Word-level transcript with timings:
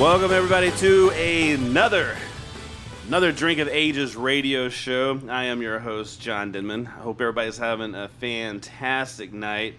Welcome 0.00 0.30
everybody 0.30 0.70
to 0.72 1.10
another 1.12 2.18
another 3.08 3.32
Drink 3.32 3.60
of 3.60 3.68
Ages 3.68 4.14
radio 4.14 4.68
show. 4.68 5.18
I 5.26 5.44
am 5.44 5.62
your 5.62 5.78
host 5.78 6.20
John 6.20 6.52
Denman. 6.52 6.86
I 6.86 7.00
hope 7.00 7.18
everybody's 7.18 7.56
having 7.56 7.94
a 7.94 8.08
fantastic 8.20 9.32
night. 9.32 9.76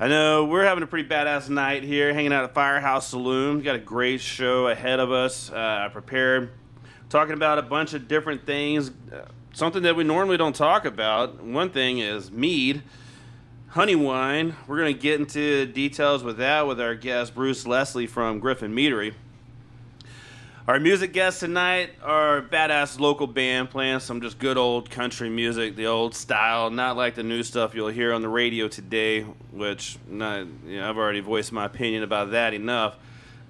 I 0.00 0.08
know 0.08 0.46
we're 0.46 0.64
having 0.64 0.82
a 0.82 0.86
pretty 0.86 1.06
badass 1.06 1.50
night 1.50 1.82
here, 1.82 2.14
hanging 2.14 2.32
out 2.32 2.44
at 2.44 2.54
Firehouse 2.54 3.08
Saloon. 3.08 3.56
We've 3.56 3.64
got 3.64 3.74
a 3.76 3.80
great 3.80 4.22
show 4.22 4.68
ahead 4.68 5.00
of 5.00 5.12
us. 5.12 5.52
Uh, 5.52 5.84
I 5.84 5.90
prepared, 5.92 6.52
talking 7.10 7.34
about 7.34 7.58
a 7.58 7.62
bunch 7.62 7.92
of 7.92 8.08
different 8.08 8.46
things. 8.46 8.90
Uh, 9.12 9.26
something 9.52 9.82
that 9.82 9.96
we 9.96 10.02
normally 10.02 10.38
don't 10.38 10.56
talk 10.56 10.86
about. 10.86 11.42
One 11.42 11.68
thing 11.68 11.98
is 11.98 12.30
mead 12.30 12.82
honey 13.70 13.94
wine. 13.94 14.56
We're 14.66 14.78
going 14.78 14.92
to 14.92 15.00
get 15.00 15.20
into 15.20 15.64
details 15.64 16.24
with 16.24 16.38
that 16.38 16.66
with 16.66 16.80
our 16.80 16.96
guest 16.96 17.36
Bruce 17.36 17.64
Leslie 17.64 18.08
from 18.08 18.40
Griffin 18.40 18.74
Meadery. 18.74 19.14
Our 20.66 20.80
music 20.80 21.12
guests 21.12 21.38
tonight 21.38 21.90
are 22.02 22.42
badass 22.42 22.98
local 22.98 23.28
band 23.28 23.70
playing 23.70 24.00
some 24.00 24.20
just 24.20 24.40
good 24.40 24.56
old 24.56 24.90
country 24.90 25.30
music, 25.30 25.76
the 25.76 25.86
old 25.86 26.16
style, 26.16 26.70
not 26.70 26.96
like 26.96 27.14
the 27.14 27.22
new 27.22 27.44
stuff 27.44 27.72
you'll 27.72 27.88
hear 27.88 28.12
on 28.12 28.22
the 28.22 28.28
radio 28.28 28.66
today, 28.66 29.22
which 29.52 29.98
not, 30.08 30.46
you 30.66 30.80
know, 30.80 30.88
I've 30.88 30.98
already 30.98 31.20
voiced 31.20 31.52
my 31.52 31.66
opinion 31.66 32.02
about 32.02 32.32
that 32.32 32.54
enough. 32.54 32.96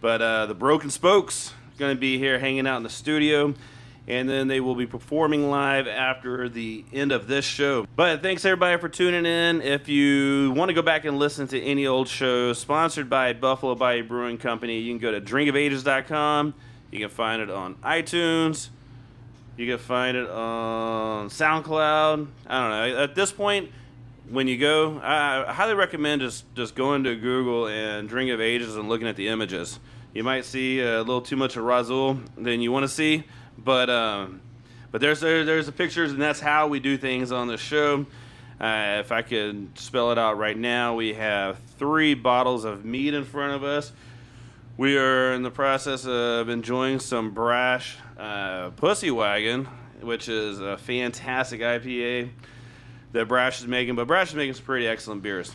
But 0.03 0.20
uh, 0.20 0.47
the 0.47 0.55
Broken 0.55 0.91
Spokes 0.91 1.55
going 1.78 1.97
to 1.97 2.00
be 2.00 2.19
here 2.19 2.39
hanging 2.39 2.66
out 2.66 2.77
in 2.77 2.83
the 2.83 2.91
studio 2.91 3.55
and 4.11 4.28
then 4.28 4.48
they 4.48 4.58
will 4.58 4.75
be 4.75 4.86
performing 4.86 5.50
live 5.50 5.86
after 5.86 6.48
the 6.48 6.84
end 6.92 7.12
of 7.12 7.28
this 7.28 7.44
show. 7.44 7.86
But 7.94 8.22
thanks 8.22 8.44
everybody 8.44 8.77
for 8.80 8.89
tuning 8.89 9.25
in. 9.25 9.62
If 9.62 9.89
you 9.89 10.53
want 10.56 10.69
to 10.69 10.75
go 10.75 10.83
back 10.83 11.05
and 11.05 11.16
listen 11.16 11.47
to 11.48 11.62
any 11.62 11.86
old 11.86 12.08
shows 12.08 12.58
sponsored 12.58 13.08
by 13.08 13.33
Buffalo 13.34 13.77
Bayou 13.77 14.03
Brewing 14.03 14.36
Company, 14.36 14.81
you 14.81 14.92
can 14.92 14.98
go 14.98 15.12
to 15.12 15.20
drinkofages.com. 15.20 16.55
You 16.91 16.98
can 16.98 17.08
find 17.08 17.41
it 17.41 17.50
on 17.50 17.77
iTunes. 17.77 18.70
You 19.56 19.69
can 19.69 19.78
find 19.78 20.16
it 20.16 20.28
on 20.28 21.28
SoundCloud. 21.28 22.27
I 22.48 22.61
don't 22.61 22.70
know. 22.70 23.03
At 23.05 23.14
this 23.14 23.31
point, 23.31 23.70
when 24.28 24.48
you 24.48 24.58
go, 24.58 24.98
I 24.98 25.48
I 25.48 25.53
highly 25.53 25.75
recommend 25.75 26.22
just 26.22 26.53
just 26.56 26.75
going 26.75 27.05
to 27.05 27.14
Google 27.14 27.69
and 27.69 28.08
Drink 28.08 28.33
of 28.33 28.41
Ages 28.41 28.75
and 28.75 28.88
looking 28.88 29.06
at 29.06 29.14
the 29.14 29.28
images. 29.28 29.78
You 30.12 30.25
might 30.25 30.44
see 30.44 30.81
a 30.81 30.98
little 30.98 31.22
too 31.22 31.36
much 31.36 31.56
of 31.56 31.62
Razul 31.62 32.20
than 32.36 32.61
you 32.61 32.72
want 32.72 32.83
to 32.83 32.88
see, 32.88 33.22
but 33.64 33.91
um, 33.91 34.41
but 34.91 35.00
there's 35.00 35.20
there, 35.20 35.44
there's 35.44 35.66
the 35.66 35.72
pictures, 35.72 36.12
and 36.12 36.20
that's 36.20 36.41
how 36.41 36.69
we 36.69 36.80
do 36.80 36.97
things 36.97 37.33
on 37.33 37.48
the 37.48 37.56
show. 37.56 38.06
Uh, 38.61 38.98
if 39.00 39.11
I 39.11 39.22
could 39.22 39.78
spell 39.78 40.12
it 40.12 40.19
out 40.19 40.36
right 40.36 40.56
now, 40.56 40.94
we 40.94 41.14
have 41.14 41.58
three 41.78 42.14
bottles 42.14 42.64
of 42.64 42.84
mead 42.84 43.14
in 43.14 43.25
front 43.25 43.55
of 43.55 43.64
us. 43.64 43.92
We 44.77 44.98
are 44.98 45.33
in 45.33 45.42
the 45.42 45.50
process 45.50 46.06
of 46.06 46.48
enjoying 46.48 47.00
some 47.00 47.33
Brash 47.33 47.97
uh, 48.19 48.70
Pussy 48.70 49.11
Wagon, 49.11 49.66
which 50.00 50.28
is 50.28 50.61
a 50.61 50.77
fantastic 50.77 51.60
IPA 51.60 52.31
that 53.12 53.28
Brash 53.28 53.60
is 53.60 53.66
making. 53.66 53.94
But 53.94 54.06
Brash 54.06 54.31
is 54.31 54.34
making 54.34 54.54
some 54.54 54.65
pretty 54.65 54.87
excellent 54.87 55.22
beers. 55.22 55.54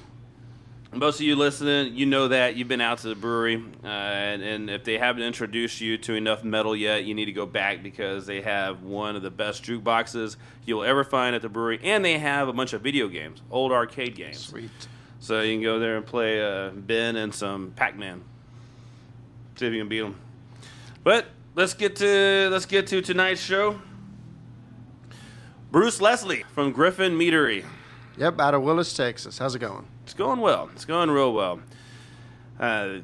Most 0.96 1.20
of 1.20 1.26
you 1.26 1.36
listening, 1.36 1.94
you 1.94 2.06
know 2.06 2.30
that 2.30 2.56
you've 2.56 2.70
been 2.70 2.80
out 2.80 3.00
to 3.00 3.10
the 3.10 3.16
brewery, 3.16 3.62
uh, 3.84 3.88
and, 3.88 4.42
and 4.42 4.70
if 4.70 4.86
they 4.86 4.98
haven't 4.98 5.24
introduced 5.24 5.82
you 5.82 5.98
to 5.98 6.14
enough 6.14 6.46
metal 6.46 6.74
yet, 6.74 7.04
you 7.04 7.14
need 7.14 7.26
to 7.26 7.34
go 7.34 7.46
back 7.46 7.84
because 7.84 8.26
they 8.26 8.40
have 8.40 8.82
one 8.82 9.18
of 9.18 9.22
the 9.22 9.30
best 9.30 9.62
jukeboxes 9.66 10.38
you'll 10.64 10.86
ever 10.86 11.04
find 11.04 11.36
at 11.36 11.42
the 11.42 11.50
brewery, 11.50 11.82
and 11.84 12.06
they 12.06 12.18
have 12.18 12.48
a 12.48 12.54
bunch 12.54 12.72
of 12.72 12.82
video 12.82 13.10
games, 13.10 13.42
old 13.52 13.74
arcade 13.74 14.16
games. 14.16 14.40
Sweet. 14.40 14.72
So 15.20 15.42
you 15.42 15.56
can 15.56 15.64
go 15.64 15.80
there 15.80 15.98
and 15.98 16.06
play 16.06 16.42
uh, 16.42 16.70
Ben 16.70 17.18
and 17.18 17.36
some 17.36 17.74
Pac-Man. 17.76 18.24
See 19.58 19.68
if 19.68 19.74
you 19.74 19.82
can 19.82 19.90
beat 19.90 20.00
them. 20.00 20.16
But 21.04 21.26
let's 21.56 21.74
get 21.74 21.98
to 21.98 22.48
let's 22.50 22.66
get 22.66 22.88
to 22.88 23.02
tonight's 23.02 23.42
show. 23.42 23.82
Bruce 25.72 26.00
Leslie 26.00 26.44
from 26.54 26.72
Griffin 26.72 27.18
Meadery. 27.18 27.66
Yep, 28.18 28.40
out 28.40 28.54
of 28.54 28.62
Willis, 28.62 28.94
Texas. 28.94 29.38
How's 29.38 29.56
it 29.56 29.60
going? 29.60 29.88
It's 30.06 30.14
going 30.14 30.40
well. 30.40 30.70
It's 30.72 30.86
going 30.86 31.10
real 31.10 31.34
well. 31.34 31.60
Uh, 32.60 32.98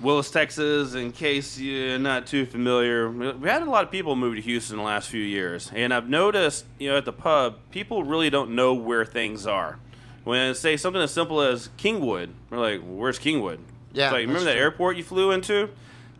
Willis, 0.00 0.30
Texas. 0.30 0.94
In 0.94 1.12
case 1.12 1.58
you're 1.58 1.98
not 1.98 2.26
too 2.26 2.46
familiar, 2.46 3.10
we 3.10 3.46
had 3.46 3.60
a 3.60 3.66
lot 3.70 3.84
of 3.84 3.90
people 3.90 4.16
move 4.16 4.36
to 4.36 4.40
Houston 4.40 4.78
the 4.78 4.82
last 4.82 5.10
few 5.10 5.20
years, 5.22 5.70
and 5.74 5.92
I've 5.92 6.08
noticed, 6.08 6.64
you 6.78 6.88
know, 6.88 6.96
at 6.96 7.04
the 7.04 7.12
pub, 7.12 7.56
people 7.70 8.04
really 8.04 8.30
don't 8.30 8.54
know 8.54 8.72
where 8.72 9.04
things 9.04 9.46
are. 9.46 9.78
When 10.24 10.50
I 10.50 10.52
say 10.54 10.78
something 10.78 11.00
as 11.02 11.12
simple 11.12 11.42
as 11.42 11.68
Kingwood, 11.78 12.30
we're 12.48 12.58
like, 12.58 12.80
"Where's 12.82 13.18
Kingwood?" 13.18 13.58
Yeah, 13.92 14.06
It's 14.06 14.12
like 14.12 14.20
remember 14.22 14.44
that 14.44 14.52
true. 14.54 14.60
airport 14.62 14.96
you 14.96 15.04
flew 15.04 15.30
into? 15.32 15.68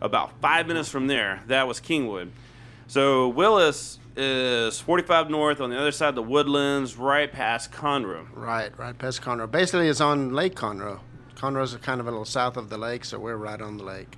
About 0.01 0.31
five 0.39 0.67
minutes 0.67 0.87
from 0.89 1.07
there, 1.07 1.41
that 1.47 1.67
was 1.67 1.79
Kingwood. 1.81 2.29
So 2.85 3.27
Willis 3.27 3.97
is 4.17 4.79
45 4.79 5.29
north 5.29 5.61
on 5.61 5.69
the 5.69 5.77
other 5.79 5.91
side 5.91 6.09
of 6.09 6.15
the 6.15 6.23
woodlands, 6.23 6.97
right 6.97 7.31
past 7.31 7.71
Conroe. 7.71 8.25
Right, 8.33 8.77
right 8.77 8.97
past 8.97 9.21
Conroe. 9.21 9.49
Basically, 9.49 9.87
it's 9.87 10.01
on 10.01 10.33
Lake 10.33 10.55
Conroe. 10.55 10.99
Conroe's 11.35 11.75
kind 11.77 12.01
of 12.01 12.07
a 12.07 12.11
little 12.11 12.25
south 12.25 12.57
of 12.57 12.69
the 12.69 12.77
lake, 12.79 13.05
so 13.05 13.19
we're 13.19 13.35
right 13.37 13.61
on 13.61 13.77
the 13.77 13.83
lake. 13.83 14.17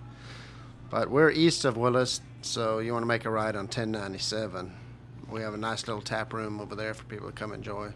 But 0.89 1.09
we're 1.09 1.29
east 1.31 1.65
of 1.65 1.75
Willis, 1.75 2.21
so 2.41 2.79
you 2.79 2.93
want 2.93 3.03
to 3.03 3.07
make 3.07 3.25
a 3.25 3.29
ride 3.29 3.55
on 3.55 3.65
1097. 3.65 4.71
We 5.29 5.41
have 5.41 5.53
a 5.53 5.57
nice 5.57 5.85
little 5.87 6.01
tap 6.01 6.31
room 6.33 6.61
over 6.61 6.75
there 6.75 6.93
for 6.93 7.03
people 7.03 7.27
to 7.27 7.33
come 7.33 7.51
enjoy. 7.53 7.91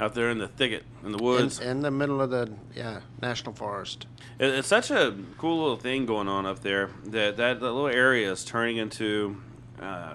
out 0.00 0.14
there 0.14 0.30
in 0.30 0.38
the 0.38 0.46
thicket 0.46 0.84
in 1.04 1.10
the 1.12 1.18
In, 1.18 1.24
woods. 1.24 1.58
in 1.60 1.80
the 1.80 1.90
middle 1.90 2.20
of 2.20 2.30
the 2.30 2.52
yeah 2.74 3.00
national 3.20 3.52
forest. 3.54 4.06
It- 4.38 4.50
it's 4.50 4.68
such 4.68 4.90
a 4.92 5.12
cool 5.38 5.58
little 5.60 5.76
thing 5.76 6.06
going 6.06 6.28
on 6.28 6.44
up 6.46 6.60
there 6.60 6.90
that 7.06 7.36
that, 7.36 7.58
that 7.60 7.60
little 7.60 7.88
area 7.88 8.30
is 8.30 8.44
turning 8.44 8.76
into, 8.76 9.40
uh, 9.80 10.14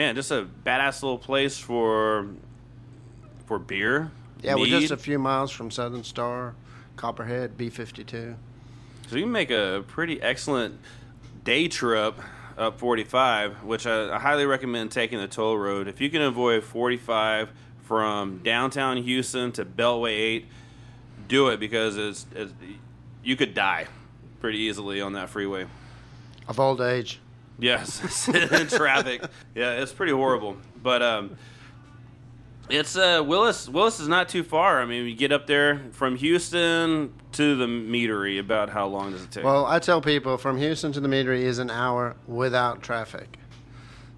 man, 0.00 0.14
just 0.14 0.30
a 0.30 0.48
badass 0.64 1.02
little 1.02 1.18
place 1.18 1.58
for 1.58 2.26
for 3.44 3.58
beer. 3.58 4.10
Yeah, 4.42 4.54
we're 4.54 4.66
just 4.66 4.90
a 4.90 4.96
few 4.96 5.18
miles 5.18 5.50
from 5.50 5.70
Southern 5.70 6.04
Star, 6.04 6.54
Copperhead, 6.96 7.58
B52. 7.58 8.34
So 9.08 9.16
you 9.16 9.24
can 9.24 9.32
make 9.32 9.50
a 9.50 9.84
pretty 9.86 10.22
excellent 10.22 10.78
day 11.44 11.68
trip 11.68 12.18
up 12.56 12.78
45, 12.78 13.62
which 13.62 13.86
I, 13.86 14.16
I 14.16 14.18
highly 14.18 14.46
recommend 14.46 14.90
taking 14.90 15.18
the 15.18 15.28
toll 15.28 15.58
road. 15.58 15.86
If 15.86 16.00
you 16.00 16.08
can 16.08 16.22
avoid 16.22 16.64
45 16.64 17.50
from 17.82 18.38
downtown 18.38 18.96
Houston 18.96 19.52
to 19.52 19.66
Beltway 19.66 20.12
8, 20.12 20.46
do 21.28 21.48
it 21.48 21.60
because 21.60 21.98
it's, 21.98 22.26
it's 22.34 22.54
you 23.22 23.36
could 23.36 23.52
die 23.52 23.86
pretty 24.40 24.60
easily 24.60 25.02
on 25.02 25.12
that 25.12 25.28
freeway. 25.28 25.66
Of 26.48 26.58
old 26.58 26.80
age. 26.80 27.20
Yes, 27.60 28.28
in 28.28 28.66
traffic. 28.68 29.22
Yeah, 29.54 29.72
it's 29.72 29.92
pretty 29.92 30.12
horrible. 30.12 30.56
But 30.82 31.02
um, 31.02 31.36
it's 32.68 32.96
uh, 32.96 33.22
Willis. 33.26 33.68
Willis 33.68 34.00
is 34.00 34.08
not 34.08 34.28
too 34.28 34.42
far. 34.42 34.80
I 34.80 34.86
mean, 34.86 35.06
you 35.06 35.14
get 35.14 35.32
up 35.32 35.46
there 35.46 35.80
from 35.92 36.16
Houston 36.16 37.12
to 37.32 37.56
the 37.56 37.66
meadery. 37.66 38.38
About 38.38 38.70
how 38.70 38.86
long 38.86 39.12
does 39.12 39.24
it 39.24 39.30
take? 39.30 39.44
Well, 39.44 39.66
I 39.66 39.78
tell 39.78 40.00
people 40.00 40.36
from 40.38 40.56
Houston 40.58 40.92
to 40.92 41.00
the 41.00 41.08
Meadery 41.08 41.42
is 41.42 41.58
an 41.58 41.70
hour 41.70 42.16
without 42.26 42.82
traffic. 42.82 43.36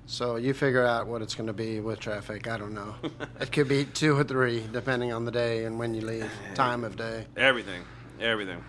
So 0.06 0.36
you 0.36 0.52
figure 0.52 0.84
out 0.84 1.06
what 1.06 1.22
it's 1.22 1.34
going 1.34 1.46
to 1.46 1.54
be 1.54 1.80
with 1.80 1.98
traffic. 1.98 2.46
I 2.46 2.58
don't 2.58 2.74
know. 2.74 2.94
it 3.40 3.50
could 3.50 3.68
be 3.68 3.86
two 3.86 4.16
or 4.16 4.24
three, 4.24 4.62
depending 4.70 5.12
on 5.12 5.24
the 5.24 5.30
day 5.30 5.64
and 5.64 5.78
when 5.78 5.94
you 5.94 6.02
leave, 6.02 6.30
time 6.54 6.84
of 6.84 6.96
day. 6.96 7.24
Everything, 7.36 7.82
everything. 8.20 8.62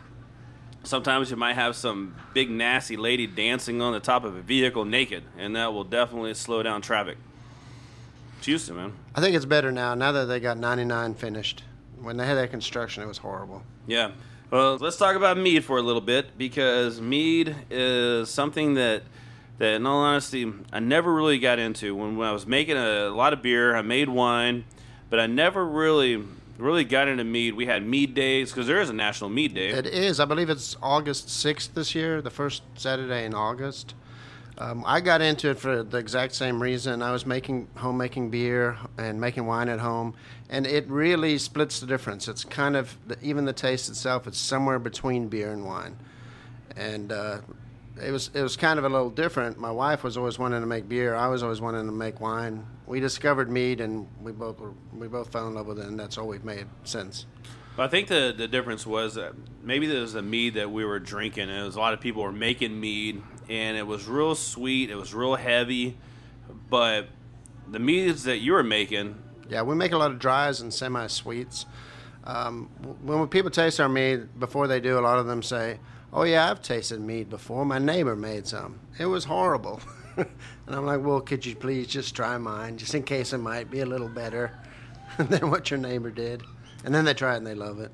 Sometimes 0.84 1.32
you 1.32 1.38
might 1.38 1.54
have 1.54 1.76
some 1.76 2.16
big 2.34 2.50
nasty 2.50 2.98
lady 2.98 3.26
dancing 3.26 3.82
on 3.82 3.94
the 3.94 4.02
top 4.02 4.26
of 4.26 4.36
a 4.36 4.42
vehicle 4.42 4.84
naked, 4.84 5.24
and 5.38 5.56
that 5.56 5.74
will 5.74 5.86
definitely 5.86 6.34
slow 6.34 6.62
down 6.62 6.82
traffic. 6.82 7.18
It's 8.38 8.48
Houston, 8.48 8.76
man. 8.76 8.94
I 9.16 9.22
think 9.22 9.36
it's 9.36 9.46
better 9.46 9.72
now. 9.72 9.96
Now 9.96 10.12
that 10.12 10.26
they 10.26 10.42
got 10.42 10.58
99 10.58 11.14
finished. 11.14 11.64
When 12.02 12.18
they 12.18 12.26
had 12.26 12.36
that 12.36 12.52
construction, 12.52 13.02
it 13.02 13.08
was 13.08 13.20
horrible. 13.20 13.64
Yeah. 13.88 14.12
Well, 14.52 14.76
let's 14.76 14.98
talk 14.98 15.16
about 15.16 15.38
mead 15.38 15.64
for 15.64 15.78
a 15.78 15.82
little 15.82 16.02
bit 16.02 16.38
because 16.38 17.00
mead 17.00 17.56
is 17.72 18.30
something 18.30 18.74
that, 18.74 19.04
that 19.60 19.76
in 19.76 19.86
all 19.86 20.00
honesty, 20.00 20.52
I 20.74 20.82
never 20.82 21.14
really 21.14 21.40
got 21.40 21.60
into. 21.60 21.96
When, 21.96 22.18
when 22.18 22.28
I 22.28 22.34
was 22.34 22.46
making 22.46 22.76
a, 22.76 23.08
lot 23.10 23.32
of 23.32 23.42
beer, 23.42 23.74
I 23.74 23.82
made 23.82 24.10
wine, 24.10 24.66
but 25.10 25.22
I 25.22 25.28
never 25.28 25.66
really 25.66 26.22
really 26.58 26.84
got 26.84 27.08
into 27.08 27.24
mead. 27.24 27.56
We 27.56 27.66
had 27.66 27.86
mead 27.86 28.14
days 28.14 28.52
because 28.52 28.68
there 28.68 28.82
is 28.82 28.90
a 28.90 28.94
national 28.94 29.30
mead 29.30 29.54
day. 29.54 29.70
It 29.70 29.88
is. 29.88 30.20
I 30.20 30.26
believe 30.26 30.50
it's 30.50 30.76
August 30.82 31.28
6th 31.28 31.74
this 31.74 31.96
year, 31.96 32.22
the 32.22 32.30
first 32.30 32.64
Saturday 32.76 33.26
in 33.26 33.34
August. 33.34 33.96
Um, 34.58 34.84
I 34.86 35.02
got 35.02 35.22
into 35.22 35.50
it 35.50 35.60
for 35.60 35.82
the 35.82 35.98
exact 35.98 36.36
same 36.36 36.62
reason. 36.62 37.02
I 37.02 37.12
was 37.12 37.26
making 37.26 37.68
homemaking 37.76 38.30
beer 38.30 38.78
and 39.00 39.20
making 39.20 39.48
wine 39.48 39.68
at 39.68 39.80
home, 39.80 40.14
and 40.48 40.68
it 40.68 40.88
really 40.88 41.40
splits 41.40 41.80
the 41.80 41.88
difference. 41.88 42.28
It's 42.28 42.44
kind 42.44 42.76
of 42.76 42.96
even 43.24 43.46
the 43.46 43.54
taste 43.54 43.90
itself. 43.90 44.28
It's 44.28 44.38
somewhere 44.38 44.78
between 44.78 45.28
beer 45.28 45.52
and 45.52 45.66
wine, 45.66 45.98
and 46.76 47.12
uh, 47.12 47.40
it 48.02 48.12
was 48.12 48.32
it 48.34 48.42
was 48.42 48.58
kind 48.58 48.80
of 48.80 48.86
a 48.86 48.90
little 48.90 49.10
different. 49.10 49.60
My 49.60 49.72
wife 49.72 50.04
was 50.04 50.18
always 50.18 50.40
wanting 50.40 50.62
to 50.62 50.68
make 50.68 50.90
beer. 50.90 51.16
I 51.16 51.28
was 51.28 51.44
always 51.44 51.62
wanting 51.62 51.86
to 51.86 51.92
make 51.92 52.20
wine. 52.20 52.66
We 52.88 53.00
discovered 53.00 53.50
mead, 53.52 53.82
and 53.82 54.08
we 54.22 54.32
both 54.32 54.60
were, 54.60 54.74
we 54.94 55.08
both 55.08 55.32
fell 55.32 55.48
in 55.48 55.54
love 55.54 55.68
with 55.68 55.80
it, 55.80 55.86
and 55.86 56.00
that's 56.00 56.18
all 56.18 56.28
we've 56.28 56.44
made 56.44 56.66
since. 56.84 57.26
I 57.78 57.88
think 57.88 58.08
the 58.08 58.34
the 58.36 58.48
difference 58.48 58.86
was 58.86 59.16
that 59.16 59.34
maybe 59.64 59.88
there 59.88 60.02
was 60.02 60.14
the 60.14 60.22
mead 60.22 60.56
that 60.56 60.72
we 60.72 60.86
were 60.86 61.00
drinking. 61.00 61.50
And 61.50 61.60
it 61.60 61.64
was 61.64 61.76
a 61.76 61.80
lot 61.80 61.94
of 61.94 62.02
people 62.02 62.24
were 62.24 62.32
making 62.32 62.80
mead, 62.80 63.22
and 63.50 63.78
it 63.78 63.86
was 63.88 64.08
real 64.08 64.36
sweet. 64.36 64.90
It 64.90 64.96
was 64.96 65.14
real 65.14 65.36
heavy, 65.36 65.98
but 66.70 67.08
the 67.68 67.80
meads 67.80 68.24
that 68.24 68.38
you 68.40 68.54
were 68.54 68.64
making, 68.64 69.16
Yeah, 69.50 69.62
we 69.64 69.76
make 69.76 69.92
a 69.92 69.98
lot 69.98 70.12
of 70.12 70.20
dries 70.20 70.62
and 70.62 70.74
semi 70.74 71.08
sweets. 71.08 71.66
Um, 72.26 72.70
when 73.04 73.28
people 73.28 73.52
taste 73.52 73.80
our 73.80 73.90
mead, 73.90 74.40
before 74.40 74.68
they 74.68 74.80
do, 74.80 74.98
a 74.98 75.02
lot 75.02 75.20
of 75.20 75.26
them 75.26 75.44
say, 75.44 75.80
Oh, 76.14 76.24
yeah, 76.24 76.50
I've 76.52 76.62
tasted 76.62 77.02
mead 77.02 77.30
before. 77.30 77.66
My 77.66 77.80
neighbor 77.80 78.16
made 78.16 78.46
some. 78.46 78.80
It 79.00 79.08
was 79.08 79.24
horrible. 79.26 79.82
and 80.18 80.28
I'm 80.68 80.86
like, 80.86 81.02
Well, 81.04 81.22
could 81.22 81.44
you 81.46 81.56
please 81.56 81.88
just 81.88 82.16
try 82.16 82.38
mine, 82.38 82.78
just 82.78 82.94
in 82.94 83.02
case 83.04 83.34
it 83.34 83.40
might 83.40 83.72
be 83.72 83.80
a 83.80 83.86
little 83.86 84.10
better 84.10 84.52
than 85.18 85.50
what 85.50 85.72
your 85.72 85.80
neighbor 85.80 86.12
did? 86.12 86.44
And 86.86 86.94
then 86.94 87.04
they 87.06 87.14
try 87.16 87.34
it 87.34 87.38
and 87.38 87.48
they 87.48 87.56
love 87.56 87.80
it. 87.80 87.92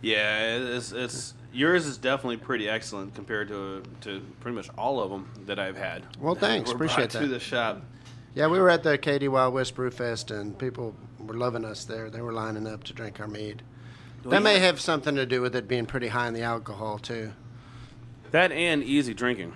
yeah, 0.00 0.56
it's, 0.58 0.92
it's 0.92 1.34
yours 1.52 1.86
is 1.86 1.96
definitely 1.98 2.36
pretty 2.36 2.68
excellent 2.68 3.14
compared 3.14 3.48
to 3.48 3.82
to 4.02 4.20
pretty 4.40 4.54
much 4.54 4.68
all 4.76 5.00
of 5.00 5.10
them 5.10 5.30
that 5.46 5.58
I've 5.58 5.76
had. 5.76 6.02
Well, 6.20 6.34
thanks. 6.34 6.70
Appreciate 6.70 7.10
brought 7.12 7.22
To 7.22 7.28
the 7.28 7.40
shop. 7.40 7.82
Yeah, 8.34 8.48
we 8.48 8.58
were 8.60 8.68
at 8.68 8.82
the 8.82 8.98
Katy 8.98 9.28
Wild 9.28 9.54
West 9.54 9.74
Brew 9.74 9.90
Fest, 9.90 10.30
and 10.30 10.58
people 10.58 10.94
were 11.18 11.34
loving 11.34 11.64
us 11.64 11.84
there. 11.84 12.10
They 12.10 12.20
were 12.20 12.32
lining 12.32 12.66
up 12.66 12.84
to 12.84 12.92
drink 12.92 13.20
our 13.20 13.28
mead. 13.28 13.62
That 14.30 14.42
may 14.42 14.58
have 14.58 14.80
something 14.80 15.14
to 15.16 15.26
do 15.26 15.40
with 15.40 15.54
it 15.54 15.68
being 15.68 15.86
pretty 15.86 16.08
high 16.08 16.28
in 16.28 16.34
the 16.34 16.42
alcohol, 16.42 16.98
too. 16.98 17.32
That 18.30 18.52
and 18.52 18.82
easy 18.82 19.14
drinking. 19.14 19.52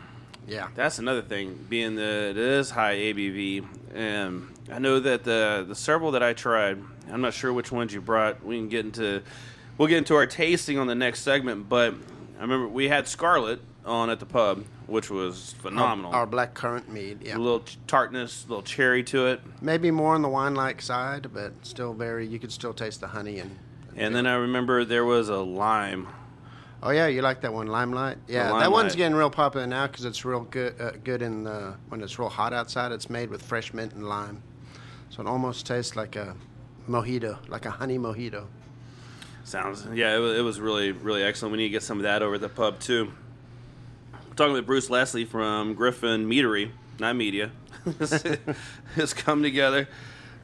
Yeah. 0.49 0.69
That's 0.75 0.99
another 0.99 1.23
thing, 1.23 1.67
being 1.69 1.97
that 1.97 2.31
it 2.31 2.39
is 2.39 2.71
high 2.71 2.97
ABV. 2.97 3.67
And 3.95 4.29
um, 4.29 4.55
I 4.73 4.79
know 4.79 4.99
that 5.01 5.25
the 5.25 5.65
the 5.69 5.75
several 5.75 6.13
that 6.13 6.23
I 6.23 6.33
tried, 6.33 6.83
I'm 7.11 7.21
not 7.21 7.35
sure 7.35 7.53
which 7.53 7.71
ones 7.71 7.93
you 7.93 8.01
brought. 8.01 8.45
We 8.45 8.57
can 8.57 8.69
get 8.69 8.85
into 8.87 9.23
we'll 9.77 9.89
get 9.89 9.99
into 9.99 10.15
our 10.15 10.27
tasting 10.27 10.79
on 10.79 10.87
the 10.87 10.95
next 10.95 11.21
segment. 11.21 11.69
But 11.69 11.95
I 12.39 12.43
remember 12.43 12.69
we 12.69 12.89
had 12.89 13.07
Scarlet 13.07 13.61
on 13.85 14.11
at 14.11 14.21
the 14.21 14.27
pub, 14.27 14.65
which 14.87 15.11
was 15.11 15.55
phenomenal. 15.61 16.13
Our, 16.13 16.21
our 16.21 16.27
black 16.27 16.55
currant 16.55 16.91
mead, 16.91 17.23
yeah. 17.23 17.37
a 17.37 17.39
little 17.39 17.65
tartness, 17.87 18.45
a 18.47 18.49
little 18.49 18.63
cherry 18.63 19.03
to 19.05 19.27
it. 19.27 19.41
Maybe 19.61 19.91
more 19.91 20.15
on 20.15 20.23
the 20.23 20.29
wine-like 20.29 20.81
side, 20.83 21.33
but 21.33 21.53
still 21.63 21.95
very. 21.95 22.27
You 22.27 22.39
could 22.39 22.53
still 22.53 22.73
taste 22.73 23.01
the 23.01 23.09
honey 23.09 23.39
and. 23.39 23.59
And 23.99 24.15
then 24.15 24.27
I 24.27 24.35
remember 24.35 24.85
there 24.85 25.05
was 25.05 25.29
a 25.29 25.39
lime. 25.39 26.09
Oh 26.83 26.91
yeah, 26.91 27.09
you 27.09 27.23
like 27.23 27.41
that 27.41 27.53
one, 27.53 27.67
limelight? 27.67 28.19
Yeah, 28.29 28.45
that 28.45 28.53
Limelight. 28.53 28.71
one's 28.71 28.97
getting 28.97 29.17
real 29.17 29.31
popular 29.31 29.67
now 29.67 29.89
because 29.89 30.05
it's 30.05 30.25
real 30.25 30.43
good. 30.43 30.81
Uh, 30.81 30.93
good 31.03 31.23
in 31.23 31.43
the 31.43 31.75
when 31.89 32.03
it's 32.03 32.19
real 32.19 32.29
hot 32.29 32.53
outside. 32.53 32.93
It's 32.93 33.11
made 33.11 33.31
with 33.31 33.43
fresh 33.43 33.75
mint 33.75 33.95
and 33.95 34.09
lime, 34.09 34.43
so 35.11 35.21
it 35.23 35.27
almost 35.27 35.67
tastes 35.67 35.97
like 35.97 36.15
a 36.15 36.37
mojito, 36.89 37.37
like 37.49 37.67
a 37.67 37.71
honey 37.71 37.99
mojito. 37.99 38.47
Sounds 39.43 39.89
yeah, 39.93 40.15
it 40.15 40.21
was, 40.21 40.39
it 40.39 40.43
was 40.43 40.61
really 40.61 40.93
really 40.93 41.25
excellent. 41.25 41.53
We 41.53 41.59
need 41.59 41.65
to 41.65 41.71
get 41.71 41.83
some 41.83 41.99
of 41.99 42.05
that 42.05 42.23
over 42.23 42.37
at 42.37 42.41
the 42.41 42.49
pub 42.49 42.79
too. 42.79 43.11
We're 44.29 44.35
talking 44.35 44.53
with 44.53 44.67
Bruce 44.67 44.89
Leslie 44.89 45.25
from 45.25 45.75
Griffin 45.75 46.29
Meadery, 46.29 46.71
not 47.01 47.17
media. 47.17 47.51
has 48.95 49.15
come 49.15 49.43
together. 49.43 49.89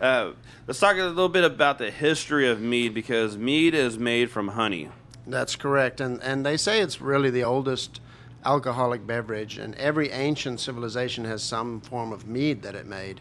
Uh, 0.01 0.33
let's 0.67 0.81
talk 0.81 0.97
a 0.97 1.05
little 1.05 1.29
bit 1.29 1.45
about 1.45 1.79
the 1.79 1.91
history 1.91 2.49
of 2.49 2.61
mead 2.61 2.93
because 2.93 3.37
mead 3.37 3.75
is 3.75 3.99
made 3.99 4.31
from 4.31 4.49
honey. 4.49 4.89
That's 5.27 5.57
correct, 5.57 6.01
and 6.01 6.23
and 6.23 6.45
they 6.45 6.57
say 6.57 6.81
it's 6.81 7.01
really 7.01 7.31
the 7.31 7.45
oldest 7.45 8.01
alcoholic 8.45 9.07
beverage, 9.07 9.57
and 9.57 9.75
every 9.77 10.11
ancient 10.11 10.61
civilization 10.61 11.25
has 11.25 11.43
some 11.43 11.81
form 11.81 12.13
of 12.13 12.27
mead 12.27 12.63
that 12.63 12.75
it 12.75 12.87
made, 12.87 13.21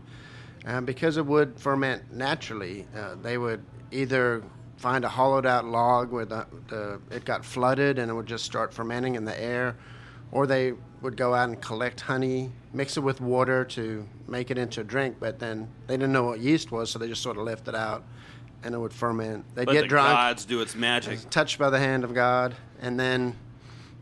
and 0.65 0.85
because 0.85 1.17
it 1.17 1.25
would 1.25 1.57
ferment 1.59 2.11
naturally, 2.11 2.85
uh, 2.95 3.15
they 3.21 3.37
would 3.37 3.63
either 3.91 4.43
find 4.77 5.05
a 5.05 5.09
hollowed 5.09 5.45
out 5.45 5.63
log 5.63 6.11
where 6.11 6.25
the, 6.25 6.45
the 6.67 6.99
it 7.09 7.23
got 7.23 7.45
flooded 7.45 7.99
and 7.99 8.11
it 8.11 8.13
would 8.13 8.25
just 8.25 8.43
start 8.43 8.73
fermenting 8.73 9.15
in 9.15 9.23
the 9.23 9.41
air, 9.41 9.77
or 10.31 10.45
they 10.45 10.73
would 11.03 11.17
go 11.17 11.33
out 11.33 11.49
and 11.49 11.61
collect 11.61 12.01
honey, 12.01 12.49
mix 12.73 12.97
it 12.97 13.01
with 13.01 13.21
water 13.21 13.65
to 13.65 14.07
make 14.27 14.49
it 14.49 14.57
into 14.57 14.81
a 14.81 14.83
drink, 14.83 15.17
but 15.19 15.37
then 15.39 15.67
they 15.87 15.95
didn't 15.95 16.13
know 16.13 16.23
what 16.23 16.39
yeast 16.39 16.71
was, 16.71 16.89
so 16.89 16.97
they 16.97 17.07
just 17.07 17.21
sort 17.21 17.37
of 17.37 17.43
left 17.43 17.67
it 17.67 17.75
out, 17.75 18.03
and 18.63 18.73
it 18.73 18.77
would 18.77 18.93
ferment. 18.93 19.45
They'd 19.53 19.67
Let 19.67 19.73
get 19.73 19.81
the 19.81 19.87
drunk 19.87 20.09
gods 20.09 20.45
do 20.45 20.61
its 20.61 20.75
magic. 20.75 21.19
Uh, 21.19 21.29
touched 21.29 21.59
by 21.59 21.69
the 21.69 21.79
hand 21.79 22.03
of 22.03 22.13
God, 22.13 22.55
and 22.81 22.99
then 22.99 23.35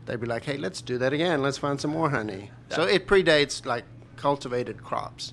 they'd 0.06 0.20
be 0.20 0.26
like, 0.26 0.44
"Hey, 0.44 0.56
let's 0.56 0.80
do 0.80 0.96
that 0.98 1.12
again. 1.12 1.42
Let's 1.42 1.58
find 1.58 1.80
some 1.80 1.90
more 1.90 2.10
honey." 2.10 2.50
So 2.70 2.84
it 2.84 3.06
predates 3.06 3.66
like 3.66 3.84
cultivated 4.16 4.82
crops. 4.82 5.32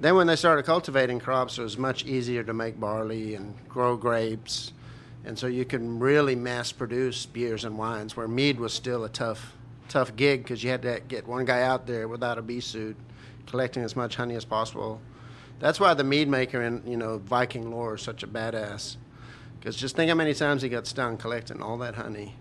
Then 0.00 0.16
when 0.16 0.26
they 0.26 0.36
started 0.36 0.64
cultivating 0.64 1.20
crops, 1.20 1.58
it 1.58 1.62
was 1.62 1.78
much 1.78 2.04
easier 2.04 2.42
to 2.42 2.52
make 2.52 2.80
barley 2.80 3.34
and 3.34 3.54
grow 3.68 3.96
grapes, 3.96 4.72
and 5.24 5.38
so 5.38 5.46
you 5.46 5.64
can 5.64 5.98
really 5.98 6.34
mass 6.34 6.72
produce 6.72 7.26
beers 7.26 7.64
and 7.64 7.76
wines. 7.78 8.16
Where 8.16 8.28
mead 8.28 8.58
was 8.58 8.72
still 8.72 9.04
a 9.04 9.08
tough, 9.08 9.54
tough 9.88 10.14
gig 10.16 10.42
because 10.42 10.62
you 10.64 10.70
had 10.70 10.82
to 10.82 11.00
get 11.08 11.26
one 11.26 11.44
guy 11.44 11.62
out 11.62 11.86
there 11.86 12.08
without 12.08 12.38
a 12.38 12.42
bee 12.42 12.60
suit, 12.60 12.96
collecting 13.46 13.82
as 13.82 13.94
much 13.96 14.16
honey 14.16 14.34
as 14.36 14.44
possible. 14.44 15.00
That's 15.58 15.80
why 15.80 15.94
the 15.94 16.04
mead 16.04 16.28
maker 16.28 16.62
in 16.62 16.82
you 16.86 16.96
know 16.96 17.18
Viking 17.18 17.70
lore 17.70 17.94
is 17.94 18.02
such 18.02 18.22
a 18.22 18.26
badass. 18.26 18.96
Because 19.58 19.76
just 19.76 19.96
think 19.96 20.08
how 20.08 20.14
many 20.14 20.34
times 20.34 20.62
he 20.62 20.68
got 20.68 20.86
stung 20.86 21.16
collecting 21.16 21.60
all 21.62 21.78
that 21.78 21.94
honey. 21.96 22.34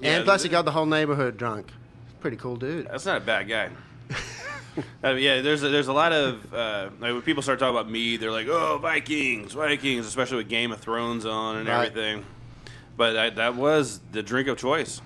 Yeah, 0.00 0.16
and 0.16 0.24
plus, 0.24 0.42
he 0.42 0.48
got 0.48 0.64
the 0.64 0.70
whole 0.72 0.86
neighborhood 0.86 1.36
drunk. 1.36 1.72
Pretty 2.20 2.36
cool 2.36 2.56
dude. 2.56 2.86
That's 2.88 3.06
not 3.06 3.18
a 3.18 3.24
bad 3.24 3.48
guy. 3.48 3.70
Uh, 5.02 5.10
yeah, 5.14 5.40
there's 5.40 5.64
a, 5.64 5.68
there's 5.70 5.88
a 5.88 5.92
lot 5.92 6.12
of 6.12 6.54
uh, 6.54 6.88
like 7.00 7.12
when 7.12 7.22
people 7.22 7.42
start 7.42 7.58
talking 7.58 7.74
about 7.74 7.90
mead, 7.90 8.20
they're 8.20 8.30
like, 8.30 8.46
"Oh, 8.46 8.78
Vikings, 8.80 9.54
Vikings," 9.54 10.06
especially 10.06 10.36
with 10.36 10.48
Game 10.48 10.70
of 10.70 10.78
Thrones 10.78 11.26
on 11.26 11.56
and 11.56 11.68
Right. 11.68 11.88
everything. 11.88 12.24
But 12.96 13.14
that, 13.14 13.36
that 13.36 13.56
was 13.56 13.98
the 14.12 14.22
drink 14.22 14.46
of 14.46 14.56
choice. 14.56 15.00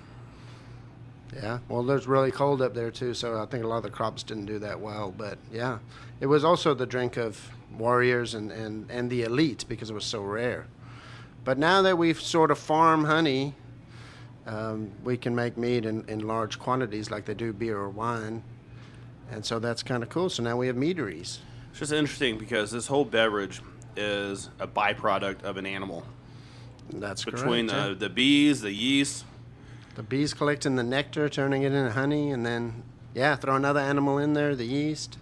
Yeah. 1.35 1.59
Well, 1.69 1.83
there's 1.83 2.07
really 2.07 2.31
cold 2.31 2.61
up 2.61 2.73
there 2.73 2.91
too, 2.91 3.13
so 3.13 3.41
I 3.41 3.45
think 3.45 3.63
a 3.63 3.67
lot 3.67 3.77
of 3.77 3.83
the 3.83 3.89
crops 3.89 4.23
didn't 4.23 4.45
do 4.45 4.59
that 4.59 4.79
well. 4.79 5.13
But 5.15 5.37
yeah, 5.51 5.79
it 6.19 6.27
was 6.27 6.43
also 6.43 6.73
the 6.73 6.85
drink 6.85 7.17
of 7.17 7.49
warriors 7.77 8.33
and, 8.33 8.51
and, 8.51 8.89
and 8.91 9.09
the 9.09 9.23
elite 9.23 9.65
because 9.67 9.89
it 9.89 9.93
was 9.93 10.05
so 10.05 10.21
rare. 10.21 10.67
But 11.43 11.57
now 11.57 11.81
that 11.81 11.97
we've 11.97 12.19
sort 12.21 12.51
of 12.51 12.59
farm 12.59 13.05
honey, 13.05 13.55
um, 14.45 14.91
we 15.03 15.17
can 15.17 15.35
make 15.35 15.57
mead 15.57 15.85
in, 15.85 16.07
in 16.07 16.27
large 16.27 16.59
quantities 16.59 17.09
like 17.09 17.25
they 17.25 17.33
do 17.33 17.51
beer 17.53 17.77
or 17.77 17.89
wine. 17.89 18.43
And 19.31 19.45
so 19.45 19.59
that's 19.59 19.83
kind 19.83 20.03
of 20.03 20.09
cool. 20.09 20.29
So 20.29 20.43
now 20.43 20.57
we 20.57 20.67
have 20.67 20.75
meaderies. 20.75 21.39
It's 21.71 21.79
just 21.79 21.91
interesting 21.91 22.37
because 22.37 22.71
this 22.71 22.87
whole 22.87 23.05
beverage 23.05 23.61
is 23.95 24.49
a 24.59 24.67
byproduct 24.67 25.43
of 25.43 25.57
an 25.57 25.65
animal. 25.65 26.05
That's 26.91 27.23
Between 27.25 27.67
correct. 27.67 27.71
yeah. 27.71 27.89
the, 27.89 27.95
the 27.95 28.09
bees, 28.09 28.61
the 28.61 28.71
yeast, 28.71 29.25
The 29.95 30.03
bees 30.03 30.33
collecting 30.33 30.75
the 30.75 30.83
nectar, 30.83 31.29
turning 31.29 31.63
it 31.63 31.71
into 31.71 31.91
honey, 31.91 32.31
and 32.31 32.45
then, 32.45 32.83
yeah, 33.13 33.35
throw 33.35 33.55
another 33.55 33.79
animal 33.79 34.17
in 34.17 34.33
there, 34.33 34.55
the 34.55 34.65
yeast. 34.65 35.17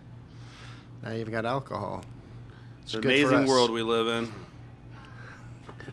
Now 1.03 1.11
you've 1.11 1.31
got 1.31 1.45
alcohol. 1.45 2.03
It's 2.83 2.93
an 2.93 3.03
amazing 3.03 3.47
world 3.47 3.71
we 3.71 3.83
live 3.83 4.07
in. 4.07 4.31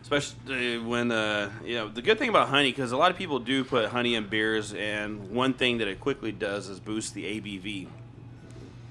Especially 0.01 0.77
when, 0.77 1.11
uh, 1.11 1.51
you 1.65 1.75
know, 1.75 1.89
the 1.89 2.01
good 2.01 2.17
thing 2.17 2.29
about 2.29 2.47
honey, 2.47 2.71
because 2.71 2.93
a 2.93 2.97
lot 2.97 3.11
of 3.11 3.17
people 3.17 3.39
do 3.39 3.63
put 3.63 3.89
honey 3.89 4.15
in 4.15 4.27
beers, 4.27 4.73
and 4.73 5.29
one 5.31 5.53
thing 5.53 5.79
that 5.79 5.87
it 5.87 5.99
quickly 5.99 6.31
does 6.31 6.69
is 6.69 6.79
boost 6.79 7.13
the 7.13 7.25
ABV. 7.25 7.87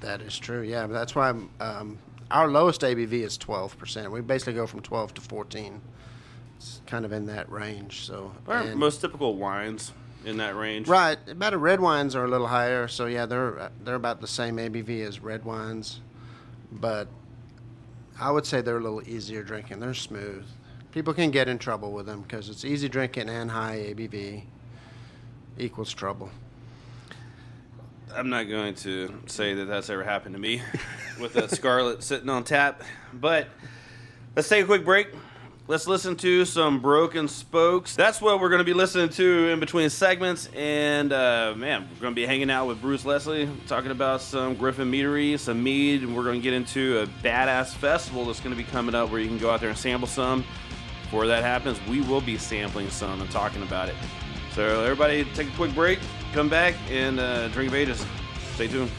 That 0.01 0.21
is 0.21 0.39
true, 0.39 0.61
yeah. 0.61 0.87
That's 0.87 1.15
why 1.15 1.31
um, 1.61 1.99
our 2.31 2.47
lowest 2.49 2.83
ABV 2.83 3.13
is 3.13 3.39
12%. 3.39 4.11
We 4.11 4.21
basically 4.21 4.53
go 4.53 4.67
from 4.67 4.81
12 4.81 5.15
to 5.15 5.21
14. 5.21 5.81
It's 6.59 6.83
kind 6.87 7.05
of 7.05 7.13
in 7.13 7.27
that 7.27 7.51
range. 7.51 8.05
So, 8.05 8.33
and- 8.49 8.77
most 8.77 9.01
typical 9.01 9.37
wines 9.37 9.93
in 10.25 10.37
that 10.39 10.57
range. 10.57 10.89
Right, 10.89 11.19
about 11.29 11.59
red 11.59 11.81
wines 11.81 12.15
are 12.17 12.25
a 12.25 12.29
little 12.29 12.49
higher, 12.49 12.89
so 12.89 13.07
yeah, 13.07 13.25
they're 13.27 13.71
they're 13.85 13.95
about 13.95 14.21
the 14.21 14.27
same 14.27 14.57
ABV 14.57 15.07
as 15.07 15.21
red 15.21 15.45
wines, 15.45 16.01
but 16.73 17.09
I 18.21 18.31
would 18.31 18.45
say 18.45 18.61
they're 18.61 18.79
a 18.79 18.83
little 18.83 19.09
easier 19.09 19.43
drinking. 19.43 19.79
They're 19.81 19.95
smooth. 19.95 20.45
People 20.91 21.15
can 21.15 21.31
get 21.31 21.49
in 21.49 21.59
trouble 21.59 21.93
with 21.93 22.07
them 22.07 22.23
because 22.23 22.49
it's 22.49 22.65
easy 22.65 22.89
drinking 22.89 23.29
and 23.29 23.51
high 23.51 23.95
ABV 23.95 24.43
equals 25.59 25.93
trouble. 25.93 26.31
I'm 28.15 28.31
not 28.31 28.49
going 28.49 28.75
to 28.77 29.21
say 29.27 29.55
that 29.55 29.67
that's 29.67 29.91
ever 29.91 30.03
happened 30.03 30.35
to 30.35 30.41
me 30.41 30.63
with 31.21 31.37
a 31.37 31.55
Scarlet 31.55 32.03
sitting 32.03 32.29
on 32.29 32.43
tap, 32.43 32.83
but 33.13 33.49
let's 34.35 34.49
take 34.49 34.65
a 34.65 34.67
quick 34.67 34.85
break. 34.85 35.09
Let's 35.69 35.87
listen 35.87 36.17
to 36.17 36.47
some 36.47 36.81
Broken 36.81 37.29
Spokes. 37.29 37.95
That's 37.95 38.23
what 38.23 38.41
we're 38.41 38.49
going 38.49 38.61
to 38.61 38.65
be 38.65 38.73
listening 38.73 39.11
to 39.11 39.51
in 39.51 39.61
between 39.61 39.91
segments. 39.91 40.49
And 40.57 41.13
uh, 41.13 41.55
man, 41.57 41.83
we're 41.83 42.01
going 42.01 42.15
to 42.15 42.21
be 42.21 42.27
hanging 42.27 42.51
out 42.51 42.67
with 42.67 42.81
Bruce 42.81 43.05
Leslie, 43.05 43.49
talking 43.67 43.91
about 43.91 44.23
some 44.23 44.55
Griffin 44.55 44.91
Meadery, 44.91 45.39
some 45.39 45.63
mead, 45.63 46.03
and 46.03 46.17
we're 46.17 46.25
going 46.25 46.41
to 46.41 46.43
get 46.43 46.55
into 46.55 47.01
a 47.01 47.07
badass 47.23 47.75
festival 47.75 48.25
that's 48.25 48.41
going 48.41 48.57
to 48.57 48.57
be 48.57 48.69
coming 48.69 48.95
up 48.95 49.11
where 49.11 49.21
you 49.21 49.29
can 49.29 49.39
go 49.39 49.51
out 49.51 49.61
there 49.61 49.69
and 49.69 49.79
sample 49.79 50.09
some. 50.09 50.43
Before 51.03 51.27
that 51.27 51.45
happens, 51.45 51.79
we 51.87 52.01
will 52.01 52.21
be 52.21 52.39
sampling 52.39 52.89
some 52.91 53.21
and 53.21 53.31
talking 53.31 53.63
about 53.63 53.89
it. 53.89 53.95
So 54.55 54.83
everybody, 54.83 55.25
take 55.35 55.49
a 55.49 55.53
quick 55.53 55.75
break, 55.75 56.01
come 56.33 56.49
back, 56.49 56.75
and 56.91 57.21
uh, 57.21 57.49
drink 57.49 57.69
of 57.69 57.75
ages. 57.75 58.05
Stay 58.55 58.69
tuned. 58.69 58.91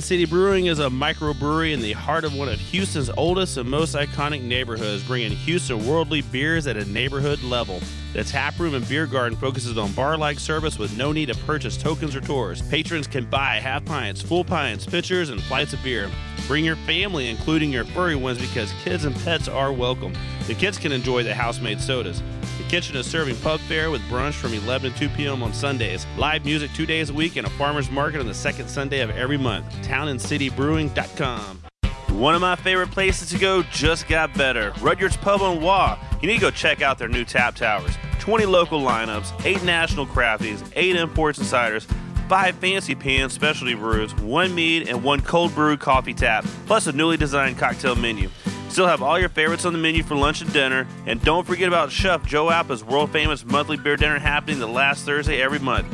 City 0.00 0.24
Brewing 0.24 0.66
is 0.66 0.78
a 0.78 0.88
microbrewery 0.88 1.72
in 1.72 1.80
the 1.80 1.92
heart 1.92 2.24
of 2.24 2.34
one 2.34 2.48
of 2.48 2.58
Houston's 2.58 3.10
oldest 3.16 3.56
and 3.56 3.68
most 3.68 3.94
iconic 3.94 4.42
neighborhoods, 4.42 5.02
bringing 5.02 5.32
Houston 5.32 5.86
worldly 5.86 6.22
beers 6.22 6.66
at 6.66 6.76
a 6.76 6.84
neighborhood 6.86 7.42
level. 7.42 7.80
The 8.12 8.24
tap 8.24 8.58
room 8.58 8.74
and 8.74 8.88
beer 8.88 9.06
garden 9.06 9.38
focuses 9.38 9.76
on 9.76 9.92
bar-like 9.92 10.38
service 10.38 10.78
with 10.78 10.96
no 10.96 11.12
need 11.12 11.26
to 11.26 11.34
purchase 11.38 11.76
tokens 11.76 12.14
or 12.14 12.20
tours. 12.20 12.62
Patrons 12.62 13.06
can 13.06 13.24
buy 13.24 13.60
half 13.60 13.84
pints, 13.84 14.22
full 14.22 14.44
pints, 14.44 14.86
pitchers, 14.86 15.30
and 15.30 15.42
flights 15.42 15.72
of 15.72 15.82
beer. 15.82 16.10
Bring 16.46 16.64
your 16.64 16.76
family, 16.76 17.28
including 17.28 17.72
your 17.72 17.84
furry 17.84 18.16
ones, 18.16 18.38
because 18.38 18.72
kids 18.84 19.04
and 19.04 19.14
pets 19.16 19.48
are 19.48 19.72
welcome. 19.72 20.12
The 20.46 20.54
kids 20.54 20.78
can 20.78 20.92
enjoy 20.92 21.22
the 21.22 21.34
house-made 21.34 21.80
sodas. 21.80 22.22
The 22.58 22.64
kitchen 22.64 22.96
is 22.96 23.06
serving 23.06 23.36
pub 23.36 23.58
fare 23.60 23.90
with 23.90 24.00
brunch 24.02 24.34
from 24.34 24.54
11 24.54 24.92
to 24.92 24.98
2 24.98 25.08
p.m. 25.16 25.42
on 25.42 25.52
Sundays. 25.52 26.06
Live 26.16 26.44
music 26.44 26.70
two 26.72 26.86
days 26.86 27.10
a 27.10 27.12
week 27.12 27.34
and 27.34 27.46
a 27.46 27.50
farmer's 27.50 27.90
market 27.90 28.20
on 28.20 28.26
the 28.26 28.34
second 28.34 28.68
Sunday 28.68 29.00
of 29.00 29.10
every 29.10 29.36
month. 29.36 29.66
TownandCityBrewing.com. 29.82 31.62
One 32.10 32.36
of 32.36 32.40
my 32.40 32.54
favorite 32.54 32.92
places 32.92 33.30
to 33.30 33.38
go 33.38 33.64
just 33.64 34.06
got 34.06 34.32
better. 34.34 34.72
Rudyard's 34.80 35.16
Pub 35.16 35.42
on 35.42 35.60
Waugh. 35.60 35.98
You 36.22 36.28
need 36.28 36.36
to 36.36 36.40
go 36.40 36.50
check 36.52 36.80
out 36.80 36.96
their 36.96 37.08
new 37.08 37.24
tap 37.24 37.56
towers. 37.56 37.98
20 38.20 38.46
local 38.46 38.80
lineups, 38.80 39.44
8 39.44 39.64
national 39.64 40.06
crafties, 40.06 40.64
8 40.76 40.94
imports 40.94 41.38
and 41.38 41.46
ciders, 41.48 41.82
5 42.28 42.54
fancy 42.54 42.94
pans, 42.94 43.32
specialty 43.32 43.74
brews, 43.74 44.14
1 44.14 44.54
mead, 44.54 44.88
and 44.88 45.02
1 45.02 45.20
cold 45.22 45.52
brew 45.56 45.76
coffee 45.76 46.14
tap, 46.14 46.44
plus 46.66 46.86
a 46.86 46.92
newly 46.92 47.16
designed 47.16 47.58
cocktail 47.58 47.96
menu. 47.96 48.30
Still 48.74 48.88
have 48.88 49.02
all 49.02 49.20
your 49.20 49.28
favorites 49.28 49.64
on 49.64 49.72
the 49.72 49.78
menu 49.78 50.02
for 50.02 50.16
lunch 50.16 50.40
and 50.40 50.52
dinner. 50.52 50.84
And 51.06 51.22
don't 51.22 51.46
forget 51.46 51.68
about 51.68 51.92
Chef 51.92 52.26
Joe 52.26 52.50
Appa's 52.50 52.82
world 52.82 53.12
famous 53.12 53.44
monthly 53.44 53.76
beer 53.76 53.96
dinner 53.96 54.18
happening 54.18 54.58
the 54.58 54.66
last 54.66 55.04
Thursday 55.04 55.40
every 55.40 55.60
month. 55.60 55.88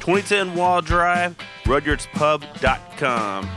2010 0.00 0.54
Waugh 0.54 0.82
Drive, 0.82 1.34
RudyardsPub.com. 1.64 3.48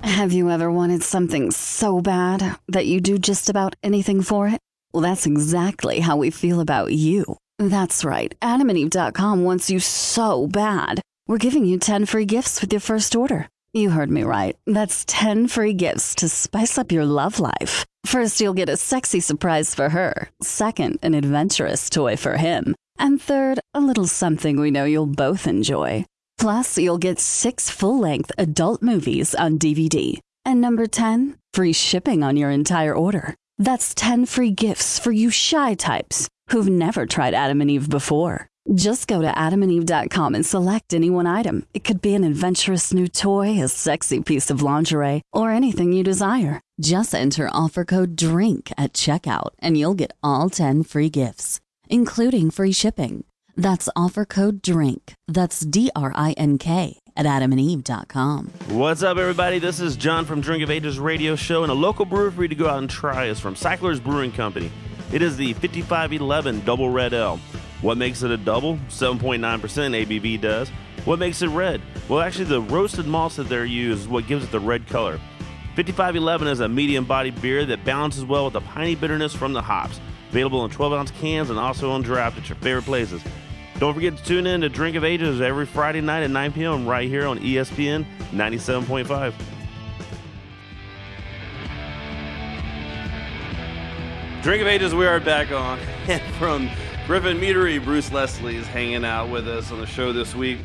Have 0.00 0.32
you 0.32 0.50
ever 0.50 0.72
wanted 0.72 1.04
something 1.04 1.52
so 1.52 2.00
bad 2.00 2.56
that 2.66 2.86
you 2.86 3.00
do 3.00 3.16
just 3.16 3.48
about 3.48 3.76
anything 3.84 4.22
for 4.22 4.48
it? 4.48 4.58
Well, 4.92 5.02
that's 5.02 5.26
exactly 5.26 6.00
how 6.00 6.16
we 6.16 6.30
feel 6.30 6.58
about 6.58 6.92
you. 6.92 7.36
That's 7.60 8.04
right. 8.04 8.34
AdamandEve.com 8.42 9.44
wants 9.44 9.70
you 9.70 9.78
so 9.78 10.48
bad. 10.48 11.00
we're 11.28 11.38
giving 11.38 11.64
you 11.64 11.78
10 11.78 12.06
free 12.06 12.24
gifts 12.24 12.60
with 12.60 12.72
your 12.72 12.80
first 12.80 13.14
order. 13.14 13.48
You 13.72 13.90
heard 13.90 14.10
me 14.10 14.24
right. 14.24 14.56
That's 14.66 15.04
10 15.04 15.46
free 15.46 15.74
gifts 15.74 16.16
to 16.16 16.28
spice 16.28 16.76
up 16.76 16.90
your 16.90 17.04
love 17.04 17.38
life. 17.38 17.86
First, 18.06 18.40
you'll 18.40 18.54
get 18.54 18.68
a 18.68 18.76
sexy 18.76 19.18
surprise 19.18 19.74
for 19.74 19.88
her. 19.88 20.30
Second, 20.40 21.00
an 21.02 21.12
adventurous 21.12 21.90
toy 21.90 22.16
for 22.16 22.36
him. 22.36 22.76
And 23.00 23.20
third, 23.20 23.58
a 23.74 23.80
little 23.80 24.06
something 24.06 24.60
we 24.60 24.70
know 24.70 24.84
you'll 24.84 25.06
both 25.06 25.48
enjoy. 25.48 26.04
Plus, 26.38 26.78
you'll 26.78 26.98
get 26.98 27.18
six 27.18 27.68
full 27.68 27.98
length 27.98 28.30
adult 28.38 28.80
movies 28.80 29.34
on 29.34 29.58
DVD. 29.58 30.20
And 30.44 30.60
number 30.60 30.86
10, 30.86 31.36
free 31.52 31.72
shipping 31.72 32.22
on 32.22 32.36
your 32.36 32.48
entire 32.48 32.94
order. 32.94 33.34
That's 33.58 33.92
10 33.92 34.26
free 34.26 34.52
gifts 34.52 35.00
for 35.00 35.10
you 35.10 35.30
shy 35.30 35.74
types 35.74 36.28
who've 36.50 36.68
never 36.68 37.06
tried 37.06 37.34
Adam 37.34 37.60
and 37.60 37.72
Eve 37.72 37.90
before. 37.90 38.46
Just 38.72 39.08
go 39.08 39.20
to 39.20 39.32
adamandeve.com 39.32 40.36
and 40.36 40.46
select 40.46 40.94
any 40.94 41.10
one 41.10 41.26
item. 41.26 41.66
It 41.74 41.82
could 41.82 42.00
be 42.00 42.14
an 42.14 42.22
adventurous 42.22 42.94
new 42.94 43.08
toy, 43.08 43.60
a 43.60 43.66
sexy 43.66 44.22
piece 44.22 44.48
of 44.48 44.62
lingerie, 44.62 45.22
or 45.32 45.50
anything 45.50 45.92
you 45.92 46.04
desire. 46.04 46.60
Just 46.80 47.14
enter 47.14 47.48
offer 47.54 47.86
code 47.86 48.16
DRINK 48.16 48.70
at 48.76 48.92
checkout 48.92 49.52
and 49.58 49.78
you'll 49.78 49.94
get 49.94 50.12
all 50.22 50.50
10 50.50 50.82
free 50.82 51.08
gifts, 51.08 51.58
including 51.88 52.50
free 52.50 52.72
shipping. 52.72 53.24
That's 53.56 53.88
offer 53.96 54.26
code 54.26 54.60
DRINK. 54.60 55.14
That's 55.26 55.60
D 55.60 55.90
R 55.96 56.12
I 56.14 56.32
N 56.32 56.58
K 56.58 57.00
at 57.16 57.24
adamandeve.com. 57.24 58.52
What's 58.68 59.02
up, 59.02 59.16
everybody? 59.16 59.58
This 59.58 59.80
is 59.80 59.96
John 59.96 60.26
from 60.26 60.42
Drink 60.42 60.62
of 60.62 60.70
Ages 60.70 60.98
radio 60.98 61.34
show, 61.34 61.62
and 61.62 61.72
a 61.72 61.74
local 61.74 62.04
brew 62.04 62.30
for 62.30 62.42
you 62.42 62.48
to 62.48 62.54
go 62.54 62.68
out 62.68 62.80
and 62.80 62.90
try 62.90 63.24
is 63.24 63.40
from 63.40 63.54
Cycler's 63.54 63.98
Brewing 63.98 64.32
Company. 64.32 64.70
It 65.14 65.22
is 65.22 65.38
the 65.38 65.54
5511 65.54 66.62
Double 66.66 66.90
Red 66.90 67.14
Ale. 67.14 67.38
What 67.80 67.96
makes 67.96 68.22
it 68.22 68.30
a 68.30 68.36
double? 68.36 68.76
7.9% 68.90 69.40
ABV 69.40 70.42
does. 70.42 70.68
What 71.06 71.18
makes 71.18 71.40
it 71.40 71.48
red? 71.48 71.80
Well, 72.06 72.20
actually, 72.20 72.46
the 72.46 72.60
roasted 72.60 73.06
malts 73.06 73.36
that 73.36 73.48
they're 73.48 73.64
used 73.64 74.02
is 74.02 74.08
what 74.08 74.26
gives 74.26 74.44
it 74.44 74.50
the 74.50 74.60
red 74.60 74.86
color. 74.86 75.18
5511 75.76 76.48
is 76.48 76.60
a 76.60 76.68
medium 76.70 77.04
bodied 77.04 77.40
beer 77.42 77.66
that 77.66 77.84
balances 77.84 78.24
well 78.24 78.44
with 78.44 78.54
the 78.54 78.62
piney 78.62 78.94
bitterness 78.94 79.34
from 79.34 79.52
the 79.52 79.60
hops. 79.60 80.00
Available 80.30 80.64
in 80.64 80.70
12 80.70 80.92
ounce 80.94 81.10
cans 81.10 81.50
and 81.50 81.58
also 81.58 81.90
on 81.90 82.00
draft 82.00 82.38
at 82.38 82.48
your 82.48 82.56
favorite 82.56 82.86
places. 82.86 83.22
Don't 83.78 83.92
forget 83.92 84.16
to 84.16 84.24
tune 84.24 84.46
in 84.46 84.62
to 84.62 84.70
Drink 84.70 84.96
of 84.96 85.04
Ages 85.04 85.42
every 85.42 85.66
Friday 85.66 86.00
night 86.00 86.22
at 86.22 86.30
9 86.30 86.52
p.m. 86.54 86.86
right 86.86 87.06
here 87.06 87.26
on 87.26 87.38
ESPN 87.40 88.06
97.5. 88.30 89.34
Drink 94.42 94.62
of 94.62 94.68
Ages, 94.68 94.94
we 94.94 95.06
are 95.06 95.20
back 95.20 95.52
on. 95.52 95.78
And 96.08 96.22
from 96.36 96.70
Griffin 97.06 97.36
Meadery, 97.38 97.84
Bruce 97.84 98.10
Leslie 98.12 98.56
is 98.56 98.66
hanging 98.66 99.04
out 99.04 99.28
with 99.28 99.46
us 99.46 99.70
on 99.72 99.80
the 99.80 99.86
show 99.86 100.12
this 100.12 100.34
week. 100.34 100.60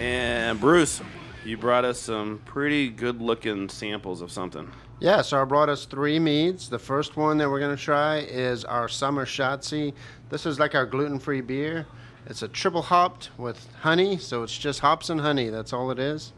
And 0.00 0.58
Bruce, 0.58 1.00
you 1.44 1.56
brought 1.56 1.84
us 1.84 1.98
some 2.00 2.40
pretty 2.44 2.88
good 2.88 3.20
looking 3.20 3.68
samples 3.68 4.20
of 4.20 4.30
something. 4.30 4.70
Yeah, 5.00 5.22
so 5.22 5.40
I 5.40 5.44
brought 5.44 5.68
us 5.68 5.84
three 5.84 6.18
meads. 6.18 6.68
The 6.68 6.78
first 6.78 7.16
one 7.16 7.38
that 7.38 7.50
we're 7.50 7.58
going 7.58 7.76
to 7.76 7.82
try 7.82 8.18
is 8.18 8.64
our 8.64 8.88
Summer 8.88 9.26
Shotzi. 9.26 9.92
This 10.30 10.46
is 10.46 10.60
like 10.60 10.74
our 10.74 10.86
gluten 10.86 11.18
free 11.18 11.40
beer. 11.40 11.86
It's 12.26 12.42
a 12.42 12.48
triple 12.48 12.82
hopped 12.82 13.30
with 13.36 13.68
honey, 13.80 14.16
so 14.18 14.44
it's 14.44 14.56
just 14.56 14.78
hops 14.78 15.10
and 15.10 15.20
honey. 15.20 15.48
That's 15.48 15.72
all 15.72 15.90
it 15.90 15.98
is. 15.98 16.32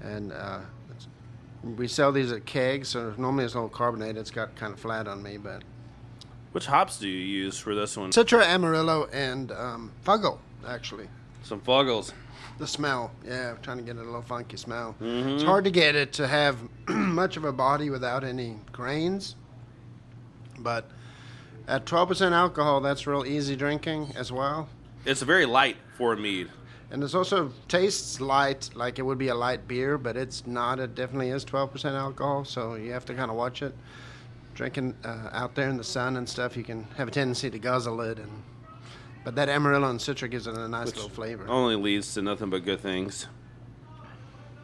And 0.00 0.32
uh, 0.32 0.60
it's, 0.96 1.06
we 1.76 1.86
sell 1.86 2.10
these 2.10 2.32
at 2.32 2.46
kegs, 2.46 2.88
so 2.88 3.12
normally 3.18 3.44
it's 3.44 3.52
a 3.52 3.58
little 3.58 3.68
carbonated. 3.68 4.16
It's 4.16 4.30
got 4.30 4.56
kind 4.56 4.72
of 4.72 4.80
flat 4.80 5.06
on 5.06 5.22
me, 5.22 5.36
but 5.36 5.62
Which 6.52 6.64
hops 6.64 6.98
do 6.98 7.06
you 7.06 7.18
use 7.18 7.58
for 7.58 7.74
this 7.74 7.98
one? 7.98 8.12
Citra, 8.12 8.46
Amarillo, 8.46 9.08
and 9.12 9.52
um, 9.52 9.92
Fuggle, 10.06 10.38
actually. 10.66 11.08
Some 11.42 11.60
Fuggles. 11.60 12.12
The 12.58 12.66
smell, 12.66 13.10
yeah, 13.26 13.54
trying 13.62 13.78
to 13.78 13.82
get 13.82 13.96
it 13.96 14.02
a 14.02 14.04
little 14.04 14.22
funky 14.22 14.56
smell. 14.56 14.94
It's 15.00 15.42
hard 15.42 15.64
to 15.64 15.70
get 15.70 15.96
it 15.96 16.12
to 16.14 16.28
have 16.28 16.56
much 16.88 17.36
of 17.36 17.44
a 17.44 17.52
body 17.52 17.90
without 17.90 18.22
any 18.22 18.56
grains, 18.70 19.34
but 20.58 20.88
at 21.66 21.84
12% 21.84 22.32
alcohol, 22.32 22.80
that's 22.80 23.06
real 23.06 23.24
easy 23.26 23.56
drinking 23.56 24.12
as 24.16 24.30
well. 24.30 24.68
It's 25.04 25.22
very 25.22 25.46
light 25.46 25.76
for 25.96 26.12
a 26.12 26.16
mead. 26.16 26.48
And 26.90 27.02
it's 27.02 27.14
also 27.14 27.50
tastes 27.66 28.20
light, 28.20 28.70
like 28.74 28.98
it 29.00 29.02
would 29.02 29.18
be 29.18 29.28
a 29.28 29.34
light 29.34 29.66
beer, 29.66 29.98
but 29.98 30.16
it's 30.16 30.46
not. 30.46 30.78
It 30.78 30.94
definitely 30.94 31.30
is 31.30 31.44
12% 31.44 31.84
alcohol, 31.92 32.44
so 32.44 32.74
you 32.74 32.92
have 32.92 33.04
to 33.06 33.14
kind 33.14 33.30
of 33.30 33.36
watch 33.36 33.62
it. 33.62 33.74
Drinking 34.54 34.94
uh, 35.04 35.30
out 35.32 35.56
there 35.56 35.68
in 35.68 35.76
the 35.76 35.82
sun 35.84 36.16
and 36.16 36.28
stuff, 36.28 36.56
you 36.56 36.62
can 36.62 36.86
have 36.96 37.08
a 37.08 37.10
tendency 37.10 37.50
to 37.50 37.58
guzzle 37.58 38.00
it, 38.02 38.18
and 38.18 38.30
but 39.24 39.34
that 39.36 39.48
Amarillo 39.48 39.88
and 39.88 39.98
Citra 39.98 40.30
gives 40.30 40.46
it 40.46 40.56
a 40.56 40.68
nice 40.68 40.86
little 40.86 41.08
flavor. 41.08 41.46
Only 41.48 41.76
leads 41.76 42.14
to 42.14 42.22
nothing 42.22 42.50
but 42.50 42.64
good 42.64 42.80
things. 42.80 43.26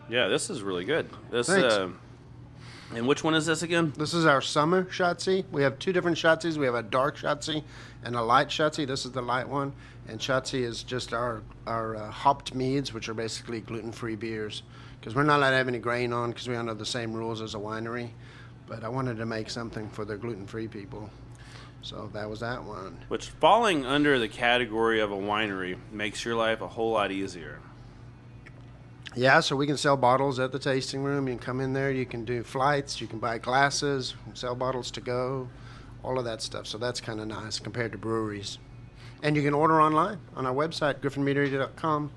Yeah, 0.09 0.29
this 0.29 0.51
is 0.51 0.62
really 0.62 0.85
good. 0.85 1.09
This 1.31 1.46
Thanks. 1.46 1.75
uh, 1.75 1.90
and 2.92 3.07
which 3.07 3.23
one 3.23 3.35
is 3.35 3.46
this 3.46 3.62
again? 3.62 3.92
This 3.96 4.12
is 4.12 4.27
our 4.27 4.40
summer 4.40 4.85
Shotzi. 4.85 5.44
We 5.53 5.62
have 5.62 5.79
two 5.79 5.92
different 5.92 6.16
Shotzis. 6.16 6.57
We 6.57 6.66
have 6.66 6.75
a 6.75 6.83
dark 6.83 7.16
Shotzi 7.16 7.62
and 8.03 8.16
a 8.16 8.23
light 8.23 8.49
Shotzi. 8.49 8.87
This 8.87 9.05
is 9.05 9.12
the 9.12 9.23
light 9.23 9.49
one. 9.49 9.73
And 10.09 10.18
Shotzi 10.18 10.62
is 10.62 10.83
just 10.83 11.14
our, 11.14 11.42
our 11.68 11.94
uh, 11.94 12.11
hopped 12.11 12.53
meads, 12.53 12.92
which 12.92 13.09
are 13.09 13.14
basically 13.14 13.61
gluten 13.61 13.92
free 13.92 14.16
beers. 14.16 14.64
Because 14.99 15.14
we're 15.14 15.23
not 15.23 15.38
allowed 15.38 15.51
to 15.51 15.57
have 15.57 15.68
any 15.68 15.79
grain 15.79 16.12
on 16.12 16.31
because 16.31 16.49
we're 16.49 16.59
under 16.59 16.75
the 16.75 16.85
same 16.85 17.12
rules 17.12 17.40
as 17.40 17.55
a 17.55 17.59
winery. 17.59 18.11
But 18.66 18.83
I 18.83 18.88
wanted 18.88 19.18
to 19.18 19.27
make 19.27 19.51
something 19.51 19.88
for 19.90 20.05
the 20.05 20.16
gluten 20.16 20.49
free 20.49 20.66
people. 20.66 21.09
So 21.83 22.11
that 22.12 22.29
was 22.29 22.40
that 22.40 22.64
one. 22.64 22.99
Which 23.09 23.29
falling 23.29 23.87
under 23.87 24.19
the 24.19 24.29
category 24.29 25.01
of 25.01 25.11
a 25.11 25.16
winery 25.16 25.79
makes 25.90 26.25
your 26.25 26.35
life 26.35 26.61
a 26.61 26.69
whole 26.69 26.93
lot 26.93 27.11
easier. 27.11 27.59
Yeah, 29.16 29.40
so 29.40 29.57
we 29.57 29.66
can 29.66 29.77
sell 29.77 29.97
bottles 29.97 30.38
at 30.38 30.53
the 30.53 30.59
tasting 30.59 31.03
room. 31.03 31.27
You 31.27 31.35
can 31.35 31.43
come 31.43 31.61
in 31.61 31.73
there, 31.73 31.90
you 31.90 32.07
can 32.07 32.25
do 32.25 32.45
flights, 32.45 33.01
you 33.01 33.09
can 33.09 33.19
buy 33.19 33.38
glasses, 33.38 34.14
sell 34.35 34.55
bottles 34.55 34.90
to 34.93 35.01
go, 35.01 35.49
all 36.05 36.19
of 36.19 36.25
that 36.27 36.43
stuff. 36.43 36.66
So 36.66 36.79
that's 36.79 37.01
kind 37.01 37.19
of 37.19 37.27
nice 37.27 37.59
compared 37.59 37.93
to 37.93 37.99
breweries. 37.99 38.59
And 39.23 39.35
you 39.35 39.43
can 39.43 39.53
order 39.53 39.83
online 39.83 40.19
on 40.37 40.47
our 40.47 40.55
website, 40.55 41.01
griffinmeadery.com. 41.01 42.12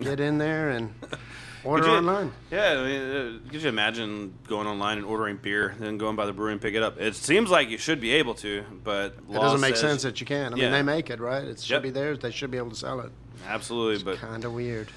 Get 0.00 0.20
in 0.20 0.38
there 0.38 0.70
and 0.70 0.94
order 1.64 1.86
you- 1.88 1.92
online. 1.94 2.32
Yeah, 2.50 2.72
I 2.80 2.84
mean, 2.84 3.00
uh, 3.46 3.50
could 3.50 3.62
you 3.62 3.68
imagine 3.68 4.34
going 4.48 4.66
online 4.66 4.98
and 4.98 5.06
ordering 5.06 5.36
beer, 5.36 5.74
then 5.78 5.98
going 5.98 6.16
by 6.16 6.26
the 6.26 6.32
brewery 6.32 6.52
and 6.52 6.60
pick 6.60 6.74
it 6.74 6.82
up? 6.82 7.00
It 7.00 7.14
seems 7.16 7.50
like 7.50 7.68
you 7.70 7.78
should 7.78 8.00
be 8.00 8.12
able 8.12 8.34
to, 8.36 8.64
but 8.84 9.16
It 9.30 9.32
doesn't 9.34 9.60
make 9.60 9.76
sense 9.76 10.02
that 10.02 10.20
you 10.20 10.26
can. 10.26 10.52
I 10.52 10.54
mean, 10.56 10.64
Yeah. 10.64 10.70
they 10.70 10.82
make 10.82 11.10
it, 11.10 11.20
right? 11.20 11.44
It 11.44 11.60
should 11.60 11.70
Yep. 11.74 11.82
be 11.82 11.90
theirs. 11.90 12.18
They 12.20 12.30
should 12.30 12.50
be 12.50 12.58
able 12.58 12.70
to 12.70 12.76
sell 12.76 13.00
it. 13.00 13.10
Absolutely, 13.46 14.02
but 14.04 14.18
Kind 14.18 14.44
of 14.44 14.52
weird. 14.52 14.88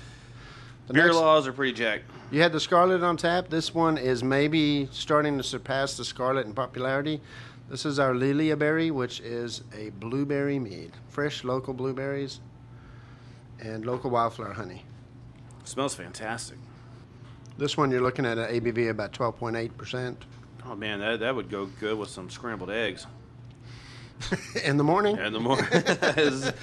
The 0.88 0.94
beer 0.94 1.06
next- 1.06 1.18
laws 1.18 1.48
are 1.48 1.54
pretty 1.54 1.74
jacked. 1.74 2.06
You 2.32 2.42
had 2.42 2.52
the 2.52 2.60
Scarlet 2.60 3.04
on 3.04 3.18
tap. 3.18 3.50
This 3.50 3.74
one 3.76 3.98
is 3.98 4.24
maybe 4.24 4.88
starting 4.92 5.38
to 5.38 5.44
surpass 5.44 5.96
the 5.98 6.04
Scarlet 6.06 6.46
in 6.48 6.54
popularity. 6.54 7.22
This 7.70 7.86
is 7.86 8.00
our 8.00 8.16
Lilia 8.16 8.58
Berry, 8.58 8.90
which 8.90 9.20
is 9.20 9.62
a 9.78 9.90
blueberry 9.92 10.58
mead. 10.58 10.94
Fresh 11.10 11.44
local 11.44 11.74
blueberries 11.76 12.40
and 13.60 13.86
local 13.86 14.10
wildflower 14.10 14.54
honey. 14.54 14.84
Smells 15.70 15.96
fantastic. 15.96 16.58
This 17.58 17.76
one 17.78 17.92
you're 17.92 18.02
looking 18.02 18.26
at 18.26 18.38
uh, 18.38 18.42
an 18.44 18.62
ABV 18.62 18.90
about 18.90 19.12
12.8% 19.14 20.16
Oh 20.66 20.76
man, 20.76 21.00
that 21.00 21.20
that 21.22 21.36
would 21.36 21.50
go 21.50 21.66
good 21.80 21.98
with 21.98 22.10
some 22.10 22.30
scrambled 22.30 22.70
eggs 22.70 23.08
in 24.64 24.78
the 24.78 24.84
morning. 24.84 25.18
in 25.18 25.34
the 25.34 25.40
morning. 25.40 25.66
It's- 25.74 26.54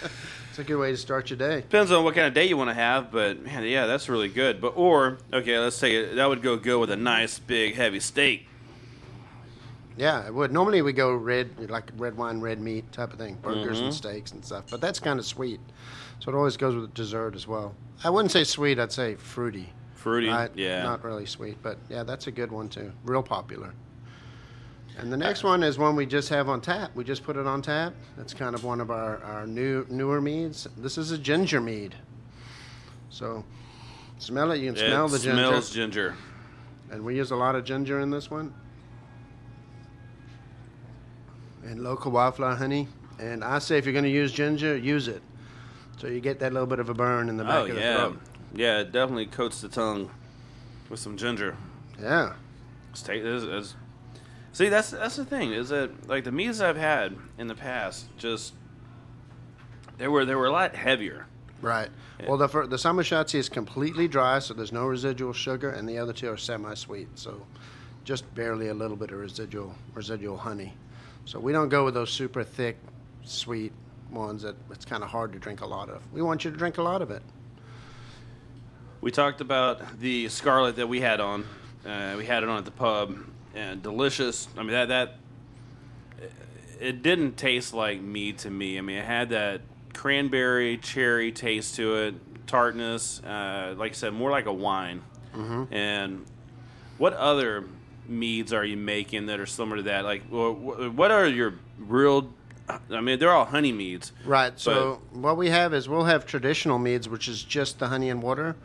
It's 0.51 0.59
a 0.61 0.65
good 0.65 0.79
way 0.79 0.91
to 0.91 0.97
start 0.97 1.29
your 1.29 1.37
day. 1.37 1.57
Depends 1.61 1.93
on 1.93 2.03
what 2.03 2.15
kind 2.15 2.27
of 2.27 2.33
day 2.33 2.47
you 2.49 2.57
want 2.57 2.71
to 2.71 2.75
have, 2.75 3.13
but 3.13 3.43
man, 3.43 3.63
yeah, 3.65 3.85
that's 3.85 4.09
really 4.09 4.29
good. 4.29 4.59
But 4.59 4.69
or 4.75 5.19
okay, 5.31 5.59
let's 5.59 5.77
say 5.77 5.97
it, 5.97 6.15
that 6.17 6.27
would 6.31 6.41
go 6.41 6.57
good 6.57 6.79
with 6.81 6.91
a 6.91 6.97
nice 6.97 7.39
big 7.39 7.75
heavy 7.75 8.01
steak. 8.01 8.49
Yeah, 9.97 10.27
it 10.27 10.35
would. 10.35 10.53
Normally 10.53 10.83
we 10.83 10.93
go 10.93 11.15
red, 11.15 11.71
like 11.71 11.91
red 11.97 12.17
wine, 12.17 12.41
red 12.41 12.61
meat 12.61 12.91
type 12.93 13.13
of 13.13 13.19
thing, 13.19 13.39
burgers 13.41 13.79
and 13.79 13.89
mm-hmm. 13.89 13.91
steaks 13.91 14.33
and 14.33 14.45
stuff. 14.45 14.65
But 14.71 14.81
that's 14.81 15.01
kind 15.01 15.19
of 15.19 15.25
sweet, 15.25 15.61
so 16.21 16.31
it 16.31 16.35
always 16.35 16.57
goes 16.57 16.75
with 16.75 16.93
dessert 16.93 17.35
as 17.35 17.47
well. 17.47 17.75
I 18.05 18.11
wouldn't 18.11 18.33
say 18.33 18.45
sweet. 18.45 18.79
I'd 18.79 18.93
say 18.93 19.15
fruity. 19.15 19.73
Fruity, 19.95 20.29
Right? 20.29 20.51
yeah. 20.55 20.83
Not 20.83 21.03
really 21.03 21.27
sweet, 21.27 21.57
but 21.63 21.79
yeah, 21.89 22.03
that's 22.03 22.27
a 22.27 22.31
good 22.31 22.53
one 22.53 22.69
too. 22.69 22.93
Real 23.05 23.23
popular. 23.23 23.73
And 24.99 25.11
the 25.11 25.17
uh, 25.17 25.19
next 25.19 25.43
one 25.45 25.63
is 25.63 25.79
one 25.79 25.97
we 25.97 26.07
just 26.07 26.29
have 26.29 26.49
on 26.49 26.61
tap. 26.61 26.95
We 26.95 27.05
just 27.05 27.25
put 27.25 27.37
it 27.37 27.47
on 27.47 27.63
tap. 27.63 27.95
That's 28.17 28.33
kind 28.33 28.55
of 28.55 28.65
one 28.65 28.81
of 28.81 28.91
our, 28.91 29.23
our 29.23 29.47
new 29.47 29.87
newer 29.89 30.21
meads. 30.21 30.69
This 30.77 30.97
is 30.97 31.11
a 31.11 31.19
ginger 31.19 31.61
mead. 31.61 31.95
So 33.11 33.45
smell 34.19 34.53
it. 34.53 34.61
You 34.61 34.73
can 34.73 34.77
smell 34.77 35.07
it 35.07 35.11
the 35.11 35.19
ginger. 35.19 35.47
smells 35.47 35.71
ginger. 35.71 36.15
And 36.91 37.05
we 37.05 37.17
use 37.17 37.31
a 37.31 37.37
lot 37.37 37.57
of 37.57 37.65
ginger 37.65 38.01
in 38.01 38.11
this 38.11 38.31
one. 38.31 38.55
And 41.67 41.83
local 41.83 42.13
wildflower 42.13 42.55
honey. 42.55 42.89
And 43.19 43.43
I 43.43 43.59
say 43.59 43.79
if 43.79 43.85
you're 43.85 43.93
going 43.93 44.05
to 44.05 44.11
use 44.11 44.33
ginger, 44.33 44.77
use 44.77 45.09
it. 45.09 45.23
So 45.99 46.07
you 46.07 46.21
get 46.21 46.39
that 46.41 46.53
little 46.53 46.67
bit 46.67 46.79
of 46.79 46.89
a 46.91 46.95
burn 46.95 47.29
in 47.29 47.37
the 47.37 47.45
back 47.45 47.55
Oh 47.55 47.67
of 47.67 47.75
the 47.75 47.81
yeah, 47.81 47.97
throat. 47.97 48.21
yeah. 48.55 48.79
It 48.81 48.93
definitely 48.93 49.27
coats 49.27 49.61
the 49.63 49.69
tongue 49.69 50.11
with 50.91 51.01
some 51.01 51.17
ginger. 51.17 51.57
Yeah. 52.01 52.35
It's 52.93 53.03
ta- 53.03 53.13
it's- 53.13 53.43
it's- 53.43 53.75
see, 54.53 54.69
that's 54.69 54.91
that's 54.91 55.17
the 55.17 55.25
thing 55.25 55.53
is 55.53 55.71
that 55.71 56.09
like 56.09 56.25
the 56.25 56.33
meats 56.33 56.61
I've 56.61 56.77
had 56.77 57.17
in 57.39 57.47
the 57.47 57.55
past, 57.55 58.07
just 58.19 58.53
they 59.99 60.09
were 60.09 60.25
they 60.27 60.35
were 60.35 60.47
a 60.47 60.51
lot 60.53 60.75
heavier. 60.77 61.27
Right. 61.63 61.89
Well, 62.29 62.37
the 62.37 62.49
fir- 62.49 62.67
the 62.67 62.79
Summer 62.79 63.03
Shotzi 63.03 63.37
is 63.39 63.49
completely 63.49 64.09
dry, 64.09 64.39
so 64.39 64.53
there's 64.55 64.73
no 64.73 64.87
residual 64.87 65.33
sugar, 65.33 65.71
and 65.71 65.89
the 65.89 65.99
other 65.99 66.13
two 66.13 66.31
are 66.31 66.37
semi-sweet, 66.37 67.09
so 67.19 67.47
just 68.05 68.33
barely 68.35 68.69
a 68.69 68.75
little 68.75 68.97
bit 68.97 69.11
of 69.11 69.19
residual 69.19 69.75
residual 69.95 70.37
honey. 70.37 70.75
So 71.27 71.41
we 71.41 71.53
don't 71.53 71.69
go 71.69 71.85
with 71.85 71.95
those 71.95 72.11
super 72.11 72.45
thick, 72.45 72.79
sweet 73.25 73.73
ones 74.13 74.43
that 74.43 74.55
it's 74.71 74.85
kind 74.85 75.03
of 75.03 75.11
hard 75.11 75.33
to 75.33 75.41
drink 75.41 75.61
a 75.61 75.67
lot 75.67 75.91
of. 75.91 76.01
We 76.13 76.23
want 76.23 76.45
you 76.45 76.53
to 76.53 76.57
drink 76.57 76.79
a 76.79 76.83
lot 76.83 77.03
of 77.03 77.11
it. 77.11 77.23
We 79.01 79.11
talked 79.11 79.41
about 79.41 79.99
the 79.99 80.29
Scarlet 80.29 80.77
that 80.77 80.89
we 80.89 81.01
had 81.01 81.21
on. 81.21 81.45
Uh, 81.85 82.15
we 82.17 82.25
had 82.25 82.45
it 82.45 82.49
on 82.49 82.59
at 82.59 82.65
the 82.65 82.71
pub, 82.71 83.19
and 83.55 83.83
delicious. 83.83 84.47
I 84.57 84.61
mean 84.63 84.71
that 84.71 84.89
that 84.89 85.17
it 86.81 87.03
didn't 87.03 87.37
taste 87.37 87.75
like 87.75 88.01
mead 88.01 88.39
to 88.39 88.51
me. 88.51 88.79
I 88.79 88.81
mean, 88.81 88.99
it 88.99 89.05
had 89.05 89.31
that 89.31 89.63
cranberry 89.95 90.77
cherry 90.79 91.33
taste 91.33 91.75
to 91.77 91.97
it, 91.97 92.15
tartness. 92.47 93.21
Uh, 93.23 93.75
like 93.77 93.93
I 93.93 93.95
said, 93.95 94.13
more 94.13 94.31
like 94.31 94.47
a 94.47 94.53
wine. 94.53 95.03
Mm-hmm. 95.35 95.75
And 95.75 96.25
what 96.99 97.15
other 97.15 97.65
meads 98.09 98.53
are 98.53 98.65
you 98.65 98.77
making 98.77 99.27
that 99.27 99.41
are 99.41 99.47
similar 99.47 99.79
to 99.79 99.83
that? 99.85 100.05
Like, 100.05 100.23
wh- 100.29 100.55
wh- 100.55 100.97
what 100.97 101.11
are 101.11 101.27
your 101.27 101.55
real? 101.79 102.33
I 102.91 103.01
mean, 103.01 103.19
they're 103.19 103.33
all 103.33 103.45
honey 103.45 103.73
meads. 103.73 104.13
Right. 104.25 104.59
So 104.59 105.01
what 105.13 105.37
we 105.37 105.51
have 105.51 105.73
is 105.73 105.89
we'll 105.89 106.05
have 106.05 106.27
traditional 106.27 106.79
meads, 106.79 107.09
which 107.09 107.29
is 107.29 107.43
just 107.45 107.79
the 107.79 107.89
honey 107.89 108.11
and 108.11 108.23
water. 108.23 108.57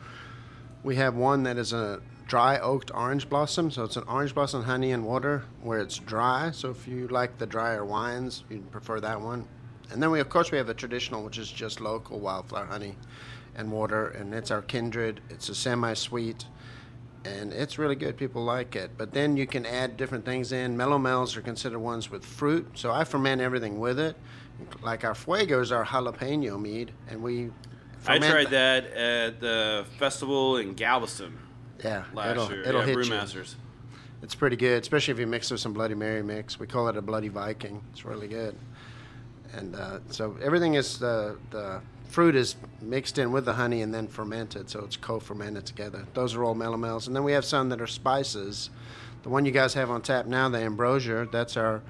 We 0.83 0.95
have 0.95 1.15
one 1.15 1.43
that 1.43 1.57
is 1.57 1.71
a 1.71 2.01
dry 2.27 2.57
oaked 2.57 2.89
orange 2.95 3.29
blossom. 3.29 3.69
So 3.69 3.83
it's 3.83 3.97
an 3.97 4.03
orange 4.07 4.33
blossom, 4.33 4.63
honey 4.63 4.91
and 4.91 5.05
water, 5.05 5.43
where 5.61 5.79
it's 5.79 5.97
dry. 5.99 6.49
So 6.51 6.71
if 6.71 6.87
you 6.87 7.07
like 7.09 7.37
the 7.37 7.45
drier 7.45 7.85
wines, 7.85 8.43
you'd 8.49 8.71
prefer 8.71 8.99
that 9.01 9.21
one. 9.21 9.45
And 9.91 10.01
then 10.01 10.09
we, 10.09 10.19
of 10.19 10.29
course, 10.29 10.51
we 10.51 10.57
have 10.57 10.67
the 10.67 10.73
traditional, 10.73 11.23
which 11.23 11.37
is 11.37 11.51
just 11.51 11.81
local 11.81 12.19
wildflower 12.19 12.65
honey 12.65 12.95
and 13.55 13.71
water, 13.71 14.07
and 14.07 14.33
it's 14.33 14.49
our 14.49 14.61
kindred. 14.61 15.19
It's 15.29 15.49
a 15.49 15.53
semi-sweet, 15.55 16.45
and 17.25 17.53
it's 17.53 17.77
really 17.77 17.95
good. 17.95 18.17
People 18.17 18.43
like 18.43 18.75
it. 18.75 18.91
But 18.97 19.13
then 19.13 19.37
you 19.37 19.45
can 19.45 19.65
add 19.65 19.97
different 19.97 20.25
things 20.25 20.51
in. 20.51 20.75
Mellow 20.75 20.97
Melomels 20.97 21.35
are 21.37 21.41
considered 21.41 21.79
ones 21.79 22.09
with 22.09 22.25
fruit, 22.25 22.67
so 22.73 22.91
I 22.91 23.03
ferment 23.03 23.41
everything 23.41 23.79
with 23.79 23.99
it. 23.99 24.15
Like 24.81 25.03
our 25.03 25.15
fuego 25.15 25.61
is 25.61 25.71
our 25.71 25.85
jalapeno 25.85 26.59
mead, 26.59 26.91
and 27.09 27.21
we. 27.21 27.51
I 28.07 28.17
tried 28.17 28.49
that 28.49 28.85
at 28.93 29.39
the 29.39 29.85
festival 29.99 30.57
in 30.57 30.73
Galveston 30.73 31.37
Yeah, 31.83 32.03
last 32.13 32.31
it'll, 32.31 32.51
year. 32.51 32.61
it'll 32.63 32.81
yeah, 32.81 32.95
hit 32.95 33.35
you. 33.35 33.43
It's 34.23 34.35
pretty 34.35 34.55
good, 34.55 34.81
especially 34.81 35.13
if 35.13 35.19
you 35.19 35.27
mix 35.27 35.51
with 35.51 35.59
some 35.59 35.73
Bloody 35.73 35.95
Mary 35.95 36.23
mix. 36.23 36.59
We 36.59 36.67
call 36.67 36.87
it 36.87 36.97
a 36.97 37.01
Bloody 37.01 37.27
Viking. 37.27 37.81
It's 37.91 38.05
really 38.05 38.27
good. 38.27 38.55
And 39.53 39.75
uh, 39.75 39.99
so 40.09 40.37
everything 40.41 40.75
is 40.75 40.97
the 40.97 41.37
the 41.49 41.81
fruit 42.11 42.35
is 42.35 42.57
mixed 42.81 43.17
in 43.17 43.31
with 43.31 43.45
the 43.45 43.53
honey 43.53 43.81
and 43.81 43.93
then 43.93 44.05
fermented, 44.05 44.69
so 44.69 44.83
it's 44.83 44.97
co-fermented 44.97 45.65
together. 45.65 46.05
Those 46.13 46.35
are 46.35 46.43
all 46.43 46.55
melomels, 46.55 47.07
and 47.07 47.15
then 47.15 47.23
we 47.23 47.31
have 47.31 47.45
some 47.45 47.69
that 47.69 47.79
are 47.79 47.87
spices. 47.87 48.69
The 49.23 49.29
one 49.29 49.45
you 49.45 49.51
guys 49.51 49.73
have 49.75 49.89
on 49.89 50.01
tap 50.01 50.25
now, 50.25 50.49
the 50.49 50.57
Ambrosia, 50.57 51.27
that's 51.31 51.55
our, 51.55 51.81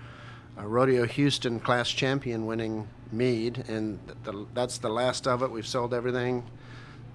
our 0.58 0.68
Rodeo 0.68 1.06
Houston 1.06 1.60
class 1.60 1.90
champion 1.90 2.46
winning 2.46 2.88
mead, 3.12 3.66
and 3.68 3.98
the, 4.24 4.46
that's 4.54 4.78
the 4.78 4.90
last 4.90 5.26
of 5.28 5.42
it. 5.42 5.50
We've 5.50 5.68
sold 5.68 5.94
everything. 5.94 6.44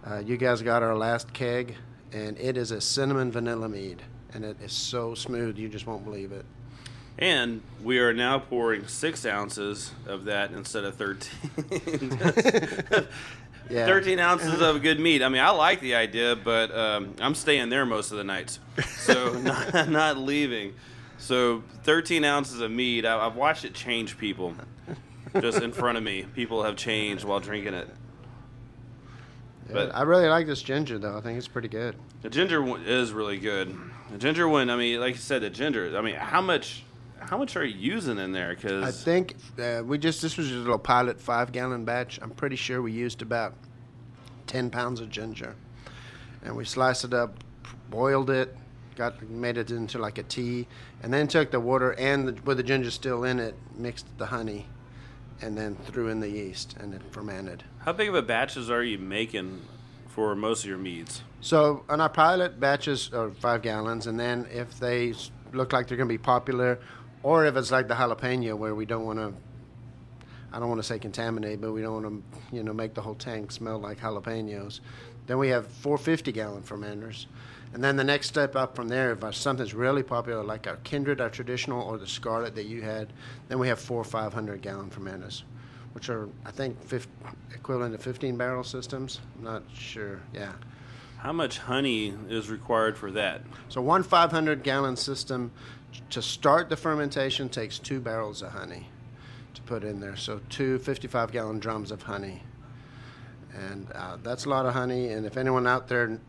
Uh, 0.04 0.18
you 0.18 0.36
guys 0.36 0.60
got 0.60 0.82
our 0.82 0.96
last 0.96 1.32
keg, 1.32 1.76
and 2.12 2.36
it 2.38 2.56
is 2.56 2.72
a 2.72 2.80
cinnamon 2.80 3.30
vanilla 3.30 3.68
mead, 3.68 4.02
and 4.34 4.44
it 4.44 4.56
is 4.60 4.72
so 4.72 5.14
smooth 5.14 5.56
you 5.58 5.68
just 5.68 5.86
won't 5.86 6.04
believe 6.04 6.32
it. 6.32 6.44
And 7.18 7.62
we 7.82 7.98
are 7.98 8.12
now 8.12 8.38
pouring 8.38 8.86
six 8.88 9.24
ounces 9.24 9.92
of 10.06 10.24
that 10.26 10.52
instead 10.52 10.84
of 10.84 10.96
13. 10.96 12.18
Yeah. 13.68 13.86
13 13.86 14.18
ounces 14.20 14.60
of 14.60 14.82
good 14.82 15.00
meat. 15.00 15.22
I 15.22 15.28
mean, 15.28 15.42
I 15.42 15.50
like 15.50 15.80
the 15.80 15.96
idea, 15.96 16.36
but 16.36 16.70
um, 16.76 17.14
I'm 17.20 17.34
staying 17.34 17.68
there 17.68 17.84
most 17.84 18.12
of 18.12 18.16
the 18.18 18.24
nights. 18.24 18.60
So, 18.98 19.32
not, 19.40 19.88
not 19.88 20.18
leaving. 20.18 20.74
So, 21.18 21.64
13 21.82 22.24
ounces 22.24 22.60
of 22.60 22.70
meat. 22.70 23.04
I, 23.04 23.26
I've 23.26 23.34
watched 23.34 23.64
it 23.64 23.74
change 23.74 24.18
people 24.18 24.54
just 25.40 25.60
in 25.62 25.72
front 25.72 25.98
of 25.98 26.04
me. 26.04 26.26
People 26.34 26.62
have 26.62 26.76
changed 26.76 27.24
while 27.24 27.40
drinking 27.40 27.74
it. 27.74 27.88
But- 29.68 29.92
I 29.94 30.02
really 30.02 30.28
like 30.28 30.46
this 30.46 30.62
ginger, 30.62 30.98
though. 30.98 31.16
I 31.18 31.20
think 31.20 31.36
it's 31.36 31.48
pretty 31.48 31.68
good. 31.68 31.96
The 32.22 32.30
ginger 32.30 32.64
is 32.86 33.12
really 33.12 33.38
good. 33.38 33.76
The 34.12 34.18
ginger 34.18 34.48
one, 34.48 34.70
I 34.70 34.76
mean, 34.76 35.00
like 35.00 35.14
you 35.14 35.20
said, 35.20 35.42
the 35.42 35.50
ginger. 35.50 35.98
I 35.98 36.02
mean, 36.02 36.14
how 36.14 36.40
much, 36.40 36.84
how 37.20 37.36
much 37.36 37.56
are 37.56 37.64
you 37.64 37.76
using 37.76 38.18
in 38.18 38.32
there? 38.32 38.54
Because 38.54 38.84
I 38.84 38.90
think 38.90 39.36
uh, 39.58 39.82
we 39.84 39.98
just 39.98 40.22
this 40.22 40.36
was 40.36 40.46
just 40.46 40.58
a 40.58 40.62
little 40.62 40.78
pilot 40.78 41.20
five 41.20 41.52
gallon 41.52 41.84
batch. 41.84 42.18
I'm 42.22 42.30
pretty 42.30 42.56
sure 42.56 42.82
we 42.82 42.92
used 42.92 43.22
about 43.22 43.54
ten 44.46 44.70
pounds 44.70 45.00
of 45.00 45.10
ginger, 45.10 45.54
and 46.42 46.56
we 46.56 46.64
sliced 46.64 47.04
it 47.04 47.14
up, 47.14 47.42
boiled 47.90 48.30
it, 48.30 48.56
got 48.96 49.20
made 49.28 49.56
it 49.58 49.70
into 49.70 49.98
like 49.98 50.18
a 50.18 50.22
tea, 50.22 50.66
and 51.02 51.12
then 51.12 51.28
took 51.28 51.50
the 51.50 51.60
water 51.60 51.92
and 51.92 52.28
the, 52.28 52.42
with 52.42 52.56
the 52.56 52.62
ginger 52.62 52.90
still 52.90 53.24
in 53.24 53.38
it, 53.38 53.54
mixed 53.76 54.06
the 54.18 54.26
honey, 54.26 54.66
and 55.42 55.56
then 55.56 55.76
threw 55.86 56.08
in 56.08 56.20
the 56.20 56.28
yeast 56.28 56.76
and 56.80 56.94
it 56.94 57.02
fermented. 57.10 57.64
how 57.78 57.92
big 57.92 58.08
of 58.08 58.14
a 58.14 58.22
batches 58.22 58.70
are 58.70 58.82
you 58.82 58.98
making 58.98 59.62
for 60.08 60.34
most 60.34 60.64
of 60.64 60.68
your 60.68 60.78
meads? 60.78 61.22
So 61.40 61.84
on 61.88 62.00
our 62.00 62.08
pilot 62.08 62.58
batches 62.58 63.12
are 63.12 63.30
five 63.30 63.62
gallons, 63.62 64.06
and 64.06 64.18
then 64.18 64.46
if 64.50 64.78
they 64.78 65.14
look 65.52 65.72
like 65.72 65.86
they're 65.86 65.96
going 65.96 66.08
to 66.08 66.12
be 66.12 66.18
popular, 66.18 66.78
or 67.26 67.44
if 67.44 67.56
it's 67.56 67.72
like 67.72 67.88
the 67.88 67.94
jalapeno 67.94 68.56
where 68.56 68.72
we 68.72 68.86
don't 68.86 69.04
want 69.04 69.18
to, 69.18 69.34
I 70.52 70.60
don't 70.60 70.68
want 70.68 70.78
to 70.78 70.86
say 70.86 71.00
contaminate, 71.00 71.60
but 71.60 71.72
we 71.72 71.82
don't 71.82 72.00
want 72.00 72.22
to, 72.32 72.56
you 72.56 72.62
know, 72.62 72.72
make 72.72 72.94
the 72.94 73.02
whole 73.02 73.16
tank 73.16 73.50
smell 73.50 73.80
like 73.80 73.98
jalapenos, 73.98 74.78
then 75.26 75.36
we 75.36 75.48
have 75.48 75.66
450 75.66 76.30
gallon 76.30 76.62
fermenters. 76.62 77.26
And 77.74 77.82
then 77.82 77.96
the 77.96 78.04
next 78.04 78.28
step 78.28 78.54
up 78.54 78.76
from 78.76 78.86
there, 78.86 79.10
if 79.10 79.34
something's 79.34 79.74
really 79.74 80.04
popular, 80.04 80.44
like 80.44 80.68
our 80.68 80.76
Kindred, 80.76 81.20
our 81.20 81.28
traditional, 81.28 81.82
or 81.82 81.98
the 81.98 82.06
Scarlet 82.06 82.54
that 82.54 82.66
you 82.66 82.82
had, 82.82 83.12
then 83.48 83.58
we 83.58 83.66
have 83.66 83.80
four 83.80 84.04
500 84.04 84.62
gallon 84.62 84.88
fermenters, 84.88 85.42
which 85.94 86.08
are, 86.08 86.28
I 86.44 86.52
think, 86.52 86.76
equivalent 87.52 87.92
to 87.96 87.98
15 87.98 88.36
barrel 88.36 88.62
systems. 88.62 89.18
I'm 89.36 89.42
not 89.42 89.64
sure. 89.74 90.20
Yeah. 90.32 90.52
How 91.18 91.32
much 91.32 91.58
honey 91.58 92.14
is 92.28 92.50
required 92.50 92.96
for 92.96 93.10
that? 93.10 93.42
So 93.68 93.80
one 93.80 94.04
500 94.04 94.62
gallon 94.62 94.94
system 94.94 95.50
to 96.10 96.22
start 96.22 96.68
the 96.68 96.76
fermentation 96.76 97.48
takes 97.48 97.78
two 97.78 98.00
barrels 98.00 98.42
of 98.42 98.52
honey 98.52 98.88
to 99.54 99.62
put 99.62 99.84
in 99.84 100.00
there. 100.00 100.16
So 100.16 100.40
two 100.48 100.78
55 100.78 101.32
gallon 101.32 101.58
drums 101.58 101.90
of 101.90 102.02
honey. 102.02 102.42
And 103.54 103.88
uh, 103.94 104.18
that's 104.22 104.44
a 104.44 104.48
lot 104.48 104.66
of 104.66 104.74
honey. 104.74 105.08
And 105.08 105.24
if 105.26 105.36
anyone 105.36 105.66
out 105.66 105.88
there 105.88 106.20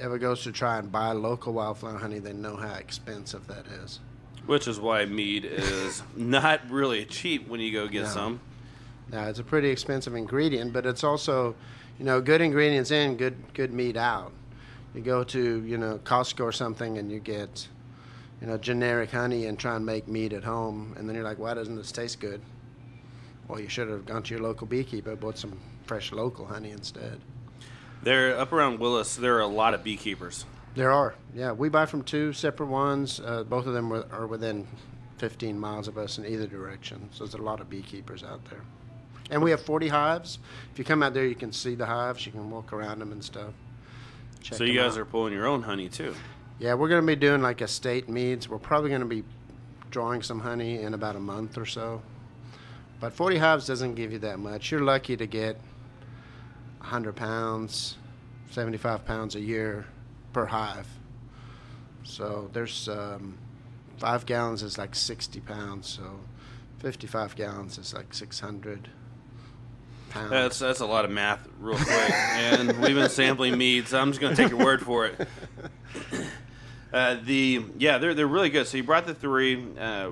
ever 0.00 0.18
goes 0.18 0.42
to 0.44 0.52
try 0.52 0.78
and 0.78 0.90
buy 0.90 1.12
local 1.12 1.52
wildflower 1.52 1.98
honey, 1.98 2.18
they 2.20 2.32
know 2.32 2.56
how 2.56 2.74
expensive 2.74 3.46
that 3.48 3.66
is. 3.84 4.00
Which 4.46 4.66
is 4.66 4.80
why 4.80 5.04
mead 5.04 5.44
is 5.44 6.02
not 6.16 6.60
really 6.70 7.04
cheap 7.04 7.48
when 7.48 7.60
you 7.60 7.72
go 7.72 7.86
get 7.86 8.04
No. 8.04 8.08
some. 8.08 8.40
Now 9.10 9.28
it's 9.28 9.38
a 9.38 9.44
pretty 9.44 9.68
expensive 9.70 10.14
ingredient, 10.14 10.72
but 10.72 10.84
it's 10.86 11.02
also, 11.04 11.54
you 11.98 12.04
know, 12.04 12.20
good 12.20 12.40
ingredients 12.40 12.90
in, 12.90 13.16
good 13.16 13.36
good 13.54 13.72
meat 13.72 13.96
out. 13.96 14.32
You 14.94 15.00
go 15.02 15.22
to 15.24 15.62
you 15.64 15.76
know 15.78 15.98
Costco 16.04 16.40
or 16.44 16.52
something 16.52 16.96
and 16.98 17.10
you 17.10 17.18
get, 17.18 17.68
you 18.40 18.46
know, 18.46 18.56
generic 18.56 19.10
honey 19.10 19.46
and 19.46 19.58
try 19.58 19.76
and 19.76 19.84
make 19.84 20.08
meat 20.08 20.32
at 20.32 20.44
home, 20.44 20.94
and 20.96 21.08
then 21.08 21.14
you're 21.14 21.24
like, 21.24 21.38
why 21.38 21.54
doesn't 21.54 21.76
this 21.76 21.92
taste 21.92 22.20
good? 22.20 22.40
Well, 23.48 23.60
you 23.60 23.68
should 23.68 23.88
have 23.88 24.06
gone 24.06 24.22
to 24.24 24.34
your 24.34 24.42
local 24.42 24.66
beekeeper, 24.66 25.16
bought 25.16 25.38
some 25.38 25.58
fresh 25.84 26.12
local 26.12 26.46
honey 26.46 26.70
instead. 26.70 27.20
There, 28.02 28.38
up 28.38 28.52
around 28.52 28.78
Willis, 28.78 29.16
there 29.16 29.36
are 29.36 29.40
a 29.40 29.46
lot 29.46 29.74
of 29.74 29.82
beekeepers. 29.82 30.44
There 30.74 30.92
are, 30.92 31.14
yeah. 31.34 31.52
We 31.52 31.68
buy 31.68 31.86
from 31.86 32.02
two 32.04 32.32
separate 32.32 32.68
ones. 32.68 33.20
Uh, 33.20 33.42
both 33.42 33.66
of 33.66 33.72
them 33.72 33.92
are 33.92 34.26
within 34.26 34.68
15 35.16 35.58
miles 35.58 35.88
of 35.88 35.98
us 35.98 36.18
in 36.18 36.26
either 36.26 36.46
direction. 36.46 37.08
So 37.12 37.24
there's 37.24 37.34
a 37.34 37.38
lot 37.38 37.60
of 37.60 37.68
beekeepers 37.68 38.22
out 38.22 38.44
there. 38.50 38.60
And 39.30 39.42
we 39.42 39.50
have 39.50 39.60
40 39.60 39.88
hives. 39.88 40.38
If 40.72 40.78
you 40.78 40.84
come 40.84 41.02
out 41.02 41.14
there, 41.14 41.26
you 41.26 41.34
can 41.34 41.52
see 41.52 41.74
the 41.74 41.86
hives. 41.86 42.24
You 42.24 42.32
can 42.32 42.50
walk 42.50 42.72
around 42.72 43.00
them 43.00 43.12
and 43.12 43.24
stuff. 43.24 43.52
Check 44.40 44.58
so 44.58 44.64
you 44.64 44.78
guys 44.78 44.92
out. 44.92 45.00
are 45.00 45.04
pulling 45.04 45.32
your 45.32 45.46
own 45.46 45.62
honey 45.62 45.88
too. 45.88 46.14
Yeah, 46.58 46.74
we're 46.74 46.88
going 46.88 47.00
to 47.02 47.06
be 47.06 47.14
doing 47.14 47.40
like 47.40 47.62
estate 47.62 48.08
meads. 48.08 48.48
We're 48.48 48.58
probably 48.58 48.90
going 48.90 49.02
to 49.02 49.06
be 49.06 49.22
drawing 49.90 50.22
some 50.22 50.40
honey 50.40 50.80
in 50.82 50.92
about 50.92 51.14
a 51.14 51.20
month 51.20 51.56
or 51.56 51.66
so. 51.66 52.02
But 53.00 53.12
40 53.12 53.38
hives 53.38 53.66
doesn't 53.66 53.94
give 53.94 54.10
you 54.12 54.18
that 54.20 54.40
much. 54.40 54.72
You're 54.72 54.82
lucky 54.82 55.16
to 55.16 55.26
get 55.26 55.60
100 56.78 57.14
pounds, 57.14 57.96
75 58.50 59.04
pounds 59.04 59.36
a 59.36 59.40
year 59.40 59.86
per 60.32 60.46
hive. 60.46 60.88
So 62.02 62.50
there's 62.52 62.88
um, 62.88 63.38
five 63.98 64.26
gallons 64.26 64.64
is 64.64 64.78
like 64.78 64.96
60 64.96 65.40
pounds. 65.40 65.86
So 65.88 66.18
55 66.80 67.36
gallons 67.36 67.78
is 67.78 67.94
like 67.94 68.12
600 68.12 68.88
pounds. 70.10 70.30
That's 70.30 70.58
that's 70.58 70.80
a 70.80 70.86
lot 70.86 71.04
of 71.04 71.12
math, 71.12 71.46
real 71.60 71.76
quick. 71.76 72.10
and 72.10 72.72
we've 72.80 72.96
been 72.96 73.10
sampling 73.10 73.56
meads. 73.56 73.90
So 73.90 74.00
I'm 74.00 74.10
just 74.10 74.20
going 74.20 74.34
to 74.34 74.42
take 74.42 74.50
your 74.50 74.64
word 74.64 74.82
for 74.82 75.06
it. 75.06 75.20
Uh, 76.92 77.16
the 77.22 77.64
yeah, 77.78 77.98
they're 77.98 78.14
they're 78.14 78.26
really 78.26 78.50
good. 78.50 78.66
So 78.66 78.76
you 78.76 78.82
brought 78.82 79.06
the 79.06 79.14
three. 79.14 79.62
Uh, 79.78 80.10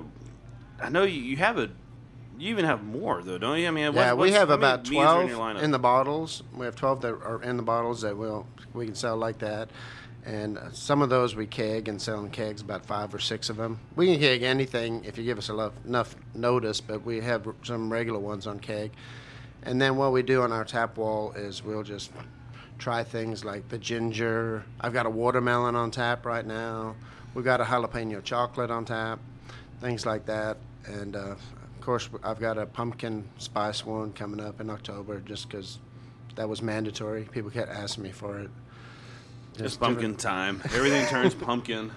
I 0.81 0.89
know 0.89 1.03
you, 1.03 1.21
you 1.21 1.37
have 1.37 1.57
a 1.57 1.69
you 2.37 2.49
even 2.49 2.65
have 2.65 2.83
more 2.83 3.23
though, 3.23 3.37
don't 3.37 3.59
you? 3.59 3.67
I 3.67 3.71
mean, 3.71 3.93
Yeah, 3.93 4.13
we 4.13 4.31
have 4.31 4.49
about 4.49 4.79
are 4.79 5.21
in, 5.23 5.29
twelve 5.29 5.63
in 5.63 5.71
the 5.71 5.79
bottles. 5.79 6.43
We 6.55 6.65
have 6.65 6.75
twelve 6.75 7.01
that 7.01 7.13
are 7.13 7.41
in 7.41 7.57
the 7.57 7.63
bottles 7.63 8.01
that 8.01 8.15
will 8.15 8.47
we 8.73 8.85
can 8.85 8.95
sell 8.95 9.17
like 9.17 9.39
that, 9.39 9.69
and 10.23 10.57
uh, 10.57 10.71
some 10.71 11.01
of 11.01 11.09
those 11.09 11.35
we 11.35 11.47
keg 11.47 11.87
and 11.87 11.99
sell 11.99 12.19
in 12.19 12.29
kegs, 12.29 12.61
about 12.61 12.85
five 12.85 13.13
or 13.13 13.19
six 13.19 13.49
of 13.49 13.57
them. 13.57 13.79
We 13.95 14.07
can 14.07 14.19
keg 14.19 14.43
anything 14.43 15.03
if 15.03 15.17
you 15.17 15.23
give 15.23 15.39
us 15.39 15.49
enough, 15.49 15.73
enough 15.85 16.15
notice, 16.35 16.79
but 16.79 17.03
we 17.03 17.21
have 17.21 17.47
some 17.63 17.91
regular 17.91 18.19
ones 18.19 18.45
on 18.45 18.59
keg. 18.59 18.91
And 19.63 19.81
then 19.81 19.97
what 19.97 20.11
we 20.11 20.21
do 20.21 20.43
on 20.43 20.51
our 20.51 20.63
tap 20.63 20.97
wall 20.97 21.31
is 21.33 21.63
we'll 21.63 21.83
just 21.83 22.11
try 22.77 23.03
things 23.03 23.43
like 23.43 23.67
the 23.69 23.77
ginger. 23.77 24.63
I've 24.81 24.93
got 24.93 25.05
a 25.05 25.09
watermelon 25.09 25.75
on 25.75 25.91
tap 25.91 26.25
right 26.25 26.45
now. 26.45 26.95
We've 27.33 27.45
got 27.45 27.61
a 27.61 27.63
jalapeno 27.63 28.23
chocolate 28.23 28.71
on 28.71 28.85
tap, 28.85 29.19
things 29.81 30.05
like 30.05 30.25
that. 30.25 30.57
And 30.85 31.15
uh, 31.15 31.19
of 31.19 31.81
course, 31.81 32.09
I've 32.23 32.39
got 32.39 32.57
a 32.57 32.65
pumpkin 32.65 33.27
spice 33.37 33.85
one 33.85 34.13
coming 34.13 34.39
up 34.39 34.59
in 34.61 34.69
October 34.69 35.19
just 35.19 35.49
because 35.49 35.79
that 36.35 36.47
was 36.47 36.61
mandatory. 36.61 37.23
People 37.31 37.49
kept 37.51 37.69
asking 37.71 38.03
me 38.03 38.11
for 38.11 38.39
it. 38.39 38.49
It's 39.53 39.59
Just 39.63 39.79
pumpkin 39.79 40.13
different- 40.13 40.19
time. 40.19 40.61
Everything 40.65 41.05
turns 41.07 41.33
pumpkin, 41.33 41.91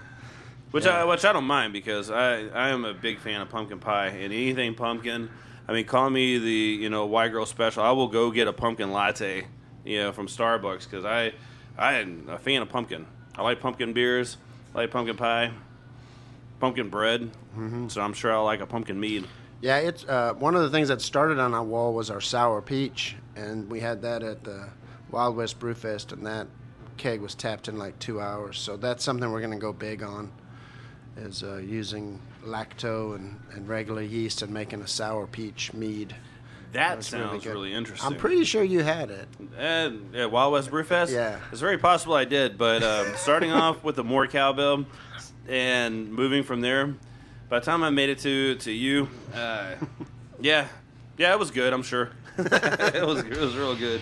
which 0.71 0.87
I 0.87 1.05
which 1.05 1.25
I 1.27 1.33
don't 1.35 1.45
mind 1.45 1.73
because 1.75 2.11
I 2.11 2.47
I 2.49 2.71
am 2.71 2.85
a 2.87 2.95
big 2.95 3.19
fan 3.19 3.41
of 3.43 3.51
pumpkin 3.51 3.79
pie 3.79 4.07
and 4.07 4.33
anything 4.33 4.75
pumpkin. 4.75 5.29
I 5.69 5.73
mean, 5.75 5.85
call 5.85 6.09
me 6.11 6.39
the 6.39 6.51
you 6.51 6.89
know 6.89 7.05
white 7.07 7.29
girl 7.33 7.45
special. 7.45 7.83
I 7.83 7.91
will 7.93 8.09
go 8.09 8.31
get 8.31 8.49
a 8.49 8.53
pumpkin 8.53 8.93
latte, 8.93 9.47
you 9.85 9.99
know, 9.99 10.13
from 10.13 10.27
Starbucks 10.27 10.85
because 10.85 11.05
I 11.05 11.33
I 11.79 11.95
am 11.95 12.29
a 12.29 12.39
fan 12.39 12.63
of 12.63 12.69
pumpkin. 12.69 13.07
I 13.37 13.43
like 13.43 13.61
pumpkin 13.61 13.93
beers. 13.93 14.37
I 14.75 14.79
like 14.79 14.91
pumpkin 14.91 15.17
pie, 15.17 15.53
pumpkin 16.61 16.89
bread. 16.89 17.31
Mm-hmm. 17.57 17.89
So 17.89 18.01
I'm 18.01 18.13
sure 18.13 18.33
I'll 18.33 18.45
like 18.45 18.61
a 18.61 18.67
pumpkin 18.67 19.01
mead. 19.01 19.27
Yeah, 19.61 19.79
it's 19.79 20.05
uh, 20.05 20.35
one 20.35 20.55
of 20.55 20.63
the 20.63 20.71
things 20.71 20.89
that 20.89 21.03
started 21.03 21.39
on 21.39 21.53
our 21.53 21.63
wall 21.63 21.93
was 21.93 22.11
our 22.11 22.21
sour 22.21 22.63
peach, 22.63 23.17
and 23.37 23.69
we 23.71 23.81
had 23.81 24.01
that 24.03 24.23
at 24.23 24.45
the 24.45 24.71
Wild 25.11 25.37
West 25.37 25.59
Brewfest, 25.59 26.13
and 26.13 26.25
that 26.27 26.47
keg 26.97 27.21
was 27.21 27.35
tapped 27.35 27.69
in 27.69 27.79
like 27.79 27.99
two 27.99 28.21
hours. 28.21 28.59
So 28.59 28.77
that's 28.77 29.05
something 29.05 29.31
we're 29.31 29.41
going 29.41 29.53
to 29.53 29.59
go 29.59 29.73
big 29.73 30.03
on, 30.03 30.33
is 31.17 31.43
uh, 31.43 31.57
using 31.57 32.21
lacto 32.43 33.15
and, 33.17 33.39
and 33.53 33.69
regular 33.69 34.03
yeast 34.03 34.41
and 34.41 34.53
making 34.53 34.81
a 34.81 34.87
sour 34.87 35.27
peach 35.27 35.75
mead. 35.75 36.15
That 36.73 36.95
That's 36.97 37.09
sounds 37.09 37.43
good. 37.43 37.53
really 37.53 37.73
interesting. 37.73 38.07
I'm 38.13 38.17
pretty 38.19 38.45
sure 38.45 38.63
you 38.63 38.83
had 38.83 39.11
it. 39.11 39.29
And 39.59 40.11
yeah, 40.15 40.27
Wild 40.27 40.53
West 40.53 40.71
Brewfest. 40.71 41.13
Yeah. 41.13 41.41
it's 41.51 41.61
very 41.61 41.79
possible 41.79 42.15
I 42.15 42.25
did. 42.25 42.57
But 42.57 42.83
um, 42.83 43.07
starting 43.17 43.51
off 43.51 43.83
with 43.83 43.97
the 43.97 44.05
more 44.05 44.27
cowbell 44.27 44.87
and 45.49 46.13
moving 46.13 46.45
from 46.45 46.61
there, 46.61 46.95
by 47.49 47.59
the 47.59 47.65
time 47.65 47.83
I 47.83 47.91
made 47.91 48.09
it 48.09 48.19
to 48.21 48.55
to 48.57 48.71
you, 48.71 49.09
uh, 49.35 49.73
yeah, 50.41 50.69
yeah, 51.19 51.33
it 51.33 51.39
was 51.39 51.51
good. 51.51 51.73
I'm 51.73 51.83
sure 51.83 52.11
it 52.39 53.05
was 53.05 53.25
it 53.25 53.37
was 53.37 53.57
real 53.57 53.75
good. 53.75 54.01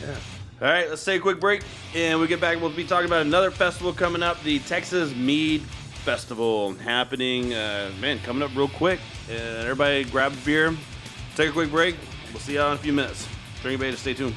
Yeah. 0.00 0.14
All 0.62 0.68
right, 0.68 0.88
let's 0.88 1.04
take 1.04 1.18
a 1.18 1.22
quick 1.22 1.38
break, 1.38 1.62
and 1.94 2.18
we 2.18 2.26
get 2.28 2.40
back. 2.40 2.58
We'll 2.60 2.70
be 2.70 2.86
talking 2.86 3.06
about 3.06 3.26
another 3.26 3.50
festival 3.50 3.92
coming 3.92 4.22
up, 4.22 4.42
the 4.42 4.58
Texas 4.60 5.14
Mead 5.14 5.60
Festival, 5.60 6.72
happening. 6.76 7.52
Uh, 7.52 7.90
man, 8.00 8.18
coming 8.20 8.42
up 8.42 8.56
real 8.56 8.68
quick. 8.68 8.98
And 9.28 9.38
everybody, 9.38 10.04
grab 10.04 10.32
a 10.32 10.36
beer, 10.46 10.74
take 11.36 11.50
a 11.50 11.52
quick 11.52 11.70
break. 11.70 11.94
We'll 12.32 12.40
see 12.40 12.54
y'all 12.54 12.72
in 12.72 12.78
a 12.78 12.80
few 12.80 12.92
minutes. 12.92 13.28
Drink 13.62 13.80
beta, 13.80 13.96
stay 13.96 14.14
tuned. 14.14 14.34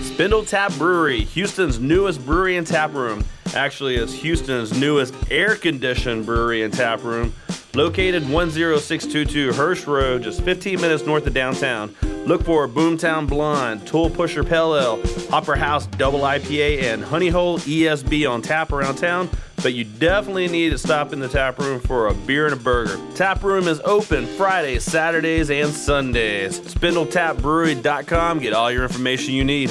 Spindle 0.00 0.44
Tap 0.44 0.72
Brewery, 0.74 1.24
Houston's 1.24 1.80
newest 1.80 2.24
brewery 2.24 2.58
and 2.58 2.66
tap 2.66 2.92
room. 2.92 3.24
Actually, 3.54 3.96
it's 3.96 4.12
Houston's 4.12 4.78
newest 4.78 5.14
air 5.30 5.56
conditioned 5.56 6.26
brewery 6.26 6.62
and 6.62 6.72
tap 6.72 7.02
room. 7.02 7.32
Located 7.74 8.24
10622 8.24 9.54
Hirsch 9.54 9.86
Road, 9.86 10.24
just 10.24 10.42
15 10.42 10.78
minutes 10.78 11.06
north 11.06 11.26
of 11.26 11.32
downtown. 11.32 11.94
Look 12.26 12.44
for 12.44 12.68
Boomtown 12.68 13.26
Blonde, 13.26 13.86
Tool 13.86 14.10
Pusher 14.10 14.44
Pale 14.44 14.76
Ale, 14.76 15.02
Hopper 15.30 15.56
House 15.56 15.86
Double 15.86 16.20
IPA, 16.20 16.82
and 16.82 17.02
Honey 17.02 17.28
Hole 17.28 17.58
ESB 17.60 18.30
on 18.30 18.42
tap 18.42 18.72
around 18.72 18.96
town. 18.96 19.30
But 19.62 19.72
you 19.72 19.84
definitely 19.84 20.48
need 20.48 20.70
to 20.70 20.78
stop 20.78 21.14
in 21.14 21.20
the 21.20 21.28
tap 21.28 21.58
room 21.58 21.80
for 21.80 22.08
a 22.08 22.14
beer 22.14 22.44
and 22.44 22.54
a 22.54 22.58
burger. 22.58 22.98
Tap 23.14 23.42
room 23.42 23.66
is 23.68 23.80
open 23.84 24.26
Fridays, 24.26 24.84
Saturdays, 24.84 25.50
and 25.50 25.72
Sundays. 25.72 26.60
SpindleTapBrewery.com. 26.60 28.40
Get 28.40 28.52
all 28.52 28.70
your 28.70 28.82
information 28.82 29.32
you 29.34 29.44
need. 29.44 29.70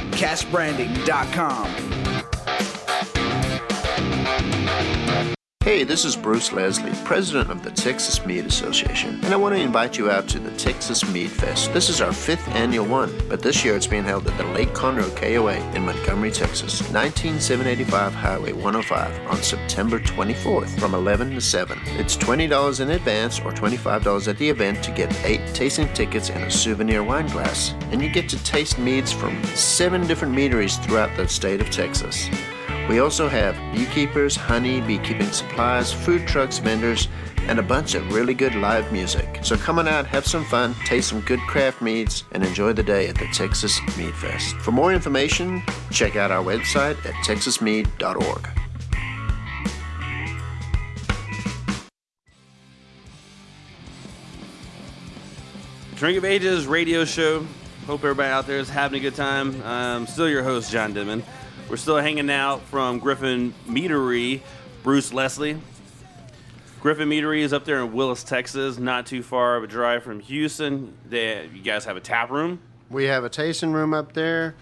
cashbranding.com. 0.87 2.10
Hey, 5.63 5.83
this 5.83 6.05
is 6.05 6.15
Bruce 6.15 6.51
Leslie, 6.51 6.91
president 7.05 7.51
of 7.51 7.61
the 7.61 7.69
Texas 7.69 8.25
Mead 8.25 8.47
Association, 8.47 9.23
and 9.23 9.31
I 9.31 9.35
want 9.35 9.53
to 9.53 9.61
invite 9.61 9.95
you 9.95 10.09
out 10.09 10.27
to 10.29 10.39
the 10.39 10.49
Texas 10.57 11.07
Mead 11.13 11.29
Fest. 11.29 11.71
This 11.71 11.87
is 11.87 12.01
our 12.01 12.11
fifth 12.11 12.47
annual 12.47 12.87
one, 12.87 13.15
but 13.29 13.43
this 13.43 13.63
year 13.63 13.75
it's 13.75 13.85
being 13.85 14.03
held 14.03 14.25
at 14.27 14.35
the 14.39 14.53
Lake 14.53 14.69
Conroe 14.69 15.15
KOA 15.15 15.57
in 15.75 15.85
Montgomery, 15.85 16.31
Texas, 16.31 16.81
19785 16.91 18.11
Highway 18.11 18.53
105 18.53 19.27
on 19.27 19.37
September 19.43 19.99
24th 19.99 20.79
from 20.79 20.95
11 20.95 21.29
to 21.35 21.41
7. 21.41 21.79
It's 21.99 22.17
$20 22.17 22.79
in 22.79 22.89
advance 22.89 23.39
or 23.39 23.51
$25 23.51 24.27
at 24.27 24.37
the 24.39 24.49
event 24.49 24.83
to 24.83 24.91
get 24.91 25.15
eight 25.23 25.45
tasting 25.53 25.93
tickets 25.93 26.31
and 26.31 26.43
a 26.43 26.49
souvenir 26.49 27.03
wine 27.03 27.27
glass, 27.27 27.75
and 27.91 28.01
you 28.01 28.09
get 28.09 28.27
to 28.29 28.43
taste 28.43 28.79
meads 28.79 29.13
from 29.13 29.43
seven 29.53 30.07
different 30.07 30.33
meaderies 30.33 30.77
throughout 30.77 31.15
the 31.15 31.27
state 31.27 31.61
of 31.61 31.69
Texas. 31.69 32.31
We 32.89 32.99
also 32.99 33.29
have 33.29 33.55
beekeepers, 33.73 34.35
honey, 34.35 34.81
beekeeping 34.81 35.31
supplies, 35.31 35.93
food 35.93 36.27
trucks, 36.27 36.57
vendors, 36.57 37.07
and 37.47 37.57
a 37.59 37.63
bunch 37.63 37.95
of 37.95 38.13
really 38.13 38.33
good 38.33 38.53
live 38.55 38.91
music. 38.91 39.39
So 39.43 39.55
come 39.55 39.79
on 39.79 39.87
out, 39.87 40.05
have 40.07 40.27
some 40.27 40.43
fun, 40.45 40.75
taste 40.85 41.09
some 41.09 41.21
good 41.21 41.39
craft 41.41 41.81
meads, 41.81 42.23
and 42.33 42.45
enjoy 42.45 42.73
the 42.73 42.83
day 42.83 43.07
at 43.07 43.15
the 43.15 43.27
Texas 43.33 43.79
Mead 43.97 44.13
Fest. 44.13 44.55
For 44.57 44.71
more 44.71 44.93
information, 44.93 45.63
check 45.89 46.15
out 46.15 46.31
our 46.31 46.43
website 46.43 46.97
at 47.05 47.13
texasmead.org. 47.25 48.49
Drink 55.95 56.17
of 56.17 56.25
Ages 56.25 56.65
radio 56.65 57.05
show. 57.05 57.45
Hope 57.85 57.99
everybody 57.99 58.29
out 58.29 58.47
there 58.47 58.57
is 58.57 58.69
having 58.69 58.99
a 58.99 59.01
good 59.01 59.15
time. 59.15 59.61
I'm 59.63 60.07
still 60.07 60.27
your 60.27 60.43
host, 60.43 60.71
John 60.71 60.93
Denman. 60.93 61.23
We're 61.69 61.77
still 61.77 61.97
hanging 61.97 62.29
out 62.29 62.61
from 62.63 62.99
Griffin 62.99 63.53
Meadery, 63.67 64.41
Bruce 64.83 65.13
Leslie. 65.13 65.57
Griffin 66.81 67.09
Meadery 67.09 67.41
is 67.41 67.53
up 67.53 67.63
there 67.63 67.79
in 67.81 67.93
Willis, 67.93 68.23
Texas, 68.23 68.77
not 68.77 69.05
too 69.05 69.21
far 69.21 69.55
of 69.55 69.63
a 69.63 69.67
drive 69.67 70.03
from 70.03 70.19
Houston. 70.19 70.93
They, 71.07 71.47
you 71.53 71.61
guys 71.61 71.85
have 71.85 71.95
a 71.95 72.01
tap 72.01 72.31
room. 72.31 72.59
We 72.89 73.05
have 73.05 73.23
a 73.23 73.29
tasting 73.29 73.71
room 73.71 73.93
up 73.93 74.13
there. 74.13 74.55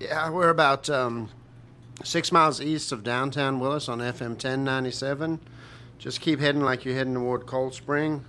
Yeah, 0.00 0.30
we're 0.30 0.50
about 0.50 0.90
um, 0.90 1.30
six 2.02 2.32
miles 2.32 2.60
east 2.60 2.90
of 2.92 3.04
downtown 3.04 3.60
Willis 3.60 3.88
on 3.88 4.00
FM 4.00 4.30
1097. 4.30 5.38
Just 5.98 6.20
keep 6.20 6.40
heading 6.40 6.62
like 6.62 6.84
you're 6.84 6.94
heading 6.94 7.14
toward 7.14 7.46
Cold 7.46 7.72
Spring. 7.72 8.24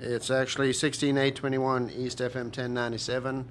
It's 0.00 0.30
actually 0.30 0.72
16821 0.72 1.90
East 1.90 2.18
FM 2.18 2.44
1097. 2.44 3.46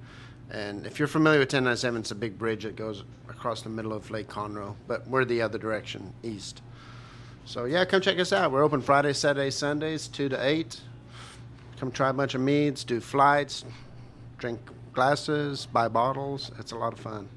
And 0.50 0.86
if 0.86 0.98
you're 0.98 1.08
familiar 1.08 1.38
with 1.38 1.48
1097, 1.48 2.00
it's 2.00 2.10
a 2.10 2.14
big 2.14 2.38
bridge 2.38 2.64
that 2.64 2.74
goes 2.74 3.04
across 3.28 3.62
the 3.62 3.68
middle 3.68 3.92
of 3.92 4.10
Lake 4.10 4.28
Conroe, 4.28 4.74
but 4.86 5.06
we're 5.06 5.24
the 5.24 5.42
other 5.42 5.58
direction, 5.58 6.12
east. 6.22 6.62
So, 7.44 7.64
yeah, 7.64 7.84
come 7.84 8.00
check 8.00 8.18
us 8.18 8.32
out. 8.32 8.50
We're 8.50 8.62
open 8.62 8.80
Friday, 8.80 9.12
Saturday, 9.12 9.50
Sundays, 9.50 10.08
2 10.08 10.30
to 10.30 10.46
8. 10.46 10.80
Come 11.78 11.90
try 11.90 12.08
a 12.08 12.12
bunch 12.12 12.34
of 12.34 12.40
meads, 12.40 12.82
do 12.82 13.00
flights, 13.00 13.64
drink 14.38 14.60
glasses, 14.92 15.66
buy 15.66 15.88
bottles. 15.88 16.50
It's 16.58 16.72
a 16.72 16.76
lot 16.76 16.92
of 16.92 17.00
fun. 17.00 17.28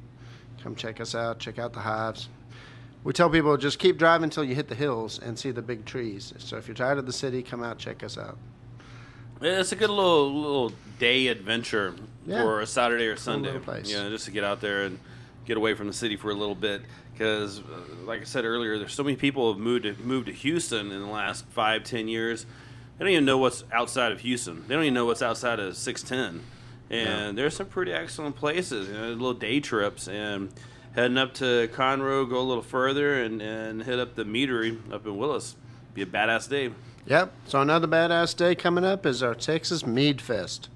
Come 0.64 0.76
check 0.76 1.00
us 1.00 1.14
out, 1.16 1.40
check 1.40 1.60
out 1.60 1.74
the 1.74 1.80
hives. 1.80 2.30
We 3.04 3.14
tell 3.14 3.30
people 3.30 3.56
just 3.58 3.80
keep 3.80 3.98
driving 3.98 4.26
until 4.26 4.44
you 4.44 4.56
hit 4.56 4.68
the 4.68 4.76
hills 4.76 5.20
and 5.20 5.38
see 5.38 5.52
the 5.52 5.62
big 5.62 5.86
trees. 5.86 6.34
So 6.38 6.58
if 6.58 6.68
you're 6.68 6.76
tired 6.76 6.98
of 6.98 7.06
the 7.06 7.14
city, 7.14 7.42
come 7.42 7.64
out, 7.64 7.78
check 7.78 8.04
us 8.04 8.18
out. 8.18 8.38
It's 9.42 9.72
a 9.72 9.76
good 9.76 9.90
little 9.90 10.32
little 10.34 10.72
day 11.00 11.28
adventure 11.28 11.96
Yeah. 12.26 12.42
for 12.44 12.62
a 12.62 12.68
Saturday 12.68 13.08
or 13.08 13.16
Sunday. 13.16 13.58
place. 13.60 13.90
Just 13.90 14.26
to 14.26 14.32
get 14.32 14.44
out 14.44 14.62
there 14.62 14.84
and 14.84 15.00
get 15.46 15.58
away 15.58 15.74
from 15.74 15.88
the 15.88 15.94
city 15.94 16.16
for 16.16 16.30
a 16.30 16.36
little 16.36 16.56
bit. 16.56 16.82
Because, 17.14 17.60
uh, 17.60 17.64
like 18.06 18.22
I 18.22 18.24
said 18.24 18.46
earlier, 18.46 18.78
there's 18.78 18.94
so 18.94 19.04
many 19.04 19.16
people 19.16 19.52
have 19.52 19.60
moved 19.62 19.84
to, 19.84 19.96
moved 20.04 20.28
to 20.28 20.32
Houston 20.34 20.92
in 20.92 21.02
the 21.02 21.08
last 21.08 21.46
five, 21.50 21.84
ten 21.84 22.08
years. 22.08 22.46
They 22.98 23.06
don't 23.06 23.12
even 23.14 23.26
know 23.26 23.38
what's 23.40 23.64
outside 23.72 24.12
of 24.12 24.20
Houston. 24.22 24.64
They 24.68 24.76
don't 24.76 24.84
even 24.84 24.94
know 24.94 25.06
what's 25.06 25.22
outside 25.24 25.60
of 25.60 25.76
610. 25.76 26.44
And 26.92 27.38
there's 27.38 27.56
some 27.56 27.68
pretty 27.68 27.92
excellent 27.94 28.36
places, 28.36 28.90
you 28.90 28.94
know, 28.94 29.08
little 29.10 29.34
day 29.34 29.60
trips. 29.60 30.08
And 30.08 30.50
heading 30.94 31.18
up 31.18 31.34
to 31.36 31.68
Conroe, 31.74 32.30
go 32.30 32.40
a 32.40 32.42
little 32.42 32.62
further, 32.64 33.24
and, 33.24 33.42
and 33.42 33.84
hit 33.84 33.98
up 33.98 34.16
the 34.16 34.24
meadery 34.26 34.78
up 34.94 35.06
in 35.08 35.18
Willis. 35.18 35.56
Be 35.96 36.02
a 36.04 36.06
badass 36.06 36.48
day. 36.50 36.72
Yep. 37.08 37.34
So 37.48 37.62
another 37.62 37.88
badass 37.88 38.36
day 38.36 38.54
coming 38.54 38.86
up 38.86 39.08
is 39.08 39.24
our 39.24 39.34
Texas 39.34 39.88
Mead 39.88 40.22
Fest, 40.22 40.70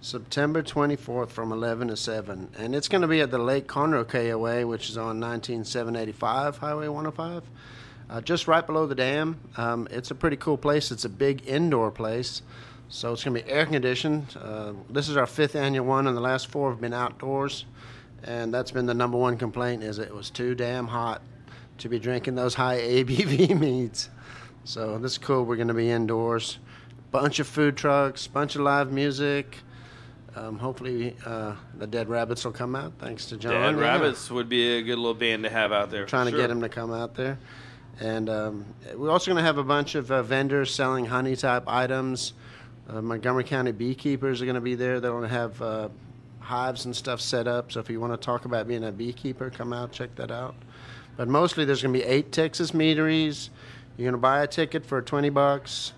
September 0.00 0.62
24th 0.62 1.28
from 1.28 1.52
11 1.52 1.88
to 1.88 1.96
7, 1.96 2.48
and 2.56 2.74
it's 2.74 2.88
going 2.88 3.02
to 3.02 3.08
be 3.08 3.20
at 3.20 3.30
the 3.30 3.38
Lake 3.38 3.68
Conroe 3.68 4.08
KOA, 4.08 4.66
which 4.66 4.88
is 4.88 4.96
on 4.96 5.20
19785 5.20 6.56
Highway 6.56 6.88
105, 6.88 7.42
uh, 8.08 8.20
just 8.22 8.48
right 8.48 8.66
below 8.66 8.86
the 8.86 8.94
dam. 8.94 9.38
Um, 9.58 9.86
it's 9.90 10.10
a 10.10 10.14
pretty 10.14 10.38
cool 10.38 10.56
place. 10.56 10.90
It's 10.90 11.04
a 11.04 11.10
big 11.10 11.46
indoor 11.46 11.90
place, 11.90 12.40
so 12.88 13.12
it's 13.12 13.22
going 13.22 13.36
to 13.36 13.44
be 13.44 13.50
air 13.50 13.66
conditioned. 13.66 14.34
Uh, 14.42 14.72
this 14.88 15.10
is 15.10 15.18
our 15.18 15.26
fifth 15.26 15.54
annual 15.54 15.84
one, 15.84 16.06
and 16.06 16.16
the 16.16 16.22
last 16.22 16.46
four 16.46 16.70
have 16.70 16.80
been 16.80 16.94
outdoors, 16.94 17.66
and 18.24 18.54
that's 18.54 18.70
been 18.70 18.86
the 18.86 18.94
number 18.94 19.18
one 19.18 19.36
complaint 19.36 19.82
is 19.82 19.98
it 19.98 20.14
was 20.14 20.30
too 20.30 20.54
damn 20.54 20.86
hot 20.86 21.20
to 21.76 21.90
be 21.90 21.98
drinking 21.98 22.36
those 22.36 22.54
high 22.54 22.78
ABV 22.80 23.60
meads. 23.60 24.08
So 24.64 24.98
this 24.98 25.12
is 25.12 25.18
cool. 25.18 25.44
We're 25.44 25.56
going 25.56 25.68
to 25.68 25.74
be 25.74 25.90
indoors. 25.90 26.58
Bunch 27.10 27.40
of 27.40 27.46
food 27.46 27.76
trucks, 27.76 28.26
bunch 28.26 28.54
of 28.54 28.62
live 28.62 28.92
music. 28.92 29.58
Um, 30.34 30.58
hopefully, 30.58 31.14
uh, 31.26 31.54
the 31.76 31.86
Dead 31.86 32.08
Rabbits 32.08 32.44
will 32.44 32.52
come 32.52 32.74
out. 32.74 32.94
Thanks 32.98 33.26
to 33.26 33.36
John. 33.36 33.52
Dead 33.52 33.74
Yeah. 33.74 33.80
Rabbits 33.80 34.30
would 34.30 34.48
be 34.48 34.78
a 34.78 34.82
good 34.82 34.96
little 34.96 35.14
band 35.14 35.42
to 35.44 35.50
have 35.50 35.72
out 35.72 35.90
there. 35.90 36.06
Trying 36.06 36.26
to 36.26 36.30
sure. 36.30 36.40
get 36.40 36.48
them 36.48 36.62
to 36.62 36.70
come 36.70 36.92
out 36.92 37.14
there. 37.14 37.38
And 38.00 38.30
um, 38.30 38.66
we're 38.94 39.10
also 39.10 39.30
going 39.30 39.42
to 39.42 39.46
have 39.46 39.58
a 39.58 39.64
bunch 39.64 39.94
of 39.94 40.10
uh, 40.10 40.22
vendors 40.22 40.74
selling 40.74 41.04
honey 41.04 41.36
type 41.36 41.64
items. 41.66 42.32
Uh, 42.88 43.02
Montgomery 43.02 43.44
County 43.44 43.72
beekeepers 43.72 44.40
are 44.40 44.46
going 44.46 44.54
to 44.54 44.60
be 44.62 44.74
there. 44.74 45.00
They're 45.00 45.10
going 45.10 45.22
to 45.22 45.28
have 45.28 45.60
uh, 45.60 45.88
hives 46.40 46.86
and 46.86 46.96
stuff 46.96 47.20
set 47.20 47.46
up. 47.46 47.70
So 47.70 47.80
if 47.80 47.90
you 47.90 48.00
want 48.00 48.14
to 48.14 48.16
talk 48.16 48.46
about 48.46 48.66
being 48.66 48.84
a 48.84 48.92
beekeeper, 48.92 49.50
come 49.50 49.72
out, 49.72 49.92
check 49.92 50.14
that 50.16 50.30
out. 50.30 50.54
But 51.16 51.28
mostly, 51.28 51.66
there's 51.66 51.82
going 51.82 51.92
to 51.92 52.00
be 52.00 52.04
eight 52.06 52.32
Texas 52.32 52.72
meaderies. 52.72 53.50
You're 53.96 54.04
going 54.06 54.12
to 54.14 54.18
buy 54.18 54.42
a 54.42 54.46
ticket 54.46 54.84
for 54.86 55.02
20 55.02 55.30
bucks 55.30 55.92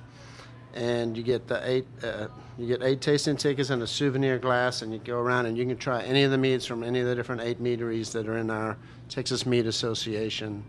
and 0.75 1.17
you 1.17 1.23
get 1.23 1.47
the 1.47 1.61
eight 1.69 1.87
uh, 2.03 2.27
you 2.59 2.67
get 2.67 2.83
eight 2.83 3.01
tasting 3.01 3.37
tickets 3.37 3.71
and 3.71 3.83
a 3.83 3.87
souvenir 3.87 4.39
glass 4.39 4.83
and 4.83 4.93
you 4.93 4.99
go 4.99 5.19
around 5.21 5.47
and 5.47 5.57
you 5.57 5.65
can 5.65 5.77
try 5.77 6.03
any 6.03 6.25
of 6.25 6.31
the 6.33 6.39
meats 6.39 6.67
from 6.67 6.83
any 6.83 6.99
of 7.01 7.07
the 7.07 7.15
different 7.15 7.41
eight 7.43 7.61
meaderies 7.61 8.11
that 8.13 8.27
are 8.27 8.37
in 8.39 8.51
our 8.51 8.77
texas 9.09 9.47
mead 9.47 9.67
association 9.69 10.65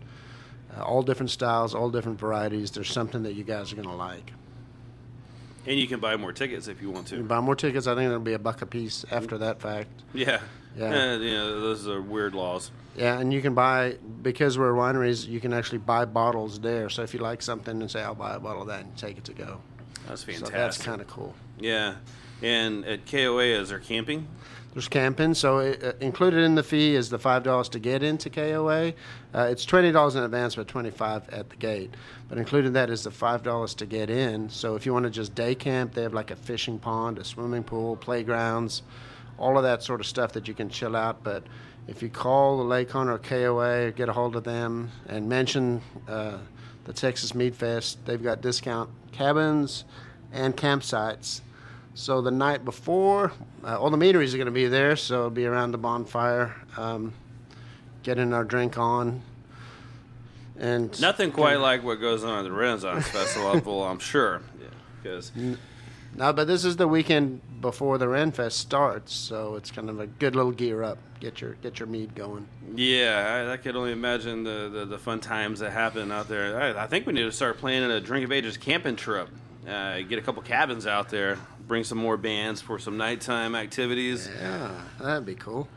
uh, 0.76 0.82
all 0.84 1.02
different 1.02 1.28
styles 1.30 1.74
all 1.74 1.90
different 1.90 2.20
varieties 2.20 2.70
there's 2.70 2.90
something 2.92 3.24
that 3.24 3.34
you 3.34 3.42
guys 3.42 3.72
are 3.72 3.76
going 3.76 3.88
to 3.88 3.94
like 3.94 4.32
And 5.66 5.76
you 5.78 5.88
can 5.88 5.98
buy 5.98 6.14
more 6.16 6.32
tickets 6.32 6.68
if 6.68 6.80
you 6.80 6.90
want 6.92 7.10
you 7.10 7.18
to. 7.18 7.24
buy 7.24 7.40
more 7.40 7.56
tickets 7.56 7.88
i 7.88 7.94
think 7.96 8.06
it'll 8.06 8.20
be 8.20 8.34
a 8.34 8.38
buck 8.38 8.62
a 8.62 8.66
piece 8.66 9.04
after 9.10 9.36
that 9.38 9.60
fact 9.60 9.88
Yeah. 10.14 10.40
Yeah. 10.78 10.84
Eh, 10.92 11.16
you 11.16 11.30
know, 11.32 11.60
those 11.62 11.88
are 11.88 12.00
weird 12.02 12.34
laws. 12.34 12.70
Yeah 12.96 13.18
and 13.18 13.32
you 13.32 13.42
can 13.42 13.54
buy 13.54 13.96
because 14.22 14.58
we're 14.58 14.72
wineries 14.72 15.26
you 15.28 15.40
can 15.40 15.52
actually 15.52 15.78
buy 15.78 16.04
bottles 16.04 16.58
there 16.60 16.88
so 16.88 17.02
if 17.02 17.12
you 17.14 17.20
like 17.20 17.42
something 17.42 17.80
and 17.80 17.90
say 17.90 18.02
i'll 18.02 18.14
buy 18.14 18.34
a 18.34 18.40
bottle 18.40 18.62
of 18.62 18.68
that 18.68 18.80
and 18.84 18.96
take 18.96 19.18
it 19.18 19.24
to 19.24 19.32
go 19.32 19.58
That's 20.08 20.22
so 20.22 20.26
fantastic. 20.32 20.54
that's 20.54 20.78
kind 20.82 21.00
of 21.00 21.06
cool 21.06 21.34
Yeah. 21.58 21.94
And 22.42 22.84
at 22.84 23.06
KOA, 23.06 23.44
is 23.44 23.70
there 23.70 23.78
camping? 23.78 24.28
There's 24.74 24.88
camping, 24.88 25.32
so 25.32 25.60
it, 25.60 25.82
uh, 25.82 25.92
included 26.02 26.44
in 26.44 26.54
the 26.54 26.62
fee 26.62 26.94
is 26.94 27.08
the 27.08 27.18
five 27.18 27.42
dollars 27.42 27.70
to 27.70 27.78
get 27.78 28.02
into 28.02 28.28
KOA. 28.28 28.92
Uh, 29.34 29.48
it's 29.50 29.64
twenty 29.64 29.90
dollars 29.90 30.16
in 30.16 30.22
advance, 30.22 30.54
but 30.54 30.68
twenty 30.68 30.90
five 30.90 31.26
at 31.30 31.48
the 31.48 31.56
gate. 31.56 31.94
But 32.28 32.36
included 32.36 32.66
in 32.66 32.72
that 32.74 32.90
is 32.90 33.04
the 33.04 33.10
five 33.10 33.42
dollars 33.42 33.74
to 33.76 33.86
get 33.86 34.10
in. 34.10 34.50
So 34.50 34.76
if 34.76 34.84
you 34.84 34.92
want 34.92 35.04
to 35.04 35.10
just 35.10 35.34
day 35.34 35.54
camp, 35.54 35.94
they 35.94 36.02
have 36.02 36.12
like 36.12 36.30
a 36.30 36.36
fishing 36.36 36.78
pond, 36.78 37.16
a 37.18 37.24
swimming 37.24 37.64
pool, 37.64 37.96
playgrounds, 37.96 38.82
all 39.38 39.56
of 39.56 39.62
that 39.62 39.82
sort 39.82 40.00
of 40.00 40.06
stuff 40.06 40.32
that 40.34 40.46
you 40.46 40.52
can 40.52 40.68
chill 40.68 40.94
out. 40.94 41.24
But 41.24 41.44
if 41.88 42.02
you 42.02 42.08
call 42.08 42.58
the 42.58 42.64
Lake 42.64 42.90
Hunter 42.90 43.18
KOA, 43.18 43.86
or 43.86 43.90
get 43.90 44.08
a 44.08 44.12
hold 44.12 44.36
of 44.36 44.44
them, 44.44 44.90
and 45.08 45.28
mention 45.28 45.80
uh, 46.08 46.38
the 46.84 46.92
Texas 46.92 47.34
Mead 47.34 47.54
Fest, 47.54 48.04
they've 48.04 48.22
got 48.22 48.40
discount 48.40 48.90
cabins 49.12 49.84
and 50.32 50.56
campsites. 50.56 51.40
So 51.94 52.20
the 52.20 52.30
night 52.30 52.64
before, 52.64 53.32
uh, 53.64 53.80
all 53.80 53.90
the 53.90 53.96
meaderies 53.96 54.34
are 54.34 54.36
going 54.36 54.46
to 54.46 54.52
be 54.52 54.66
there, 54.66 54.96
so 54.96 55.14
it'll 55.14 55.30
be 55.30 55.46
around 55.46 55.72
the 55.72 55.78
bonfire, 55.78 56.54
um, 56.76 57.14
getting 58.02 58.32
our 58.32 58.44
drink 58.44 58.78
on. 58.78 59.22
And 60.58 60.98
Nothing 61.00 61.32
quite 61.32 61.56
like 61.56 61.82
what 61.84 62.00
goes 62.00 62.24
on 62.24 62.38
at 62.38 62.42
the 62.42 62.52
Renaissance 62.52 63.08
Festival, 63.08 63.84
I'm 63.84 63.98
sure. 63.98 64.42
Because 65.02 65.32
No, 66.16 66.32
but 66.32 66.46
this 66.46 66.64
is 66.64 66.76
the 66.76 66.88
weekend 66.88 67.42
before 67.60 67.98
the 67.98 68.06
Renfest 68.06 68.52
starts, 68.52 69.12
so 69.12 69.56
it's 69.56 69.70
kind 69.70 69.90
of 69.90 70.00
a 70.00 70.06
good 70.06 70.34
little 70.34 70.50
gear 70.52 70.82
up. 70.82 70.98
Get 71.20 71.40
your 71.40 71.52
get 71.54 71.78
your 71.78 71.88
mead 71.88 72.14
going. 72.14 72.46
yeah, 72.74 73.46
I, 73.48 73.52
I 73.52 73.56
could 73.58 73.76
only 73.76 73.92
imagine 73.92 74.42
the, 74.44 74.70
the, 74.72 74.84
the 74.86 74.98
fun 74.98 75.20
times 75.20 75.60
that 75.60 75.72
happen 75.72 76.10
out 76.12 76.28
there. 76.28 76.60
I, 76.60 76.84
I 76.84 76.86
think 76.86 77.06
we 77.06 77.12
need 77.12 77.22
to 77.24 77.32
start 77.32 77.58
planning 77.58 77.90
a 77.90 78.00
Drink 78.00 78.24
of 78.24 78.32
Ages 78.32 78.56
camping 78.56 78.96
trip. 78.96 79.28
Uh, 79.66 80.00
get 80.02 80.18
a 80.18 80.22
couple 80.22 80.42
cabins 80.42 80.86
out 80.86 81.08
there, 81.08 81.38
bring 81.66 81.84
some 81.84 81.98
more 81.98 82.16
bands 82.16 82.62
for 82.62 82.78
some 82.78 82.96
nighttime 82.96 83.54
activities. 83.54 84.28
Yeah, 84.40 84.70
that'd 85.00 85.26
be 85.26 85.34
cool. 85.34 85.68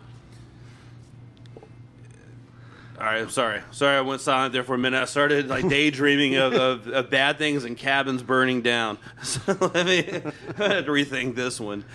All 2.99 3.05
right, 3.05 3.21
I'm 3.21 3.29
sorry. 3.29 3.61
Sorry, 3.71 3.95
I 3.97 4.01
went 4.01 4.19
silent 4.19 4.51
there 4.51 4.63
for 4.65 4.75
a 4.75 4.77
minute. 4.77 5.01
I 5.01 5.05
started 5.05 5.47
like 5.47 5.67
daydreaming 5.69 6.35
of, 6.35 6.53
of, 6.53 6.87
of 6.89 7.09
bad 7.09 7.37
things 7.37 7.63
and 7.63 7.77
cabins 7.77 8.21
burning 8.21 8.61
down. 8.61 8.97
So 9.23 9.57
let 9.73 9.85
me 9.85 9.99
I 10.59 10.67
had 10.67 10.85
to 10.85 10.91
rethink 10.91 11.35
this 11.35 11.59
one. 11.59 11.85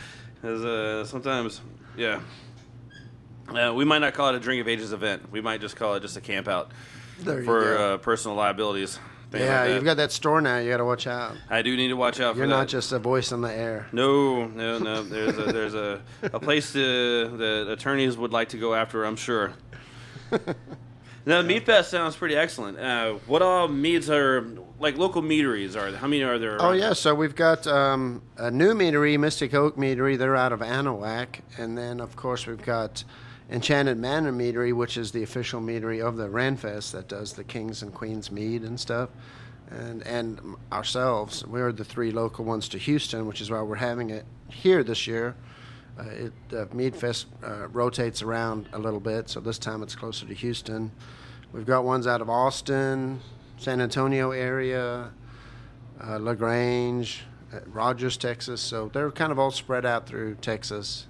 'Cause, 0.40 0.64
uh, 0.64 1.04
sometimes, 1.06 1.60
yeah, 1.96 2.20
uh, 3.48 3.72
we 3.74 3.84
might 3.84 3.98
not 4.00 4.12
call 4.14 4.29
it 4.31 4.35
a 4.35 4.40
Drink 4.40 4.60
of 4.60 4.68
Ages 4.68 4.92
event. 4.92 5.31
We 5.31 5.40
might 5.40 5.60
just 5.62 5.74
call 5.76 5.94
it 5.94 6.00
just 6.00 6.16
a 6.18 6.20
camp 6.20 6.48
out 6.48 6.70
There 7.20 7.38
you 7.40 7.44
for 7.46 7.62
go. 7.64 7.94
uh, 7.94 7.96
personal 7.98 8.37
liabilities. 8.37 8.98
things 9.31 9.44
yeah, 9.44 9.60
like 9.60 9.68
that. 9.68 9.74
you've 9.74 9.85
got 9.85 9.96
that 9.98 10.12
store 10.12 10.40
now. 10.42 10.58
You 10.58 10.70
got 10.70 10.79
to 10.79 10.85
watch 10.85 11.06
out. 11.06 11.33
I 11.50 11.62
do 11.62 11.74
need 11.76 11.88
to 11.88 11.96
watch 11.96 12.20
out 12.20 12.35
for 12.35 12.38
You're 12.40 12.46
for 12.46 12.50
not 12.50 12.68
just 12.68 12.92
a 12.92 12.98
voice 12.98 13.33
on 13.33 13.40
the 13.40 13.50
air. 13.52 13.87
No, 13.92 14.46
no, 14.46 14.79
no. 14.79 15.02
There's 15.02 15.38
a 15.38 15.42
there's 15.52 15.74
a, 15.74 16.00
a 16.22 16.38
place 16.40 16.72
to, 16.74 17.29
that 17.38 17.70
attorneys 17.70 18.16
would 18.18 18.33
like 18.33 18.50
to 18.50 18.58
go 18.58 18.74
after. 18.74 19.04
I'm 19.04 19.16
sure. 19.16 19.52
Now, 21.27 21.40
the 21.40 21.48
Mead 21.48 21.64
Fest 21.64 21.90
sounds 21.90 22.16
pretty 22.16 22.37
excellent. 22.37 22.79
Uh, 22.79 23.14
what 23.27 23.40
all 23.40 23.66
meats 23.66 24.10
are 24.10 24.46
like 24.79 24.98
local 24.98 25.22
meaderies 25.22 25.75
are? 25.75 25.90
there? 25.90 25.98
How 25.98 26.06
many 26.06 26.22
are 26.22 26.38
there? 26.38 26.60
Oh 26.60 26.72
yeah, 26.72 26.92
so 26.92 27.14
we've 27.14 27.35
got 27.35 27.66
um, 27.66 28.20
a 28.37 28.50
new 28.50 28.75
meadery, 28.75 29.18
Mystic 29.18 29.54
Oak 29.54 29.77
Meadery. 29.77 30.18
They're 30.18 30.37
out 30.37 30.52
of 30.52 30.60
Anahuac, 30.60 31.40
and 31.56 31.79
then 31.79 32.00
of 32.00 32.14
course 32.14 32.46
we've 32.46 32.60
got 32.62 33.04
Enchanted 33.50 33.96
Manor 33.98 34.33
Meadery, 34.33 34.75
which 34.75 34.98
is 34.98 35.12
the 35.12 35.22
official 35.22 35.62
meadery 35.62 36.06
of 36.06 36.16
the 36.16 36.29
Renfest 36.29 36.92
that 36.92 37.08
does 37.08 37.33
the 37.33 37.44
kings 37.44 37.83
and 37.83 37.94
queens 37.94 38.31
mead 38.31 38.62
and 38.62 38.79
stuff. 38.79 39.08
and 39.70 40.06
and 40.06 40.56
ourselves. 40.70 41.46
We're 41.46 41.72
the 41.72 41.85
three 41.85 42.10
local 42.12 42.44
ones 42.44 42.68
to 42.68 42.79
Houston, 42.79 43.27
which 43.27 43.40
is 43.40 43.50
why 43.50 43.62
we're 43.62 43.77
having 43.77 44.10
it 44.10 44.27
here 44.48 44.85
this 44.85 45.06
year. 45.06 45.35
Uh, 45.98 46.02
it 46.08 46.32
uh, 46.52 47.46
uh, 47.46 47.68
rotates 47.68 48.22
around 48.22 48.68
a 48.72 48.78
little 48.78 49.00
bit, 49.00 49.28
so 49.28 49.38
this 49.40 49.58
time 49.58 49.82
it's 49.82 49.94
closer 49.94 50.26
to 50.26 50.34
Houston. 50.34 50.90
We've 51.52 51.66
got 51.66 51.84
ones 51.84 52.06
out 52.08 52.20
of 52.20 52.28
Austin, 52.28 53.20
San 53.58 53.80
Antonio 53.80 54.32
area, 54.32 55.10
uh, 56.04 56.18
La 56.18 56.34
Grange, 56.34 57.22
Rogers, 57.66 58.16
Texas. 58.16 58.60
So 58.60 58.90
they're 58.92 59.12
kind 59.12 59.30
of 59.30 59.38
all 59.38 59.52
spread 59.52 59.86
out 59.86 60.08
through 60.08 60.34
Texas, 60.36 61.06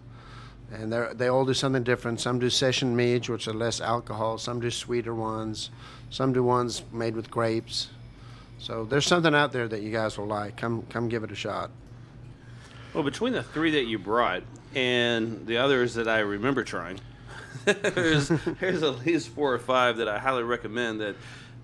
and 0.70 0.92
they 0.92 1.08
they 1.14 1.28
all 1.28 1.46
do 1.46 1.54
something 1.54 1.82
different. 1.82 2.20
Some 2.20 2.38
do 2.38 2.50
session 2.50 2.94
meads, 2.94 3.30
which 3.30 3.48
are 3.48 3.54
less 3.54 3.80
alcohol. 3.80 4.36
Some 4.36 4.60
do 4.60 4.70
sweeter 4.70 5.14
ones. 5.14 5.70
Some 6.10 6.34
do 6.34 6.42
ones 6.42 6.82
made 6.92 7.16
with 7.16 7.30
grapes. 7.30 7.88
So 8.58 8.84
there's 8.84 9.06
something 9.06 9.34
out 9.34 9.52
there 9.52 9.66
that 9.66 9.80
you 9.80 9.90
guys 9.90 10.18
will 10.18 10.26
like. 10.26 10.58
Come 10.58 10.82
come 10.90 11.08
give 11.08 11.24
it 11.24 11.32
a 11.32 11.34
shot. 11.34 11.70
Well, 12.94 13.02
between 13.02 13.32
the 13.32 13.42
three 13.42 13.72
that 13.72 13.86
you 13.86 13.98
brought 13.98 14.44
and 14.74 15.46
the 15.48 15.56
others 15.56 15.94
that 15.94 16.06
I 16.06 16.20
remember 16.20 16.62
trying, 16.62 17.00
there's, 17.64 18.28
there's 18.28 18.84
at 18.84 19.04
least 19.04 19.30
four 19.30 19.52
or 19.52 19.58
five 19.58 19.96
that 19.96 20.08
I 20.08 20.20
highly 20.20 20.44
recommend. 20.44 21.00
That 21.00 21.16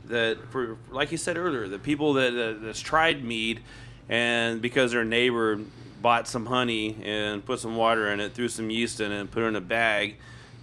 that 0.07 0.39
for 0.51 0.77
like 0.91 1.13
you 1.13 1.19
said 1.19 1.37
earlier, 1.39 1.69
the 1.69 1.79
people 1.79 2.15
that 2.15 2.35
uh, 2.35 2.59
that's 2.61 2.81
tried 2.81 3.25
mead, 3.25 3.61
and 4.09 4.61
because 4.61 4.91
their 4.91 5.05
neighbor 5.05 5.61
bought 6.03 6.27
some 6.27 6.47
honey 6.47 6.97
and 7.05 7.45
put 7.45 7.61
some 7.61 7.77
water 7.77 8.09
in 8.13 8.19
it, 8.19 8.35
threw 8.35 8.49
some 8.49 8.69
yeast 8.69 9.01
in 9.01 9.13
it, 9.13 9.21
and 9.21 9.31
put 9.31 9.45
it 9.45 9.47
in 9.47 9.57
a 9.57 9.61
bag, 9.61 10.17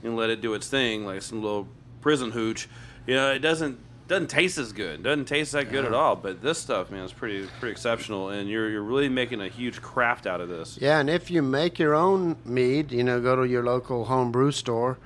and 0.03 0.17
let 0.17 0.29
it 0.29 0.41
do 0.41 0.53
its 0.53 0.67
thing 0.67 1.05
like 1.05 1.21
some 1.21 1.41
little 1.41 1.67
prison 2.01 2.31
hooch. 2.31 2.67
You 3.05 3.15
know, 3.15 3.31
it 3.31 3.39
doesn't 3.39 3.79
doesn't 4.07 4.27
taste 4.27 4.57
as 4.57 4.71
good. 4.71 5.03
Doesn't 5.03 5.25
taste 5.25 5.51
that 5.51 5.69
good 5.69 5.85
at 5.85 5.93
all. 5.93 6.15
But 6.15 6.41
this 6.41 6.57
stuff, 6.57 6.89
man, 6.89 7.03
is 7.03 7.13
pretty 7.13 7.47
pretty 7.59 7.71
exceptional, 7.71 8.29
and 8.29 8.49
you're 8.49 8.69
you're 8.69 8.83
really 8.83 9.09
making 9.09 9.41
a 9.41 9.47
huge 9.49 9.81
craft 9.81 10.25
out 10.25 10.41
of 10.41 10.49
this. 10.49 10.77
Yeah, 10.81 10.99
and 10.99 11.09
if 11.09 11.29
you 11.29 11.41
make 11.41 11.77
your 11.79 11.93
own 11.93 12.37
mead, 12.45 12.91
you 12.91 13.03
know, 13.03 13.21
go 13.21 13.35
to 13.35 13.43
your 13.43 13.63
local 13.63 14.05
home 14.05 14.31
brew 14.31 14.51
store. 14.51 14.97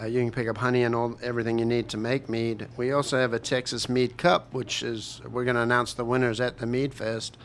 Uh, 0.00 0.06
you 0.06 0.20
can 0.20 0.30
pick 0.30 0.48
up 0.48 0.56
honey 0.56 0.84
and 0.84 0.94
all 0.94 1.18
everything 1.22 1.58
you 1.58 1.66
need 1.66 1.86
to 1.86 1.98
make 1.98 2.26
mead. 2.26 2.66
We 2.78 2.92
also 2.92 3.18
have 3.18 3.34
a 3.34 3.38
Texas 3.38 3.90
Mead 3.90 4.16
Cup, 4.16 4.54
which 4.54 4.82
is 4.82 5.20
we're 5.30 5.44
going 5.44 5.56
to 5.56 5.60
announce 5.60 5.92
the 5.92 6.02
winners 6.02 6.40
at 6.40 6.56
the 6.56 6.64
Mead 6.64 6.94
Fest. 6.94 7.36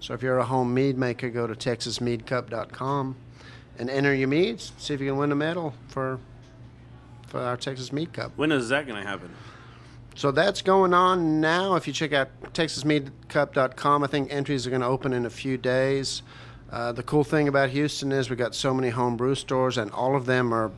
So 0.00 0.12
if 0.12 0.22
you're 0.22 0.36
a 0.36 0.44
home 0.44 0.74
mead 0.74 0.98
maker, 0.98 1.30
go 1.30 1.46
to 1.46 1.54
texasmeadcup.com 1.54 3.16
and 3.78 3.88
enter 3.88 4.14
your 4.14 4.28
meads. 4.28 4.72
See 4.76 4.92
if 4.92 5.00
you 5.00 5.12
can 5.12 5.16
win 5.16 5.32
a 5.32 5.34
medal 5.34 5.72
for 5.88 6.18
for 7.28 7.40
our 7.40 7.56
Texas 7.56 7.92
Mead 7.92 8.12
Cup. 8.12 8.32
When 8.36 8.52
is 8.52 8.68
that 8.68 8.86
going 8.86 9.02
to 9.02 9.08
happen? 9.08 9.30
So 10.16 10.30
that's 10.30 10.62
going 10.62 10.94
on 10.94 11.40
now. 11.40 11.74
If 11.74 11.88
you 11.88 11.92
check 11.92 12.12
out 12.12 12.28
TexasMeadCup.com, 12.52 14.04
I 14.04 14.06
think 14.06 14.32
entries 14.32 14.66
are 14.66 14.70
going 14.70 14.82
to 14.82 14.86
open 14.86 15.12
in 15.12 15.26
a 15.26 15.30
few 15.30 15.58
days. 15.58 16.22
Uh, 16.70 16.92
the 16.92 17.02
cool 17.02 17.24
thing 17.24 17.48
about 17.48 17.70
Houston 17.70 18.12
is 18.12 18.30
we've 18.30 18.38
got 18.38 18.54
so 18.54 18.72
many 18.72 18.90
home 18.90 19.16
brew 19.16 19.34
stores, 19.34 19.76
and 19.76 19.90
all 19.90 20.14
of 20.14 20.26
them 20.26 20.54
are 20.54 20.70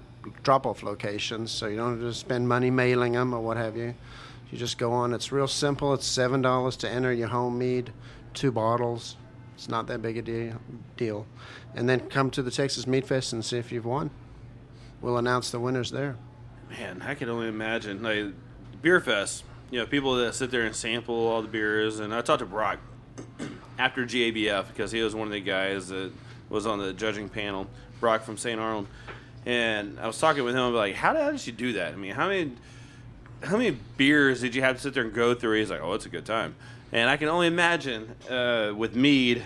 drop-off 0.42 0.82
locations. 0.82 1.50
So 1.50 1.66
you 1.66 1.76
don't 1.76 2.00
have 2.00 2.00
to 2.00 2.14
spend 2.14 2.48
money 2.48 2.70
mailing 2.70 3.12
them 3.12 3.34
or 3.34 3.40
what 3.40 3.56
have 3.58 3.76
you. 3.76 3.94
You 4.50 4.58
just 4.58 4.78
go 4.78 4.92
on. 4.92 5.12
It's 5.12 5.32
real 5.32 5.48
simple. 5.48 5.92
It's 5.92 6.06
seven 6.06 6.40
dollars 6.40 6.76
to 6.78 6.90
enter 6.90 7.12
your 7.12 7.28
home 7.28 7.58
mead, 7.58 7.92
two 8.32 8.52
bottles. 8.52 9.16
It's 9.54 9.68
not 9.68 9.86
that 9.88 10.00
big 10.02 10.16
a 10.18 10.22
deal. 10.22 10.60
Deal, 10.96 11.26
and 11.74 11.88
then 11.88 12.00
come 12.00 12.30
to 12.30 12.42
the 12.42 12.50
Texas 12.50 12.86
Mead 12.86 13.06
Fest 13.06 13.32
and 13.32 13.44
see 13.44 13.58
if 13.58 13.72
you've 13.72 13.86
won. 13.86 14.10
We'll 15.00 15.18
announce 15.18 15.50
the 15.50 15.60
winners 15.60 15.90
there. 15.90 16.16
Man, 16.70 17.02
I 17.02 17.14
can 17.14 17.28
only 17.28 17.48
imagine. 17.48 18.02
Like 18.02 18.34
beer 18.86 19.00
fest, 19.00 19.42
you 19.72 19.80
know, 19.80 19.84
people 19.84 20.14
that 20.14 20.32
sit 20.32 20.48
there 20.52 20.62
and 20.62 20.72
sample 20.76 21.12
all 21.26 21.42
the 21.42 21.48
beers. 21.48 21.98
And 21.98 22.14
I 22.14 22.20
talked 22.20 22.38
to 22.38 22.46
Brock 22.46 22.78
after 23.80 24.06
GABF 24.06 24.68
because 24.68 24.92
he 24.92 25.02
was 25.02 25.12
one 25.12 25.26
of 25.26 25.32
the 25.32 25.40
guys 25.40 25.88
that 25.88 26.12
was 26.48 26.68
on 26.68 26.78
the 26.78 26.92
judging 26.92 27.28
panel. 27.28 27.66
Brock 27.98 28.22
from 28.22 28.36
St. 28.36 28.60
Arnold, 28.60 28.86
and 29.44 29.98
I 29.98 30.06
was 30.06 30.20
talking 30.20 30.44
with 30.44 30.54
him 30.54 30.72
like, 30.72 30.94
how 30.94 31.14
did, 31.14 31.22
how 31.22 31.32
did 31.32 31.44
you 31.44 31.52
do 31.52 31.72
that? 31.72 31.94
I 31.94 31.96
mean, 31.96 32.12
how 32.12 32.28
many 32.28 32.52
how 33.42 33.56
many 33.56 33.76
beers 33.96 34.40
did 34.42 34.54
you 34.54 34.62
have 34.62 34.76
to 34.76 34.82
sit 34.82 34.94
there 34.94 35.02
and 35.02 35.12
go 35.12 35.34
through? 35.34 35.58
He's 35.58 35.70
like, 35.70 35.80
oh, 35.82 35.94
it's 35.94 36.06
a 36.06 36.10
good 36.10 36.24
time. 36.26 36.54
And 36.92 37.10
I 37.10 37.16
can 37.16 37.26
only 37.28 37.48
imagine 37.48 38.14
uh, 38.30 38.72
with 38.76 38.94
mead. 38.94 39.42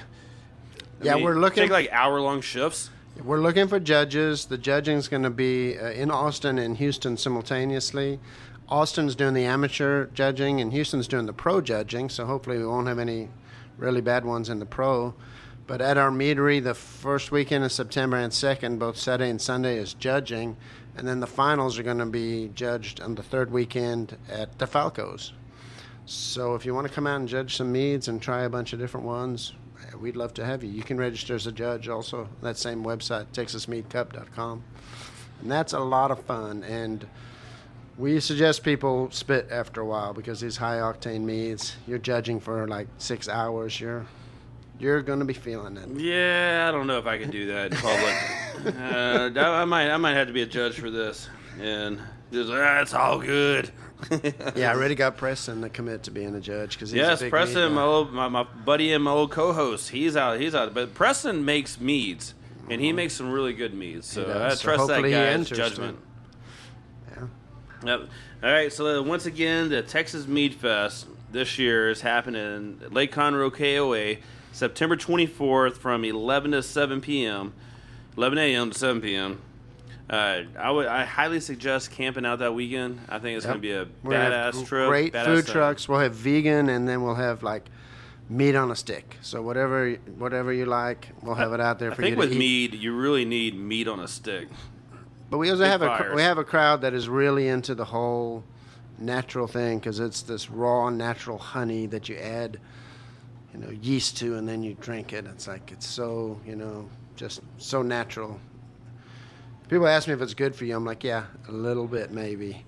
I 1.00 1.04
Yeah, 1.04 1.14
mean, 1.14 1.24
we're 1.24 1.36
looking- 1.38 1.62
take 1.62 1.70
like 1.70 1.90
hour 1.92 2.20
long 2.20 2.42
shifts. 2.42 2.90
We're 3.24 3.40
looking 3.40 3.68
for 3.68 3.78
judges. 3.80 4.46
The 4.46 4.58
judging's 4.58 5.06
going 5.08 5.22
to 5.24 5.30
be 5.30 5.78
uh, 5.78 5.90
in 5.90 6.10
Austin 6.10 6.58
and 6.58 6.76
Houston 6.76 7.16
simultaneously. 7.16 8.18
Austin's 8.70 9.16
doing 9.16 9.34
the 9.34 9.44
amateur 9.44 10.06
judging, 10.06 10.60
and 10.60 10.72
Houston's 10.72 11.08
doing 11.08 11.26
the 11.26 11.32
pro 11.32 11.60
judging. 11.60 12.08
So 12.08 12.26
hopefully, 12.26 12.58
we 12.58 12.66
won't 12.66 12.86
have 12.86 12.98
any 12.98 13.28
really 13.76 14.00
bad 14.00 14.24
ones 14.24 14.48
in 14.48 14.58
the 14.58 14.66
pro. 14.66 15.14
But 15.66 15.80
at 15.80 15.96
our 15.96 16.10
meadery, 16.10 16.62
the 16.62 16.74
first 16.74 17.30
weekend 17.30 17.64
of 17.64 17.72
September 17.72 18.16
and 18.16 18.32
second, 18.32 18.78
both 18.78 18.96
Saturday 18.96 19.30
and 19.30 19.40
Sunday, 19.40 19.76
is 19.76 19.94
judging, 19.94 20.56
and 20.96 21.06
then 21.06 21.20
the 21.20 21.26
finals 21.26 21.78
are 21.78 21.82
going 21.82 21.98
to 21.98 22.06
be 22.06 22.50
judged 22.54 23.00
on 23.00 23.14
the 23.14 23.22
third 23.22 23.52
weekend 23.52 24.16
at 24.28 24.58
the 24.58 24.66
Falcos. 24.66 25.32
So 26.06 26.56
if 26.56 26.66
you 26.66 26.74
want 26.74 26.88
to 26.88 26.92
come 26.92 27.06
out 27.06 27.20
and 27.20 27.28
judge 27.28 27.56
some 27.56 27.70
meads 27.70 28.08
and 28.08 28.20
try 28.20 28.42
a 28.42 28.48
bunch 28.48 28.72
of 28.72 28.80
different 28.80 29.06
ones, 29.06 29.52
we'd 30.00 30.16
love 30.16 30.34
to 30.34 30.44
have 30.44 30.64
you. 30.64 30.70
You 30.70 30.82
can 30.82 30.98
register 30.98 31.36
as 31.36 31.46
a 31.46 31.52
judge 31.52 31.88
also. 31.88 32.28
That 32.42 32.56
same 32.56 32.82
website, 32.82 33.26
texasmeadcup.com. 33.32 34.64
And 35.42 35.50
that's 35.50 35.72
a 35.72 35.78
lot 35.78 36.10
of 36.10 36.20
fun. 36.24 36.64
And 36.64 37.06
we 38.00 38.18
suggest 38.18 38.64
people 38.64 39.10
spit 39.10 39.48
after 39.50 39.82
a 39.82 39.84
while 39.86 40.14
because 40.14 40.40
these 40.40 40.56
high 40.56 40.78
octane 40.78 41.20
meads, 41.20 41.76
you're 41.86 41.98
judging 41.98 42.40
for 42.40 42.66
like 42.66 42.88
six 42.96 43.28
hours. 43.28 43.78
You're 43.78 44.06
you're 44.78 45.02
going 45.02 45.18
to 45.18 45.26
be 45.26 45.34
feeling 45.34 45.76
it. 45.76 45.88
Yeah, 46.00 46.66
I 46.66 46.72
don't 46.72 46.86
know 46.86 46.98
if 46.98 47.06
I 47.06 47.18
can 47.18 47.30
do 47.30 47.46
that 47.48 47.72
in 47.72 47.78
public. 47.78 48.74
uh, 48.80 49.38
I 49.38 49.60
I 49.62 49.64
might, 49.66 49.90
I 49.90 49.98
might 49.98 50.14
have 50.14 50.28
to 50.28 50.32
be 50.32 50.40
a 50.40 50.46
judge 50.46 50.80
for 50.80 50.90
this, 50.90 51.28
and 51.60 52.00
just 52.32 52.50
ah, 52.50 52.80
it's 52.80 52.94
all 52.94 53.18
good. 53.18 53.70
Yeah, 54.56 54.70
I 54.70 54.74
already 54.74 54.94
got 54.94 55.18
Preston 55.18 55.60
to 55.60 55.68
commit 55.68 56.04
to 56.04 56.10
being 56.10 56.34
a 56.34 56.40
judge 56.40 56.72
because 56.72 56.90
yes, 56.90 57.22
Preston, 57.28 57.74
my, 57.74 57.82
old, 57.82 58.14
my 58.14 58.28
my 58.28 58.44
buddy 58.44 58.94
and 58.94 59.04
my 59.04 59.10
old 59.10 59.30
co-host, 59.30 59.90
he's 59.90 60.16
out, 60.16 60.40
he's 60.40 60.54
out. 60.54 60.72
But 60.72 60.94
Preston 60.94 61.44
makes 61.44 61.78
meads, 61.78 62.32
and 62.70 62.80
he 62.80 62.94
makes 62.94 63.12
some 63.12 63.30
really 63.30 63.52
good 63.52 63.74
meads. 63.74 64.06
So. 64.06 64.22
I 64.22 64.54
So 64.54 64.62
trust 64.62 64.86
that 64.88 65.02
guy's 65.02 65.50
judgment. 65.50 65.98
Yep. 67.84 68.00
All 68.42 68.50
right. 68.52 68.72
So 68.72 69.00
uh, 69.00 69.02
once 69.02 69.26
again, 69.26 69.68
the 69.68 69.82
Texas 69.82 70.26
Mead 70.26 70.54
Fest 70.54 71.06
this 71.32 71.58
year 71.58 71.88
is 71.90 72.00
happening 72.02 72.80
at 72.84 72.92
Lake 72.92 73.12
Conroe 73.12 73.52
KOA, 73.52 74.20
September 74.52 74.96
24th 74.96 75.74
from 75.76 76.04
11 76.04 76.52
to 76.52 76.62
7 76.62 77.00
p.m. 77.00 77.52
11 78.16 78.38
a.m. 78.38 78.70
to 78.70 78.78
7 78.78 79.00
p.m. 79.00 79.40
Uh, 80.10 80.42
I 80.58 80.70
would 80.72 80.86
I 80.88 81.04
highly 81.04 81.38
suggest 81.40 81.92
camping 81.92 82.26
out 82.26 82.40
that 82.40 82.52
weekend. 82.54 83.00
I 83.08 83.18
think 83.20 83.36
it's 83.36 83.46
Yep. 83.46 83.52
going 83.52 83.62
to 83.62 83.68
be 83.68 83.72
a 83.72 83.86
We're 84.02 84.12
badass 84.14 84.66
trip. 84.66 84.88
Great 84.88 85.12
badass 85.12 85.24
food 85.24 85.46
time. 85.46 85.52
trucks. 85.54 85.88
We'll 85.88 86.00
have 86.00 86.14
vegan, 86.14 86.68
and 86.68 86.88
then 86.88 87.02
we'll 87.04 87.14
have 87.14 87.44
like 87.44 87.66
meat 88.28 88.56
on 88.56 88.72
a 88.72 88.76
stick. 88.76 89.16
So 89.22 89.40
whatever 89.40 89.94
whatever 90.18 90.52
you 90.52 90.66
like, 90.66 91.08
we'll 91.22 91.36
have 91.36 91.52
it 91.52 91.60
out 91.60 91.78
there 91.78 91.92
I 91.92 91.94
for 91.94 92.02
think 92.02 92.14
you 92.16 92.18
with 92.18 92.30
to 92.30 92.34
eat. 92.34 92.38
mead, 92.72 92.74
you 92.74 92.94
really 92.94 93.24
need 93.24 93.54
meat 93.54 93.86
on 93.86 94.00
a 94.00 94.08
stick. 94.08 94.48
But 95.30 95.38
we 95.38 95.48
also 95.50 95.62
big 95.62 95.70
have 95.70 95.82
a 95.82 96.12
we 96.14 96.22
have 96.22 96.38
a 96.38 96.44
crowd 96.44 96.80
that 96.82 96.92
is 96.92 97.08
really 97.08 97.46
into 97.48 97.74
the 97.74 97.84
whole 97.86 98.44
natural 98.98 99.46
thing 99.46 99.78
because 99.78 100.00
it's 100.00 100.22
this 100.22 100.50
raw 100.50 100.90
natural 100.90 101.38
honey 101.38 101.86
that 101.86 102.08
you 102.08 102.16
add, 102.16 102.58
you 103.54 103.60
know, 103.60 103.70
yeast 103.70 104.16
to, 104.18 104.36
and 104.36 104.48
then 104.48 104.62
you 104.62 104.74
drink 104.80 105.12
it. 105.12 105.26
It's 105.26 105.46
like 105.46 105.70
it's 105.72 105.86
so 105.86 106.40
you 106.44 106.56
know 106.56 106.88
just 107.16 107.40
so 107.58 107.82
natural. 107.82 108.40
People 109.68 109.86
ask 109.86 110.08
me 110.08 110.14
if 110.14 110.20
it's 110.20 110.34
good 110.34 110.56
for 110.56 110.64
you. 110.64 110.74
I'm 110.74 110.84
like, 110.84 111.04
yeah, 111.04 111.26
a 111.48 111.52
little 111.52 111.86
bit 111.86 112.10
maybe. 112.10 112.64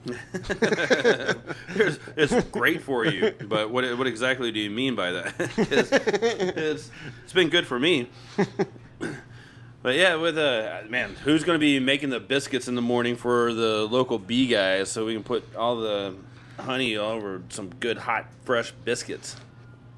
it's, 1.74 1.98
it's 2.16 2.44
great 2.50 2.80
for 2.80 3.04
you, 3.04 3.34
but 3.48 3.70
what 3.70 3.98
what 3.98 4.06
exactly 4.06 4.52
do 4.52 4.60
you 4.60 4.70
mean 4.70 4.94
by 4.94 5.10
that? 5.10 5.36
'Cause 5.38 5.90
it's 5.90 6.90
it's 7.24 7.32
been 7.32 7.48
good 7.48 7.66
for 7.66 7.80
me. 7.80 8.08
But 9.82 9.96
yeah, 9.96 10.14
with 10.16 10.38
uh, 10.38 10.82
man, 10.88 11.14
who's 11.24 11.42
going 11.44 11.56
to 11.56 11.60
be 11.60 11.80
making 11.80 12.10
the 12.10 12.20
biscuits 12.20 12.68
in 12.68 12.74
the 12.76 12.82
morning 12.82 13.16
for 13.16 13.52
the 13.52 13.86
local 13.90 14.18
bee 14.18 14.46
guys, 14.46 14.90
so 14.90 15.06
we 15.06 15.14
can 15.14 15.24
put 15.24 15.56
all 15.56 15.76
the 15.76 16.14
honey 16.58 16.96
all 16.96 17.12
over 17.12 17.42
some 17.48 17.68
good 17.80 17.98
hot 17.98 18.26
fresh 18.44 18.72
biscuits. 18.84 19.36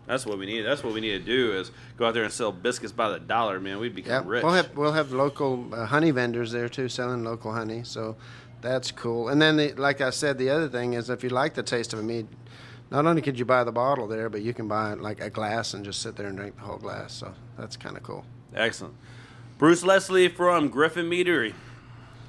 That's 0.07 0.25
what 0.27 0.39
we 0.39 0.47
need. 0.47 0.63
That's 0.63 0.83
what 0.85 0.93
we 0.95 1.01
need 1.01 1.13
to 1.13 1.19
do 1.19 1.53
is 1.53 1.71
go 1.97 2.07
out 2.07 2.15
there 2.15 2.25
and 2.25 2.33
sell 2.33 2.53
biscuits 2.53 2.93
by 2.93 3.09
the 3.11 3.19
dollar, 3.19 3.59
man. 3.61 3.79
We'd 3.79 3.93
Yeah, 3.93 3.95
become 4.21 4.27
rich. 4.27 4.45
we'll 4.45 4.53
have 4.53 4.77
we'll 4.77 4.93
have 4.93 5.13
local 5.13 5.67
uh, 5.75 5.87
honey 5.87 6.11
vendors 6.11 6.53
there 6.53 6.69
too, 6.69 6.89
selling 6.89 7.25
local 7.25 7.53
honey. 7.53 7.83
So 7.85 8.17
that's 8.63 8.91
cool. 8.91 9.29
And 9.29 9.41
then, 9.41 9.57
the, 9.59 9.73
like 9.75 10.01
I 10.01 10.11
said, 10.11 10.39
the 10.39 10.49
other 10.51 10.69
thing 10.69 10.95
is 10.95 11.11
if 11.11 11.23
you 11.23 11.29
like 11.31 11.53
the 11.55 11.63
taste 11.63 11.93
of 11.93 11.99
a 11.99 12.03
mead, 12.03 12.27
not 12.91 13.07
only 13.07 13.21
could 13.23 13.39
you 13.39 13.45
buy 13.45 13.65
the 13.65 13.73
bottle 13.73 14.07
there, 14.07 14.29
but 14.31 14.41
you 14.43 14.55
can 14.55 14.67
buy 14.69 14.95
like 14.95 15.21
a 15.21 15.29
glass 15.31 15.75
and 15.75 15.85
just 15.85 16.01
sit 16.01 16.17
there 16.17 16.27
and 16.29 16.37
drink 16.39 16.57
the 16.57 16.63
whole 16.63 16.79
glass. 16.79 17.13
So 17.13 17.35
that's 17.59 17.77
kind 17.77 17.97
of 17.97 18.03
cool. 18.03 18.25
Excellent. 18.55 18.95
Bruce 19.65 19.83
Leslie 19.83 20.29
from 20.29 20.69
Griffin 20.69 21.09
Meadery. 21.09 21.55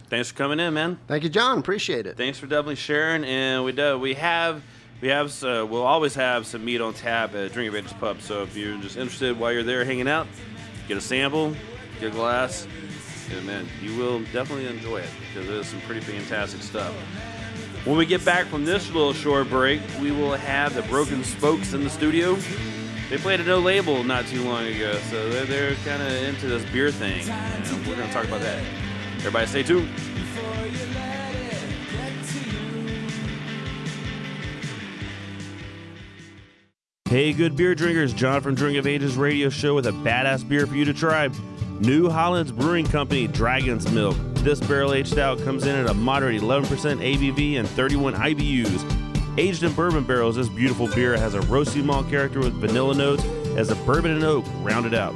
Thanks 0.09 0.31
for 0.31 0.37
coming 0.37 0.57
in, 0.57 0.73
man. 0.73 0.97
Thank 1.05 1.23
you, 1.23 1.29
John. 1.29 1.57
Appreciate 1.57 2.05
it. 2.05 2.15
Thanks 2.15 2.39
for 2.39 2.47
definitely 2.47 2.75
sharing. 2.75 3.25
And 3.25 3.65
we 3.65 3.73
do, 3.73 3.99
we 3.99 4.13
have 4.13 4.63
we 5.01 5.09
have 5.09 5.43
uh, 5.43 5.67
we'll 5.69 5.83
always 5.83 6.15
have 6.15 6.47
some 6.47 6.63
meat 6.63 6.79
on 6.79 6.93
tap 6.93 7.35
at 7.35 7.51
Drink 7.51 7.67
of 7.67 7.75
Ages 7.75 7.91
Pub. 7.99 8.21
So 8.21 8.43
if 8.43 8.55
you're 8.55 8.77
just 8.77 8.95
interested 8.95 9.37
while 9.37 9.51
you're 9.51 9.63
there 9.63 9.83
hanging 9.83 10.07
out, 10.07 10.27
get 10.87 10.95
a 10.95 11.01
sample, 11.01 11.53
get 11.99 12.13
a 12.13 12.15
glass, 12.15 12.69
and 13.29 13.45
man, 13.45 13.67
you 13.81 13.97
will 13.97 14.19
definitely 14.31 14.67
enjoy 14.67 15.01
it 15.01 15.09
because 15.27 15.49
it 15.49 15.55
is 15.55 15.67
some 15.67 15.81
pretty 15.81 15.99
fantastic 15.99 16.61
stuff. 16.61 16.93
When 17.83 17.97
we 17.97 18.05
get 18.05 18.23
back 18.23 18.45
from 18.45 18.63
this 18.63 18.89
little 18.91 19.11
short 19.11 19.49
break, 19.49 19.81
we 19.99 20.13
will 20.13 20.35
have 20.35 20.73
the 20.73 20.83
Broken 20.83 21.25
Spokes 21.25 21.73
in 21.73 21.83
the 21.83 21.89
studio. 21.89 22.37
They 23.09 23.17
played 23.17 23.39
a 23.39 23.43
no 23.43 23.59
label 23.59 24.03
not 24.03 24.25
too 24.25 24.43
long 24.43 24.65
ago, 24.65 24.97
so 25.11 25.29
they're, 25.29 25.45
they're 25.45 25.75
kind 25.85 26.01
of 26.01 26.11
into 26.11 26.47
this 26.47 26.67
beer 26.71 26.89
thing. 26.89 27.29
And 27.29 27.87
we're 27.87 27.95
going 27.95 28.07
to 28.07 28.13
talk 28.13 28.25
about 28.25 28.41
that. 28.41 28.63
Everybody 29.17 29.45
stay 29.45 29.63
tuned. 29.63 29.89
Hey, 37.07 37.31
good 37.31 37.55
beer 37.55 37.75
drinkers. 37.75 38.11
John 38.11 38.41
from 38.41 38.55
Drink 38.55 38.77
of 38.77 38.87
Ages 38.87 39.15
radio 39.15 39.49
show 39.49 39.75
with 39.75 39.85
a 39.85 39.91
badass 39.91 40.47
beer 40.47 40.65
for 40.65 40.75
you 40.75 40.85
to 40.85 40.93
try. 40.93 41.29
New 41.79 42.09
Holland's 42.09 42.51
Brewing 42.51 42.87
Company 42.87 43.27
Dragon's 43.27 43.89
Milk. 43.91 44.17
This 44.37 44.59
barrel 44.59 44.93
aged 44.93 45.09
stout 45.09 45.39
comes 45.43 45.65
in 45.65 45.75
at 45.75 45.89
a 45.89 45.93
moderate 45.93 46.41
11% 46.41 46.65
ABV 46.65 47.59
and 47.59 47.69
31 47.69 48.15
IBUs. 48.15 49.04
Aged 49.37 49.63
in 49.63 49.73
bourbon 49.73 50.05
barrels, 50.05 50.37
this 50.37 50.47
beautiful 50.47 50.87
beer 50.87 51.17
has 51.17 51.33
a 51.33 51.41
roasty 51.41 51.83
malt 51.83 52.09
character 52.09 52.39
with 52.39 52.53
vanilla 52.53 52.95
notes 52.95 53.25
as 53.57 53.69
a 53.69 53.75
bourbon 53.75 54.11
and 54.11 54.23
oak 54.23 54.45
rounded 54.61 54.93
out. 54.93 55.13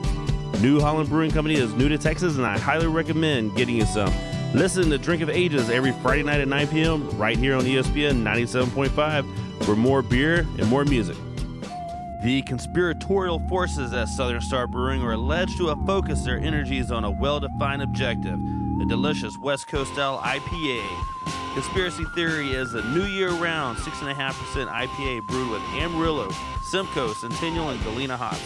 New 0.60 0.82
Holland 0.82 1.08
Brewing 1.08 1.32
Company 1.32 1.56
is 1.56 1.74
new 1.74 1.88
to 1.88 1.98
Texas, 1.98 2.36
and 2.36 2.46
I 2.46 2.60
highly 2.60 2.88
recommend 2.88 3.56
getting 3.56 3.78
you 3.78 3.86
some. 3.86 4.14
Listen 4.54 4.90
to 4.90 4.98
Drink 4.98 5.22
of 5.22 5.30
Ages 5.30 5.70
every 5.70 5.94
Friday 6.02 6.24
night 6.24 6.42
at 6.42 6.50
9 6.50 6.68
p.m. 6.68 7.18
right 7.18 7.38
here 7.38 7.56
on 7.56 7.64
ESPN 7.64 8.22
97.5 8.24 9.64
for 9.64 9.78
more 9.78 10.02
beer 10.02 10.40
and 10.40 10.68
more 10.68 10.84
music. 10.84 11.16
The 12.22 12.42
conspiratorial 12.42 13.40
forces 13.48 13.94
at 13.94 14.10
Southern 14.10 14.42
Star 14.42 14.68
Brewing 14.68 15.02
are 15.02 15.14
alleged 15.14 15.56
to 15.60 15.68
have 15.68 15.78
focused 15.86 16.26
their 16.26 16.40
energies 16.40 16.92
on 16.92 17.06
a 17.06 17.12
well 17.12 17.40
defined 17.40 17.82
objective 17.82 18.38
the 18.80 18.86
delicious 18.86 19.38
West 19.38 19.68
Coast 19.68 19.92
style 19.92 20.20
IPA. 20.20 20.82
Conspiracy 21.54 22.06
Theory 22.16 22.52
is 22.54 22.76
a 22.76 22.84
new 22.94 23.04
year 23.04 23.30
round 23.32 23.78
6.5% 23.78 24.16
IPA 24.16 25.28
brewed 25.28 25.52
with 25.52 25.62
Amarillo, 25.74 26.32
Simcoe, 26.70 27.12
Centennial, 27.12 27.72
and 27.72 27.84
Galena 27.84 28.16
hops. 28.16 28.42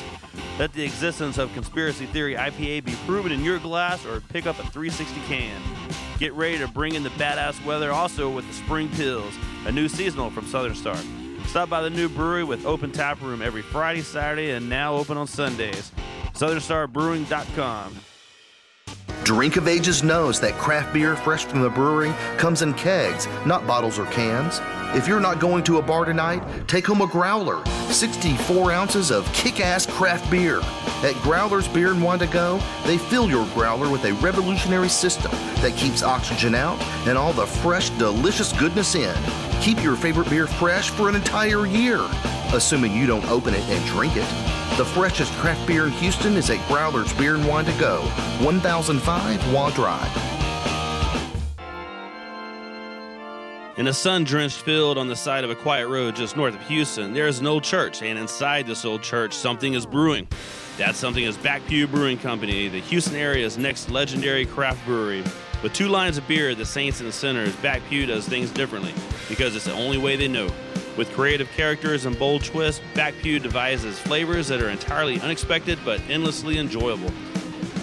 Let 0.58 0.74
the 0.74 0.84
existence 0.84 1.38
of 1.38 1.54
Conspiracy 1.54 2.08
Theory 2.08 2.34
IPA 2.34 2.84
be 2.84 2.96
proven 3.06 3.32
in 3.32 3.44
your 3.44 3.60
glass 3.60 4.08
or 4.08 4.22
pick 4.22 4.48
up 4.48 4.58
a 4.58 4.64
360 4.64 5.22
can. 5.28 5.62
Get 6.18 6.34
ready 6.34 6.58
to 6.58 6.68
bring 6.68 6.96
in 6.96 7.04
the 7.04 7.10
badass 7.10 7.64
weather 7.64 7.92
also 7.92 8.28
with 8.28 8.48
the 8.48 8.54
Spring 8.54 8.90
Pills, 8.90 9.36
a 9.68 9.72
new 9.72 9.88
seasonal 9.88 10.32
from 10.32 10.48
Southern 10.48 10.74
Star. 10.74 10.98
Stop 11.46 11.70
by 11.70 11.82
the 11.84 11.92
new 11.92 12.10
brewery 12.10 12.44
with 12.44 12.66
open 12.66 12.92
tap 12.92 13.22
room 13.22 13.44
every 13.44 13.62
Friday, 13.62 14.02
Saturday, 14.02 14.52
and 14.52 14.68
now 14.68 14.96
open 14.96 15.16
on 15.16 15.28
Sundays. 15.28 15.92
SouthernStarBrewing.com. 16.34 18.00
Drink 19.24 19.56
of 19.56 19.70
Ages 19.70 20.04
knows 20.04 20.40
that 20.42 20.54
craft 20.58 20.94
beer 20.94 21.16
fresh 21.16 21.46
from 21.46 21.62
the 21.62 21.70
brewery 21.70 22.14
comes 22.38 22.62
in 22.62 22.74
kegs, 22.74 23.28
not 23.46 23.66
bottles 23.66 23.98
or 23.98 24.06
cans. 24.08 24.60
If 24.96 25.08
you're 25.08 25.22
not 25.22 25.40
going 25.40 25.64
to 25.66 25.78
a 25.78 25.82
bar 25.82 26.04
tonight, 26.04 26.44
take 26.68 26.86
home 26.86 27.02
a 27.02 27.08
growler, 27.08 27.64
64 27.90 28.72
ounces 28.74 29.12
of 29.12 29.32
kick 29.32 29.60
ass 29.60 29.86
craft 29.86 30.30
beer. 30.30 30.60
At 31.04 31.16
Growler's 31.24 31.68
Beer 31.70 31.92
and 31.92 32.04
Wine 32.04 32.20
to 32.20 32.28
Go, 32.28 32.62
they 32.86 32.98
fill 32.98 33.30
your 33.30 33.46
growler 33.54 33.90
with 33.90 34.04
a 34.06 34.14
revolutionary 34.16 34.90
system 34.90 35.32
that 35.62 35.74
keeps 35.78 36.04
oxygen 36.04 36.54
out 36.54 36.82
and 37.08 37.18
all 37.18 37.34
the 37.34 37.48
fresh, 37.48 37.90
delicious 37.92 38.52
goodness 38.54 38.94
in. 38.96 39.16
Keep 39.62 39.82
your 39.82 39.96
favorite 39.96 40.30
beer 40.30 40.48
fresh 40.48 40.90
for 40.90 41.08
an 41.08 41.16
entire 41.16 41.66
year, 41.66 42.00
assuming 42.54 42.94
you 42.94 43.08
don't 43.08 43.26
open 43.30 43.54
it 43.54 43.64
and 43.70 43.86
drink 43.88 44.14
it. 44.18 44.63
The 44.76 44.86
freshest 44.86 45.32
craft 45.34 45.68
beer 45.68 45.86
in 45.86 45.92
Houston 45.92 46.36
is 46.36 46.50
at 46.50 46.68
Growler's 46.68 47.14
Beer 47.14 47.36
and 47.36 47.48
Wine 47.48 47.64
to 47.66 47.72
Go, 47.74 48.02
1005 48.42 49.54
Waugh 49.54 49.70
Drive. 49.70 50.10
In 53.78 53.86
a 53.86 53.94
sun 53.94 54.24
drenched 54.24 54.62
field 54.62 54.98
on 54.98 55.08
the 55.08 55.16
side 55.16 55.44
of 55.44 55.52
a 55.52 55.56
quiet 55.56 55.88
road 55.90 56.16
just 56.16 56.36
north 56.36 56.56
of 56.56 56.62
Houston, 56.68 57.14
there 57.14 57.28
is 57.28 57.40
an 57.40 57.46
old 57.46 57.64
church, 57.64 58.02
and 58.02 58.18
inside 58.18 58.66
this 58.66 58.84
old 58.84 59.04
church, 59.04 59.36
something 59.36 59.76
is 59.76 59.86
brewing. 59.86 60.28
That 60.80 60.96
something 60.96 61.24
is 61.24 61.38
Back 61.38 61.64
Pew 61.68 61.86
Brewing 61.86 62.18
Company, 62.18 62.68
the 62.68 62.82
Houston 62.82 63.16
area's 63.16 63.60
next 63.60 63.92
legendary 63.92 64.48
craft 64.48 64.84
brewery. 64.88 65.24
With 65.62 65.74
two 65.74 65.88
lines 65.88 66.18
of 66.18 66.28
beer, 66.28 66.56
the 66.56 66.66
Saints 66.66 67.00
and 67.00 67.08
the 67.08 67.14
Sinners, 67.14 67.56
Back 67.58 67.84
Pew 67.90 68.08
does 68.08 68.28
things 68.28 68.50
differently 68.50 68.96
because 69.30 69.56
it's 69.56 69.66
the 69.66 69.74
only 69.74 70.00
way 70.00 70.16
they 70.16 70.28
know. 70.28 70.50
With 70.98 71.12
creative 71.14 71.50
characters 71.52 72.06
and 72.06 72.18
bold 72.18 72.44
twists, 72.44 72.82
Back 72.94 73.16
Pew 73.22 73.40
devises 73.40 74.00
flavors 74.00 74.48
that 74.50 74.62
are 74.62 74.70
entirely 74.70 75.20
unexpected 75.22 75.80
but 75.84 76.00
endlessly 76.10 76.60
enjoyable. 76.60 77.10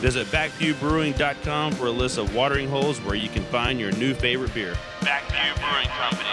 Visit 0.00 0.26
backpewbrewing.com 0.28 1.72
for 1.72 1.86
a 1.86 1.90
list 1.90 2.18
of 2.18 2.34
watering 2.34 2.68
holes 2.68 3.00
where 3.00 3.16
you 3.16 3.28
can 3.28 3.42
find 3.44 3.80
your 3.80 3.92
new 3.92 4.14
favorite 4.14 4.54
beer. 4.54 4.74
Back 5.02 5.24
Pew 5.28 5.54
Brewing 5.56 5.88
Company. 5.88 6.26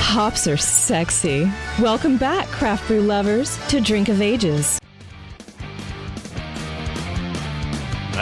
Hops 0.00 0.46
are 0.48 0.56
sexy. 0.56 1.50
Welcome 1.78 2.16
back, 2.16 2.48
craft 2.48 2.88
brew 2.88 3.00
lovers, 3.00 3.56
to 3.68 3.80
Drink 3.80 4.08
of 4.08 4.20
Ages. 4.20 4.80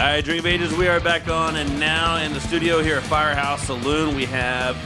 All 0.07 0.13
right, 0.13 0.29
of 0.29 0.47
Ages, 0.47 0.73
we 0.73 0.87
are 0.87 1.01
back 1.01 1.27
on, 1.27 1.57
and 1.57 1.81
now 1.81 2.19
in 2.19 2.33
the 2.33 2.39
studio 2.39 2.81
here 2.81 2.97
at 2.97 3.03
Firehouse 3.03 3.67
Saloon, 3.67 4.15
we 4.15 4.25
have 4.27 4.77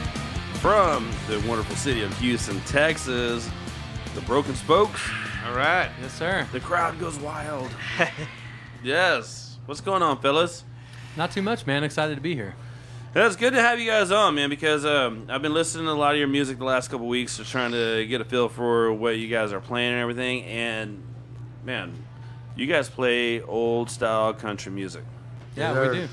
from 0.59 1.11
the 1.27 1.39
wonderful 1.47 1.75
city 1.75 2.01
of 2.01 2.11
Houston, 2.17 2.59
Texas, 2.61 3.47
the 4.15 4.21
Broken 4.21 4.55
Spokes. 4.55 4.99
All 5.45 5.53
right, 5.53 5.91
yes, 6.01 6.11
sir. 6.13 6.47
The 6.51 6.59
crowd 6.59 6.99
goes 6.99 7.19
wild. 7.19 7.69
yes. 8.83 9.59
What's 9.67 9.79
going 9.79 10.01
on, 10.01 10.19
fellas? 10.23 10.63
Not 11.15 11.31
too 11.31 11.43
much, 11.43 11.67
man. 11.67 11.83
Excited 11.83 12.15
to 12.15 12.21
be 12.21 12.33
here. 12.33 12.55
It's 13.13 13.35
good 13.35 13.53
to 13.53 13.61
have 13.61 13.79
you 13.79 13.85
guys 13.91 14.09
on, 14.09 14.33
man, 14.33 14.49
because 14.49 14.85
um, 14.85 15.27
I've 15.29 15.43
been 15.43 15.53
listening 15.53 15.85
to 15.85 15.91
a 15.91 15.93
lot 15.93 16.13
of 16.13 16.17
your 16.17 16.29
music 16.29 16.57
the 16.57 16.65
last 16.65 16.89
couple 16.89 17.07
weeks, 17.07 17.37
just 17.37 17.51
trying 17.51 17.73
to 17.73 18.07
get 18.07 18.21
a 18.21 18.25
feel 18.25 18.49
for 18.49 18.91
what 18.91 19.19
you 19.19 19.27
guys 19.27 19.53
are 19.53 19.61
playing 19.61 19.91
and 19.93 20.01
everything. 20.01 20.45
And 20.45 21.03
man, 21.63 21.93
you 22.61 22.67
guys 22.67 22.87
play 22.89 23.41
old 23.41 23.89
style 23.89 24.33
country 24.33 24.71
music. 24.71 25.03
Yeah, 25.55 25.89
we 25.89 25.97
do. 25.97 26.07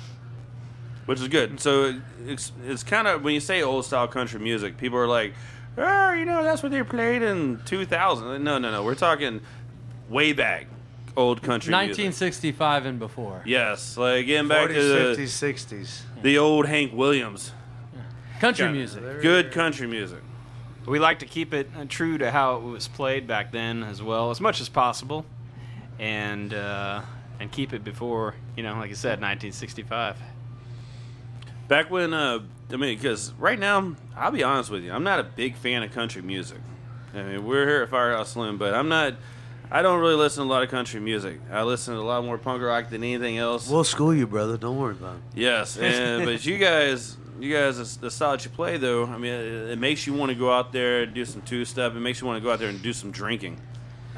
Which 1.07 1.21
is 1.21 1.29
good. 1.29 1.61
So 1.61 1.95
it's 2.27 2.53
it's 2.67 2.83
kind 2.83 3.07
of 3.07 3.23
when 3.23 3.35
you 3.35 3.41
say 3.41 3.63
old 3.63 3.85
style 3.85 4.09
country 4.09 4.41
music, 4.41 4.77
people 4.79 4.99
are 4.99 5.07
like, 5.07 5.35
"Oh, 5.77 6.13
you 6.13 6.25
know, 6.25 6.43
that's 6.43 6.63
what 6.63 6.73
they 6.73 6.83
played 6.83 7.23
in 7.23 7.61
2000." 7.67 8.43
No, 8.43 8.59
no, 8.59 8.71
no. 8.71 8.83
We're 8.83 8.95
talking 8.95 9.41
way 10.09 10.33
back, 10.33 10.67
old 11.17 11.43
country 11.43 11.71
music. 11.71 11.99
1965 11.99 12.87
and 12.87 12.99
before. 12.99 13.43
Yes, 13.45 13.97
like 13.97 14.27
getting 14.27 14.49
back 14.49 14.69
to 14.69 14.75
the 14.75 15.15
50s, 15.17 15.29
60s. 15.29 16.01
the 16.23 16.39
old 16.39 16.67
Hank 16.67 16.93
Williams. 16.95 17.53
Country 18.41 18.67
Yeah. 18.67 18.73
music. 18.73 19.03
Good 19.21 19.51
country 19.53 19.87
music. 19.87 20.21
We 20.87 20.99
like 20.99 21.19
to 21.19 21.27
keep 21.27 21.53
it 21.53 21.69
uh, 21.77 21.85
true 21.89 22.17
to 22.19 22.31
how 22.31 22.57
it 22.57 22.63
was 22.63 22.89
played 22.89 23.27
back 23.27 23.53
then 23.53 23.83
as 23.83 24.03
well, 24.03 24.31
as 24.31 24.41
much 24.41 24.61
as 24.61 24.69
possible, 24.71 25.27
and 25.99 26.55
uh, 26.55 27.03
and 27.41 27.51
keep 27.51 27.73
it 27.73 27.85
before 27.85 28.35
you 28.59 28.65
know, 28.65 28.75
like 28.75 28.91
I 28.91 28.95
said, 28.95 29.21
1965. 29.21 30.17
Back 31.69 31.91
when, 31.91 32.13
uh, 32.13 32.41
I 32.73 32.77
mean, 32.77 32.97
because 32.97 33.33
right 33.39 33.59
now, 33.59 33.95
I'll 34.17 34.33
be 34.33 34.43
honest 34.43 34.69
with 34.69 34.83
you, 34.83 34.93
I'm 34.93 35.05
not 35.05 35.21
a 35.21 35.23
big 35.23 35.55
fan 35.55 35.85
of 35.85 35.93
country 35.93 36.23
music. 36.23 36.59
I 37.15 37.23
mean, 37.23 37.47
we're 37.47 37.67
here 37.67 37.83
at 37.83 37.91
Firehouse 37.91 38.31
Saloon, 38.33 38.57
but 38.57 38.75
I'm 38.75 38.89
not. 38.89 39.15
I 39.71 39.83
don't 39.83 40.01
really 40.01 40.15
listen 40.15 40.43
to 40.43 40.49
a 40.49 40.51
lot 40.51 40.63
of 40.63 40.71
country 40.71 40.99
music. 40.99 41.41
I 41.53 41.63
listen 41.63 41.95
to 41.95 42.01
a 42.01 42.03
lot 42.03 42.25
more 42.25 42.39
punk 42.39 42.63
rock 42.63 42.89
than 42.89 43.05
anything 43.05 43.39
else. 43.39 43.69
We'll 43.69 43.85
school 43.85 44.15
you, 44.15 44.27
brother. 44.27 44.57
Don't 44.57 44.79
worry 44.79 44.95
about 44.95 45.17
it. 45.17 45.23
Yes, 45.35 45.77
and, 45.81 46.25
but 46.25 46.45
you 46.45 46.59
guys, 46.59 47.17
you 47.39 47.55
guys, 47.55 47.97
the 47.99 48.11
style 48.11 48.33
that 48.33 48.45
you 48.45 48.51
play, 48.51 48.77
though, 48.79 49.05
I 49.05 49.19
mean, 49.19 49.33
it, 49.33 49.71
it 49.71 49.79
makes 49.79 50.07
you 50.07 50.15
want 50.15 50.31
to 50.31 50.35
go 50.35 50.51
out 50.51 50.73
there 50.73 51.03
and 51.03 51.15
do 51.15 51.25
some 51.25 51.43
two 51.43 51.65
step. 51.65 51.93
It 51.95 52.01
makes 52.01 52.21
you 52.21 52.27
want 52.27 52.43
to 52.43 52.45
go 52.45 52.53
out 52.53 52.59
there 52.59 52.71
and 52.71 52.83
do 52.83 52.93
some 52.93 53.13
drinking. 53.13 53.61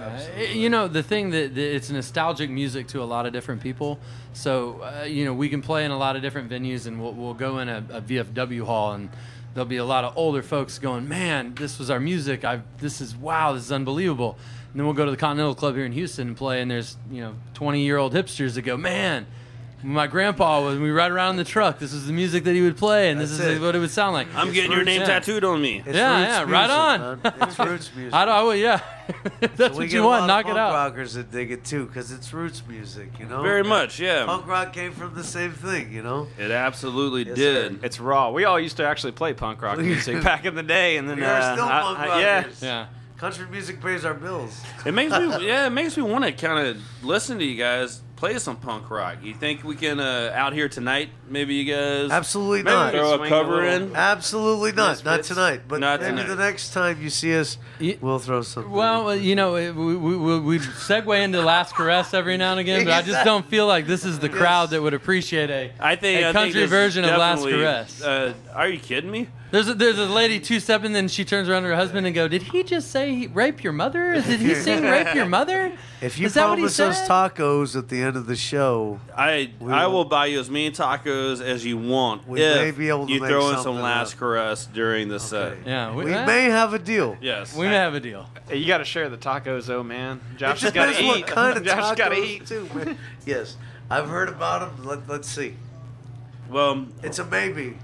Uh, 0.01 0.41
you 0.53 0.71
know 0.71 0.89
the 0.89 1.03
thing 1.03 1.31
that, 1.31 1.55
that 1.55 1.75
it's 1.75 1.91
nostalgic 1.91 2.49
music 2.49 2.87
to 2.89 3.03
a 3.03 3.05
lot 3.05 3.27
of 3.27 3.33
different 3.33 3.63
people. 3.63 3.99
So 4.33 4.81
uh, 4.81 5.05
you 5.05 5.25
know 5.25 5.35
we 5.35 5.49
can 5.49 5.61
play 5.61 5.85
in 5.85 5.91
a 5.91 5.99
lot 5.99 6.17
of 6.17 6.23
different 6.23 6.51
venues, 6.51 6.87
and 6.87 7.01
we'll, 7.01 7.13
we'll 7.13 7.35
go 7.35 7.59
in 7.59 7.69
a, 7.69 7.85
a 7.91 8.01
VFW 8.01 8.65
hall, 8.65 8.93
and 8.93 9.11
there'll 9.53 9.69
be 9.69 9.77
a 9.77 9.85
lot 9.85 10.05
of 10.05 10.17
older 10.17 10.43
folks 10.43 10.79
going, 10.79 11.09
"Man, 11.09 11.55
this 11.55 11.79
was 11.79 11.91
our 11.91 12.01
music. 12.01 12.45
I 12.45 12.63
this 12.79 13.01
is 13.01 13.15
wow, 13.15 13.53
this 13.53 13.65
is 13.65 13.73
unbelievable." 13.73 14.39
And 14.73 14.79
then 14.79 14.87
we'll 14.87 14.95
go 14.95 15.05
to 15.05 15.11
the 15.11 15.17
Continental 15.17 15.55
Club 15.55 15.75
here 15.75 15.85
in 15.85 15.93
Houston 15.93 16.29
and 16.29 16.37
play, 16.37 16.63
and 16.63 16.71
there's 16.71 16.97
you 17.11 17.21
know 17.21 17.35
20 17.55 17.83
year 17.83 17.99
old 17.99 18.15
hipsters 18.15 18.55
that 18.55 18.63
go, 18.63 18.77
"Man, 18.77 19.27
My 19.83 20.07
grandpa 20.07 20.63
was. 20.63 20.79
We 20.79 20.91
ride 20.91 21.11
around 21.11 21.31
in 21.31 21.37
the 21.37 21.45
truck. 21.45 21.79
This 21.79 21.93
is 21.93 22.07
the 22.07 22.13
music 22.13 22.45
that 22.45 22.55
he 22.55 22.61
would 22.63 22.77
play, 22.77 23.11
and 23.11 23.19
this 23.21 23.31
That's 23.31 23.43
is 23.49 23.59
it. 23.59 23.63
what 23.63 23.75
it 23.75 23.79
would 23.79 23.91
sound 23.91 24.13
like. 24.13 24.29
I'm 24.35 24.53
getting 24.53 24.73
your 24.73 24.85
name 24.85 25.01
Yeah. 25.01 25.07
tattooed 25.07 25.43
on 25.45 25.61
me. 25.63 25.83
It's 25.87 25.97
yeah, 25.97 26.19
roots 26.19 26.29
yeah, 26.29 26.39
music, 26.45 26.53
right 26.53 26.71
on. 26.71 27.01
man. 27.23 27.35
It's 27.49 27.59
roots 27.59 27.91
music. 27.97 28.15
I 28.15 28.25
don't. 28.27 28.35
I 28.35 28.43
would- 28.43 28.59
yeah, 28.59 28.81
if 29.41 29.57
that's 29.57 29.75
So 29.75 29.81
we 29.81 29.85
what 29.87 29.91
get 29.91 29.93
you 29.93 30.03
a 30.03 30.07
want. 30.07 30.21
lot 30.23 30.27
Knock 30.27 30.45
of 30.45 30.51
it 30.51 30.55
punk 30.55 30.59
out. 30.59 30.73
rockers 30.73 31.15
that 31.15 31.31
dig 31.33 31.51
it 31.51 31.65
too, 31.65 31.87
because 31.87 32.13
it's 32.13 32.33
roots 32.33 32.63
music, 32.69 33.09
you 33.19 33.27
know. 33.27 33.43
Very 33.43 33.65
much, 33.65 33.99
yeah. 33.99 34.27
Punk 34.27 34.47
rock 34.47 34.73
came 34.73 34.93
from 34.93 35.15
the 35.15 35.25
same 35.25 35.53
thing, 35.53 35.93
you 35.93 36.03
know. 36.03 36.29
It 36.39 36.51
absolutely 36.51 37.25
Yes, 37.27 37.37
did. 37.37 37.83
It's 37.85 37.99
raw. 38.01 38.31
We 38.31 38.45
all 38.45 38.61
used 38.61 38.77
to 38.79 38.87
actually 38.87 39.13
play 39.13 39.33
punk 39.33 39.63
rock 39.63 39.79
music 39.81 40.23
back 40.23 40.45
in 40.45 40.55
the 40.55 40.63
day, 40.63 40.99
and 40.99 41.09
then 41.09 41.17
We 41.17 41.25
are 41.25 41.41
uh, 41.41 41.55
still 41.55 41.65
I- 41.67 41.81
punk 41.83 41.99
I- 42.01 42.21
yeah, 42.21 42.37
rockers. 42.41 42.63
Yeah. 42.63 42.87
Country 43.17 43.47
music 43.51 43.83
pays 43.83 44.07
our 44.07 44.15
bills. 44.15 44.59
It 44.87 44.93
makes 44.95 45.13
me, 45.13 45.47
yeah, 45.47 45.67
it 45.67 45.71
makes 45.71 45.95
me 45.95 46.03
want 46.03 46.25
to 46.25 46.33
kind 46.33 46.67
of 46.69 46.79
listen 47.03 47.39
to 47.39 47.45
you 47.45 47.55
guys 47.55 48.01
play 48.21 48.39
some 48.39 48.57
punk 48.57 48.91
rock. 48.91 49.17
You 49.23 49.33
think 49.33 49.65
we 49.65 49.75
can 49.75 49.99
uh, 49.99 50.31
out 50.35 50.53
here 50.53 50.69
tonight? 50.69 51.09
Maybe 51.27 51.55
you 51.55 51.75
guys 51.75 52.11
Absolutely 52.11 52.63
maybe 52.63 52.77
not. 52.77 52.93
Throw 52.93 53.15
a 53.15 53.17
Swing 53.17 53.27
a 53.27 53.29
cover 53.31 53.65
in. 53.65 53.97
Absolutely 53.97 54.73
not. 54.73 55.03
Not 55.05 55.23
tonight. 55.25 55.63
But 55.67 55.81
Not 55.81 56.01
maybe 56.01 56.17
tonight. 56.19 56.29
the 56.29 56.37
next 56.37 56.75
time 56.75 57.03
you 57.03 57.09
see 57.09 57.35
us, 57.35 57.57
we'll 58.03 58.19
throw 58.19 58.43
something. 58.43 58.71
Well, 58.71 59.09
uh, 59.09 59.15
you 59.15 59.35
know, 59.35 59.55
we, 59.55 59.71
we, 59.71 60.17
we, 60.17 60.39
we 60.39 60.59
segue 60.59 61.19
into 61.19 61.41
Last 61.41 61.75
Caress 61.75 62.13
every 62.13 62.37
now 62.37 62.51
and 62.53 62.61
again, 62.61 62.85
but 62.85 62.93
I 62.93 63.01
just 63.03 63.25
don't 63.25 63.47
feel 63.47 63.67
like 63.67 63.87
this 63.87 64.05
is 64.05 64.19
the 64.19 64.29
crowd 64.29 64.71
that 64.71 64.83
would 64.83 64.95
appreciate 64.95 65.49
a, 65.49 65.73
I 65.81 65.97
think 65.97 66.21
a 66.21 66.29
I 66.29 66.33
think 66.33 66.35
country 66.35 66.61
there's 66.61 66.71
version 66.71 67.05
of 67.05 67.17
Last 67.19 67.43
Caress. 67.43 68.03
Uh, 68.03 68.35
are 68.55 68.69
you 68.69 68.79
kidding 68.79 69.11
me? 69.11 69.29
There's 69.51 69.69
a, 69.69 69.75
there's 69.75 69.99
a 69.99 70.07
lady 70.07 70.39
two 70.39 70.61
stepping, 70.61 70.93
then 70.93 71.09
she 71.09 71.25
turns 71.25 71.49
around 71.49 71.63
to 71.63 71.69
her 71.71 71.75
husband 71.75 72.07
and 72.07 72.15
go, 72.15 72.29
"Did 72.29 72.43
he 72.43 72.63
just 72.63 72.91
say 72.91 73.15
he, 73.15 73.27
rape 73.27 73.65
your 73.65 73.73
mother? 73.73 74.15
Did 74.21 74.39
he 74.41 74.55
sing 74.55 74.85
rape 74.85 75.13
your 75.15 75.27
mother? 75.27 75.73
if 76.01 76.19
you 76.19 76.27
is 76.27 76.35
that 76.35 76.49
what 76.49 76.59
he 76.59 76.63
promise 76.67 76.79
us 76.81 76.99
said?" 76.99 77.09
tacos 77.09 77.77
at 77.77 77.89
the 77.89 78.01
end 78.01 78.17
of 78.17 78.27
the 78.27 78.37
show, 78.37 79.01
I 79.17 79.51
We 79.59 79.73
I 79.73 79.87
will- 79.87 79.93
will 79.95 80.05
buy 80.05 80.27
you 80.27 80.39
as 80.39 80.49
many 80.49 80.71
tacos 80.71 81.41
as 81.41 81.65
you 81.67 81.77
want 81.79 82.29
We 82.29 82.41
if 82.41 82.57
may 82.57 82.71
be 82.71 82.89
able 82.91 83.07
to 83.09 83.13
you 83.13 83.21
make 83.21 83.29
throw 83.31 83.49
in 83.49 83.55
some 83.57 83.65
something 83.65 83.83
last 83.83 84.13
up. 84.15 84.19
caress 84.21 84.67
during 84.67 85.09
the 85.09 85.19
set. 85.19 85.59
Yeah, 85.67 85.95
we 85.95 86.13
eh, 86.13 86.25
may 86.27 86.45
have 86.45 86.73
a 86.73 86.79
deal. 86.79 87.17
Yes. 87.21 87.57
we 87.57 87.67
may 87.67 87.75
have 87.75 87.95
a 87.95 88.01
deal. 88.01 88.29
Hey, 88.49 88.59
you 88.59 88.67
got 88.69 88.79
to 88.79 88.85
share 88.85 89.09
the 89.09 89.19
tacos, 89.19 89.67
though, 89.67 89.83
man. 89.83 90.21
Josh 90.37 90.61
has 90.63 90.73
got 90.73 90.87
to 90.87 90.93
depends 90.93 91.17
eat. 91.19 91.23
what 91.23 91.27
kind 91.27 91.57
of 91.59 91.65
Josh 91.65 91.97
got 91.97 92.11
to 92.11 92.15
tacos, 92.15 92.25
eat. 92.27 92.47
too. 92.47 92.69
man. 92.75 92.99
yes, 93.27 93.57
I've 93.91 94.09
heard 94.09 94.29
about 94.29 94.77
them. 94.77 94.87
Let, 94.87 95.09
let's 95.09 95.29
see. 95.29 95.55
Well, 96.49 96.87
It's 97.03 97.19
a 97.19 97.25
maybe. 97.25 97.77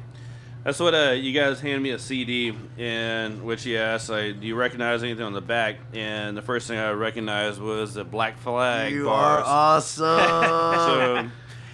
That's 0.67 0.81
what 0.81 0.95
uh, 0.95 1.11
you 1.13 1.33
guys 1.33 1.61
handed 1.61 1.81
me 1.81 1.91
a 1.91 1.99
CD 1.99 2.53
in 2.77 3.45
which 3.45 3.65
you 3.65 3.79
asked, 3.79 4.09
like, 4.09 4.41
"Do 4.41 4.47
you 4.49 4.57
recognize 4.57 5.05
anything 5.05 5.25
on 5.25 5.33
the 5.33 5.41
back?" 5.41 5.77
And 5.95 6.37
the 6.37 6.43
first 6.43 6.67
thing 6.67 6.77
I 6.77 6.91
recognized 6.91 7.61
was 7.61 7.95
the 7.95 8.03
Black 8.05 8.37
Flag 8.39 8.93
You 8.93 9.09
are 9.09 9.41
awesome. 9.45 10.05
so 10.21 11.31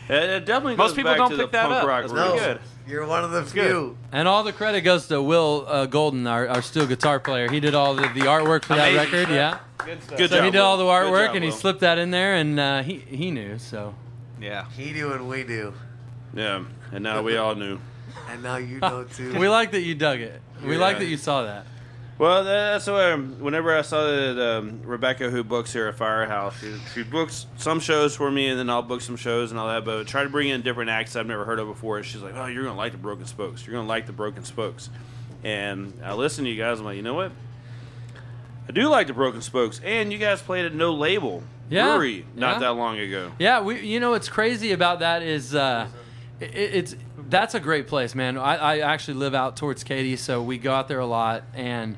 it, 0.08 0.14
it 0.30 0.44
definitely 0.44 0.76
Most 0.76 0.90
goes 0.90 0.96
people 0.96 1.10
back 1.12 1.18
don't 1.18 1.30
to 1.30 1.36
pick 1.38 1.46
the 1.46 1.52
that 1.52 1.68
punk 1.68 1.82
up. 1.82 1.88
rock 1.88 2.02
That's 2.02 2.12
roots. 2.12 2.30
pretty 2.30 2.44
good. 2.44 2.60
You're 2.86 3.06
one 3.06 3.24
of 3.24 3.30
the 3.30 3.40
good. 3.42 3.50
few. 3.70 3.96
And 4.10 4.28
all 4.28 4.42
the 4.44 4.52
credit 4.52 4.80
goes 4.82 5.06
to 5.06 5.22
Will 5.22 5.64
uh, 5.68 5.86
Golden, 5.86 6.26
our, 6.26 6.48
our 6.48 6.60
steel 6.62 6.86
guitar 6.86 7.18
player. 7.20 7.48
He 7.50 7.60
did 7.60 7.74
all 7.74 7.94
the, 7.94 8.02
the 8.02 8.22
artwork 8.26 8.64
for 8.64 8.74
that 8.74 8.90
Amazing 8.90 9.12
record. 9.12 9.22
stuff. 9.28 9.30
Yeah. 9.30 9.58
Good 9.86 10.02
stuff. 10.02 10.18
Good 10.18 10.30
so 10.30 10.36
job, 10.36 10.44
he 10.44 10.50
did 10.50 10.60
all 10.60 10.76
the 10.76 10.84
artwork, 10.84 11.26
job, 11.28 11.34
and 11.36 11.44
he 11.44 11.50
Will. 11.50 11.56
slipped 11.56 11.80
that 11.80 11.98
in 11.98 12.10
there, 12.10 12.34
and 12.34 12.58
uh, 12.60 12.82
he 12.82 12.98
he 12.98 13.30
knew. 13.30 13.58
So 13.58 13.94
Yeah. 14.40 14.68
He 14.76 14.92
knew 14.92 15.12
and 15.12 15.28
we 15.28 15.44
knew. 15.44 15.72
Yeah, 16.34 16.64
and 16.92 17.04
now 17.04 17.22
we 17.22 17.36
all 17.36 17.54
knew. 17.54 17.78
And 18.28 18.42
now 18.42 18.56
you 18.56 18.78
know 18.78 19.04
too. 19.16 19.38
we 19.38 19.48
like 19.48 19.72
that 19.72 19.82
you 19.82 19.94
dug 19.94 20.20
it. 20.20 20.40
We 20.64 20.76
like 20.76 20.98
that 20.98 21.06
you 21.06 21.16
saw 21.16 21.42
that. 21.44 21.66
Well, 22.18 22.44
that's 22.44 22.86
why 22.86 23.12
um, 23.12 23.40
whenever 23.40 23.76
I 23.76 23.82
saw 23.82 24.04
that 24.06 24.38
um, 24.58 24.82
Rebecca, 24.84 25.28
who 25.30 25.42
books 25.42 25.72
here 25.72 25.88
at 25.88 25.96
Firehouse, 25.96 26.54
she, 26.60 26.76
she 26.94 27.02
books 27.02 27.46
some 27.56 27.80
shows 27.80 28.14
for 28.14 28.30
me, 28.30 28.48
and 28.48 28.58
then 28.58 28.70
I'll 28.70 28.82
book 28.82 29.00
some 29.00 29.16
shows 29.16 29.50
and 29.50 29.58
all 29.58 29.66
that. 29.66 29.84
But 29.84 30.06
try 30.06 30.22
to 30.22 30.28
bring 30.28 30.48
in 30.48 30.62
different 30.62 30.90
acts 30.90 31.16
I've 31.16 31.26
never 31.26 31.44
heard 31.44 31.58
of 31.58 31.66
before. 31.66 31.96
And 31.96 32.06
She's 32.06 32.20
like, 32.22 32.34
"Oh, 32.36 32.46
you're 32.46 32.62
gonna 32.62 32.76
like 32.76 32.92
the 32.92 32.98
Broken 32.98 33.26
Spokes. 33.26 33.66
You're 33.66 33.74
gonna 33.74 33.88
like 33.88 34.06
the 34.06 34.12
Broken 34.12 34.44
Spokes." 34.44 34.88
And 35.42 35.94
I 36.04 36.12
listen 36.14 36.44
to 36.44 36.50
you 36.50 36.62
guys. 36.62 36.78
I'm 36.78 36.84
like, 36.84 36.96
you 36.96 37.02
know 37.02 37.14
what? 37.14 37.32
I 38.68 38.72
do 38.72 38.88
like 38.88 39.08
the 39.08 39.14
Broken 39.14 39.42
Spokes, 39.42 39.80
and 39.84 40.12
you 40.12 40.18
guys 40.18 40.40
played 40.40 40.64
at 40.64 40.74
No 40.74 40.94
Label 40.94 41.42
Yeah, 41.68 41.86
Brewery 41.96 42.24
not 42.36 42.54
yeah. 42.56 42.58
that 42.60 42.72
long 42.74 42.98
ago. 43.00 43.32
Yeah, 43.40 43.62
we. 43.62 43.80
You 43.80 43.98
know 43.98 44.10
what's 44.10 44.28
crazy 44.28 44.70
about 44.70 45.00
that 45.00 45.22
is, 45.22 45.54
uh, 45.56 45.88
it, 46.38 46.54
it's 46.54 46.96
that's 47.32 47.54
a 47.54 47.60
great 47.60 47.88
place, 47.88 48.14
man. 48.14 48.36
I, 48.36 48.56
I 48.56 48.78
actually 48.80 49.14
live 49.14 49.34
out 49.34 49.56
towards 49.56 49.82
Katy, 49.82 50.16
so 50.16 50.42
we 50.42 50.58
go 50.58 50.72
out 50.72 50.86
there 50.86 51.00
a 51.00 51.06
lot. 51.06 51.44
And 51.54 51.96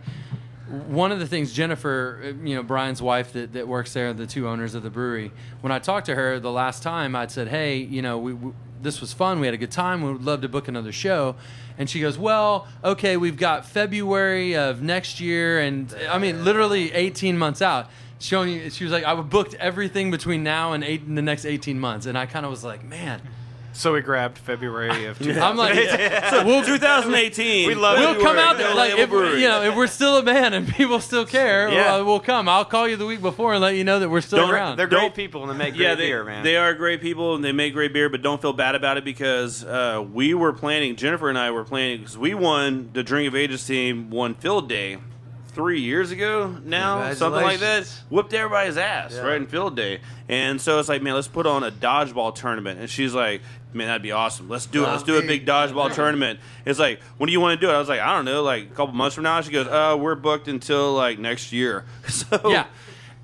one 0.87 1.11
of 1.11 1.19
the 1.19 1.27
things 1.27 1.53
Jennifer, 1.53 2.35
you 2.43 2.55
know, 2.55 2.63
Brian's 2.63 3.03
wife 3.03 3.33
that, 3.33 3.53
that 3.53 3.67
works 3.67 3.93
there, 3.93 4.13
the 4.15 4.29
two 4.29 4.49
owners 4.49 4.75
of 4.75 4.85
the 4.85 4.91
brewery. 4.91 5.33
When 5.61 5.73
I 5.73 5.81
talked 5.81 6.07
to 6.07 6.15
her 6.15 6.39
the 6.39 6.53
last 6.53 6.85
time, 6.85 7.17
I'd 7.17 7.33
said, 7.33 7.49
"Hey, 7.49 7.79
you 7.79 8.01
know, 8.01 8.17
we, 8.17 8.33
we 8.33 8.53
this 8.81 9.01
was 9.01 9.13
fun. 9.13 9.41
We 9.41 9.47
had 9.47 9.55
a 9.55 9.59
good 9.59 9.73
time. 9.73 10.03
We 10.03 10.13
would 10.13 10.25
love 10.25 10.41
to 10.43 10.49
book 10.49 10.69
another 10.69 10.93
show." 10.93 11.35
And 11.79 11.91
she 11.91 12.01
goes, 12.01 12.17
"Well, 12.17 12.69
okay, 12.85 13.17
we've 13.17 13.37
got 13.37 13.67
February 13.67 14.57
of 14.57 14.83
next 14.83 15.21
year, 15.21 15.59
and 15.59 15.95
I 16.09 16.19
mean, 16.19 16.45
literally 16.45 16.93
18 16.93 17.37
months 17.37 17.61
out." 17.61 17.91
Showing 18.21 18.51
you, 18.51 18.71
she 18.71 18.85
was 18.85 18.93
like, 18.93 19.05
"I 19.05 19.15
booked 19.21 19.55
everything 19.55 20.13
between 20.13 20.45
now 20.45 20.75
and 20.75 20.85
eight 20.85 21.13
the 21.13 21.23
next 21.23 21.45
18 21.45 21.81
months," 21.81 22.07
and 22.07 22.17
I 22.17 22.27
kind 22.27 22.47
of 22.47 22.51
was 22.51 22.63
like, 22.63 22.85
"Man." 22.85 23.21
So 23.77 23.93
we 23.93 24.01
grabbed 24.03 24.39
February 24.39 25.05
of 25.07 25.19
2000. 25.19 25.43
I'm 25.43 25.57
like, 25.57 25.75
So, 25.77 26.45
well, 26.47 26.65
2018. 26.65 27.67
We 27.67 27.75
love 27.75 27.99
it. 27.99 28.01
we'll 28.01 28.23
come 28.25 28.39
out 28.39 28.57
there 28.57 28.75
like 28.75 28.91
Label 28.93 29.03
if 29.03 29.11
Brewery. 29.11 29.43
you 29.43 29.49
know 29.49 29.63
if 29.63 29.75
we're 29.77 29.89
still 29.89 30.17
a 30.17 30.23
band 30.23 30.55
and 30.55 30.67
people 30.69 31.01
still 31.01 31.27
care. 31.27 31.69
Yeah. 31.71 31.97
We'll, 31.97 32.05
we'll 32.07 32.21
come. 32.21 32.49
I'll 32.49 32.65
call 32.65 32.89
you 32.89 32.97
the 32.97 33.05
week 33.07 33.21
before 33.21 33.53
and 33.53 33.61
let 33.61 33.75
you 33.75 33.83
know 33.85 33.99
that 33.99 34.09
we're 34.09 34.21
still 34.21 34.39
Don't- 34.39 34.51
around. 34.55 34.77
They're 34.79 34.87
great 34.87 35.01
Don't- 35.01 35.15
people 35.15 35.43
and 35.43 35.51
they 35.53 35.57
make 35.65 35.75
great 35.75 35.83
yeah, 35.85 35.95
they, 35.97 36.07
beer, 36.07 36.25
man. 36.25 36.45
they 36.45 36.57
are 36.57 36.73
great 36.75 37.01
people 37.01 37.35
and 37.35 37.45
they 37.45 37.53
make 37.53 37.73
great 37.75 37.93
beer, 37.93 38.09
but 38.09 38.23
don't 38.23 38.41
feel 38.41 38.53
bad 38.53 38.75
about 38.77 38.97
it 38.97 39.05
because 39.05 39.65
uh, 39.65 40.05
we 40.13 40.35
were 40.35 40.53
planning, 40.53 40.95
Jennifer 40.97 41.29
and 41.29 41.37
I 41.39 41.51
were 41.51 41.65
planning, 41.65 41.99
because 41.99 42.17
we 42.17 42.33
won, 42.35 42.91
the 42.93 43.03
Drink 43.03 43.27
of 43.29 43.35
Ages 43.35 43.67
team 43.67 44.11
won 44.11 44.35
Field 44.35 44.69
Day 44.69 44.99
three 45.49 45.81
years 45.81 46.11
ago 46.11 46.57
now, 46.65 47.13
something 47.15 47.41
like 47.43 47.61
that. 47.61 47.85
Congratulations. 47.85 48.03
Whooped 48.11 48.35
everybody's 48.35 48.77
ass, 48.77 49.15
Yeah. 49.15 49.21
right, 49.23 49.37
in 49.37 49.47
Field 49.47 49.77
Day. 49.77 50.01
And 50.29 50.61
so 50.61 50.81
it's 50.81 50.89
like, 50.89 51.01
man, 51.01 51.15
let's 51.15 51.29
put 51.29 51.47
on 51.47 51.63
a 51.63 51.71
dodgeball 51.71 52.35
tournament. 52.35 52.81
And 52.81 52.91
she's 52.91 53.15
like, 53.15 53.41
man, 53.75 53.89
that'd 53.89 54.03
be 54.03 54.13
awesome. 54.13 54.49
Let's 54.49 54.67
do 54.67 54.85
it. 54.85 54.89
Let's 54.89 55.03
do 55.03 55.19
a 55.19 55.23
big 55.23 55.47
dodgeball 55.47 55.93
tournament. 55.95 56.41
It's 56.65 56.79
like, 56.79 57.01
when 57.19 57.27
do 57.27 57.33
you 57.33 57.41
want 57.41 57.59
to 57.61 57.67
do 57.67 57.71
it? 57.71 57.75
I 57.75 57.79
was 57.79 57.89
like, 57.89 58.01
I 58.01 58.15
don't 58.15 58.25
know, 58.25 58.43
like 58.43 58.65
a 58.65 58.75
couple 58.75 58.95
months 58.95 59.15
from 59.15 59.25
now. 59.25 59.41
She 59.41 59.51
goes, 59.51 59.67
uh, 59.67 59.97
we're 59.99 60.15
booked 60.15 60.49
until 60.49 60.95
like 60.95 61.19
next 61.19 61.53
year. 61.53 61.85
So 62.09 62.49
yeah. 62.49 62.67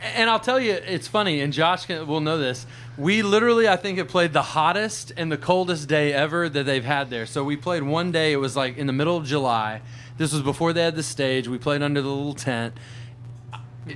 And 0.00 0.30
I'll 0.30 0.40
tell 0.40 0.58
you, 0.58 0.72
it's 0.72 1.06
funny, 1.06 1.40
and 1.42 1.52
Josh 1.52 1.84
can, 1.84 2.06
will 2.06 2.20
know 2.20 2.38
this. 2.38 2.66
We 2.96 3.22
literally, 3.22 3.68
I 3.68 3.76
think, 3.76 3.98
have 3.98 4.08
played 4.08 4.32
the 4.32 4.42
hottest 4.42 5.12
and 5.16 5.30
the 5.30 5.36
coldest 5.36 5.88
day 5.88 6.12
ever 6.12 6.48
that 6.48 6.64
they've 6.64 6.84
had 6.84 7.10
there. 7.10 7.26
So 7.26 7.44
we 7.44 7.56
played 7.56 7.82
one 7.82 8.10
day, 8.10 8.32
it 8.32 8.36
was 8.36 8.56
like 8.56 8.78
in 8.78 8.86
the 8.86 8.94
middle 8.94 9.16
of 9.16 9.26
July. 9.26 9.82
This 10.16 10.32
was 10.32 10.42
before 10.42 10.72
they 10.72 10.82
had 10.82 10.96
the 10.96 11.02
stage. 11.02 11.48
We 11.48 11.58
played 11.58 11.82
under 11.82 12.00
the 12.00 12.08
little 12.08 12.34
tent. 12.34 12.74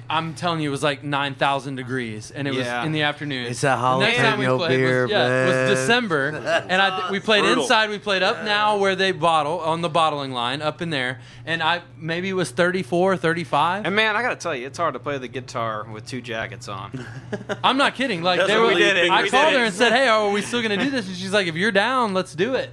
I'm 0.09 0.35
telling 0.35 0.61
you, 0.61 0.69
it 0.69 0.73
was 0.73 0.83
like 0.83 1.03
9,000 1.05 1.77
degrees, 1.77 2.31
and 2.31 2.47
it 2.49 2.55
Yeah. 2.55 2.79
was 2.81 2.87
in 2.87 2.93
the 2.93 3.03
afternoon. 3.03 3.47
It's 3.47 3.63
a 3.63 3.67
The 3.67 3.99
next 3.99 4.17
time 4.19 4.39
we 4.39 4.45
jalapeno 4.47 4.59
played 4.59 4.77
beer, 4.77 5.03
was, 5.03 5.11
yeah, 5.11 5.45
it 5.45 5.69
was 5.69 5.79
December, 5.79 6.29
and 6.69 6.81
I 6.83 7.11
we 7.11 7.21
played 7.21 7.43
Brutal. 7.45 7.63
inside. 7.65 7.91
We 7.91 7.99
played 7.99 8.23
up 8.23 8.45
now 8.45 8.77
where 8.77 8.95
they 8.97 9.13
bottle 9.13 9.61
on 9.61 9.81
the 9.83 9.89
bottling 9.89 10.33
line 10.33 10.63
up 10.63 10.81
in 10.83 10.91
there, 10.91 11.21
and 11.47 11.63
I 11.63 11.83
maybe 11.99 12.29
it 12.29 12.35
was 12.35 12.51
34, 12.51 13.17
35. 13.17 13.87
and 13.87 13.95
man, 13.97 14.17
I 14.17 14.23
gotta 14.23 14.37
tell 14.37 14.55
you, 14.55 14.67
it's 14.67 14.79
hard 14.79 14.95
to 14.95 15.01
play 15.01 15.19
the 15.19 15.29
guitar 15.29 15.85
with 15.93 16.07
two 16.07 16.21
jackets 16.21 16.69
on. 16.69 17.07
I'm 17.65 17.77
not 17.77 17.95
kidding. 17.95 18.23
Like 18.23 18.39
That's 18.41 18.51
they 18.51 18.59
were, 18.59 18.69
we 18.69 18.75
did 18.75 18.97
it. 18.97 19.11
I 19.11 19.23
We 19.23 19.31
called 19.31 19.53
her 19.55 19.61
it. 19.65 19.67
and 19.67 19.75
said, 19.75 19.93
"Hey, 19.99 20.09
are 20.09 20.31
we 20.31 20.43
still 20.43 20.63
going 20.63 20.79
to 20.79 20.85
do 20.85 20.91
this?" 20.91 21.07
And 21.07 21.17
she's 21.17 21.33
like, 21.33 21.47
"If 21.47 21.55
you're 21.57 21.73
down, 21.73 22.15
let's 22.15 22.35
do 22.35 22.55
it." 22.55 22.71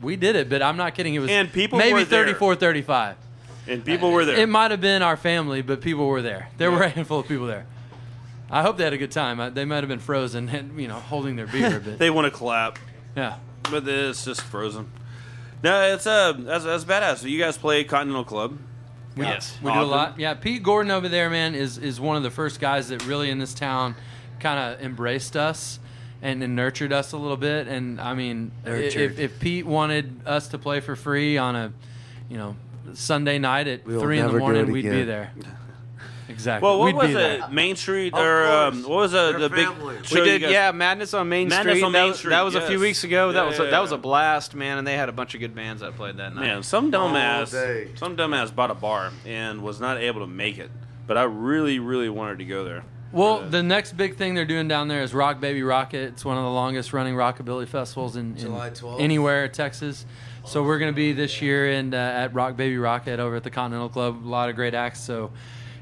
We 0.00 0.16
did 0.16 0.34
it, 0.34 0.50
but 0.50 0.62
I'm 0.62 0.76
not 0.76 0.96
kidding. 0.96 1.14
It 1.14 1.20
was 1.20 1.30
And 1.30 1.52
people 1.52 1.78
maybe 1.78 1.92
were 1.94 2.04
there. 2.04 2.24
34, 2.24 2.56
35. 2.56 3.14
And 3.68 3.84
people 3.84 4.10
were 4.10 4.24
there. 4.24 4.36
It 4.38 4.48
might 4.48 4.70
have 4.72 4.80
been 4.80 5.02
our 5.02 5.16
family, 5.16 5.62
but 5.62 5.80
people 5.80 6.06
were 6.08 6.22
there. 6.22 6.48
There 6.58 6.70
were 6.70 6.82
a 6.82 6.88
handful 6.88 7.20
of 7.20 7.28
people 7.28 7.46
there. 7.46 7.66
I 8.50 8.62
hope 8.62 8.76
they 8.76 8.84
had 8.84 8.92
a 8.92 8.98
good 8.98 9.12
time. 9.12 9.40
I- 9.40 9.50
They 9.50 9.64
might 9.64 9.76
have 9.78 9.88
been 9.88 9.98
frozen 10.00 10.48
and 10.48 10.78
you 10.80 10.88
know 10.88 10.96
holding 11.00 11.36
their 11.36 11.46
beer, 11.46 11.80
but 11.84 11.98
they 12.00 12.10
want 12.10 12.26
to 12.26 12.30
clap. 12.30 12.78
yeah. 13.16 13.36
But 13.70 13.86
it's 13.86 14.24
just 14.24 14.40
frozen. 14.42 14.90
No, 15.62 15.94
it's 15.94 16.06
uh, 16.06 16.32
that's, 16.36 16.64
that's 16.64 16.84
badass. 16.84 17.18
So 17.18 17.28
you 17.28 17.38
guys 17.38 17.56
play 17.56 17.84
Continental 17.84 18.24
Club. 18.24 18.58
We, 19.16 19.24
Yes. 19.24 19.56
we 19.62 19.70
do 19.72 19.78
a 19.78 19.82
lot. 19.82 20.18
Yeah, 20.18 20.34
Pete 20.34 20.62
Gordon 20.62 20.90
over 20.90 21.08
there, 21.08 21.30
man, 21.30 21.54
is 21.54 21.78
is 21.78 22.00
one 22.00 22.16
of 22.16 22.22
the 22.24 22.30
first 22.30 22.60
guys 22.60 22.88
that 22.88 23.06
really 23.06 23.30
in 23.30 23.38
this 23.38 23.54
town 23.54 23.94
kind 24.40 24.58
of 24.74 24.80
embraced 24.82 25.36
us 25.36 25.78
and, 26.20 26.42
and 26.42 26.56
nurtured 26.56 26.92
us 26.92 27.12
a 27.12 27.16
little 27.16 27.36
bit. 27.36 27.68
And 27.68 28.00
I 28.00 28.14
mean, 28.14 28.50
if, 28.66 29.18
if 29.18 29.38
Pete 29.38 29.64
wanted 29.66 30.20
us 30.26 30.48
to 30.48 30.58
play 30.58 30.80
for 30.80 30.96
free 30.96 31.38
on 31.38 31.54
a, 31.54 31.72
you 32.28 32.36
know, 32.38 32.56
Sunday 32.94 33.38
night 33.38 33.66
at 33.68 33.86
We'll 33.86 34.00
three 34.00 34.18
in 34.18 34.26
the 34.26 34.32
never 34.32 34.38
do 34.38 34.44
morning, 34.44 34.68
it 34.68 34.72
we'd 34.72 34.82
be 34.82 34.88
again. 34.88 35.06
there. 35.06 35.32
Exactly. 36.28 36.66
Well, 36.66 36.78
what 36.78 36.86
we'd 36.86 36.94
was 36.94 37.06
be 37.08 37.12
there. 37.14 37.40
it? 37.44 37.50
Main 37.52 37.76
Street 37.76 38.14
Of 38.14 38.20
or 38.20 38.44
um, 38.46 38.72
course. 38.74 38.86
what 38.86 38.96
was 38.96 39.12
the, 39.12 39.30
They're 39.32 39.38
the 39.40 39.48
big 39.50 39.66
family. 39.68 39.96
show 40.02 40.14
we 40.14 40.20
you 40.20 40.24
did, 40.24 40.42
guys- 40.42 40.50
yeah, 40.52 40.72
Madness 40.72 41.12
on 41.12 41.28
Main 41.28 41.48
Madness 41.48 41.74
Street. 41.74 41.84
on 41.84 41.92
that, 41.92 41.98
Main 42.00 42.08
was- 42.10 42.18
Street, 42.18 42.30
that 42.30 42.40
was 42.42 42.54
a 42.54 42.60
few 42.62 42.76
yes. 42.76 42.80
weeks 42.80 43.04
ago. 43.04 43.26
Yeah, 43.26 43.32
that 43.34 43.46
was 43.46 43.58
a, 43.60 43.64
yeah, 43.64 43.70
that 43.70 43.80
was 43.80 43.92
a 43.92 43.98
blast, 43.98 44.54
man, 44.54 44.78
and 44.78 44.86
they 44.86 44.94
had 44.94 45.10
a 45.10 45.12
bunch 45.12 45.34
of 45.34 45.40
good 45.40 45.54
bands 45.54 45.82
that 45.82 45.94
played 45.96 46.16
that 46.18 46.34
night. 46.34 46.40
Man, 46.40 46.62
some 46.62 46.90
dumbass, 46.90 47.50
day. 47.50 47.88
some 47.96 48.16
dumbass 48.16 48.54
bought 48.54 48.70
a 48.70 48.74
bar 48.74 49.10
and 49.26 49.62
was 49.62 49.78
not 49.78 49.98
able 49.98 50.20
to 50.20 50.26
make 50.26 50.56
it. 50.58 50.70
But 51.06 51.18
I 51.18 51.24
really, 51.24 51.80
really 51.80 52.08
wanted 52.08 52.38
to 52.38 52.44
go 52.46 52.64
there. 52.64 52.84
Well, 53.10 53.42
the 53.46 53.62
next 53.62 53.94
big 53.98 54.16
thing 54.16 54.34
they're 54.34 54.46
doing 54.46 54.68
down 54.68 54.88
there 54.88 55.02
is 55.02 55.12
Rock 55.12 55.38
Baby 55.38 55.62
Rocket. 55.62 56.12
It's 56.14 56.24
one 56.24 56.38
of 56.38 56.44
the 56.44 56.50
longest 56.50 56.94
running 56.94 57.14
rockabilly 57.14 57.68
festivals 57.68 58.16
in, 58.16 58.30
in 58.32 58.38
July 58.38 58.70
12th. 58.70 59.00
anywhere 59.02 59.48
Texas. 59.48 60.06
So 60.44 60.62
we're 60.62 60.78
going 60.78 60.92
to 60.92 60.96
be 60.96 61.12
this 61.12 61.40
year 61.40 61.70
and 61.70 61.94
uh, 61.94 61.96
at 61.96 62.34
Rock 62.34 62.56
Baby 62.56 62.76
Rocket 62.76 63.20
over 63.20 63.36
at 63.36 63.44
the 63.44 63.50
Continental 63.50 63.88
Club. 63.88 64.24
A 64.24 64.28
lot 64.28 64.48
of 64.48 64.56
great 64.56 64.74
acts. 64.74 65.00
So 65.00 65.30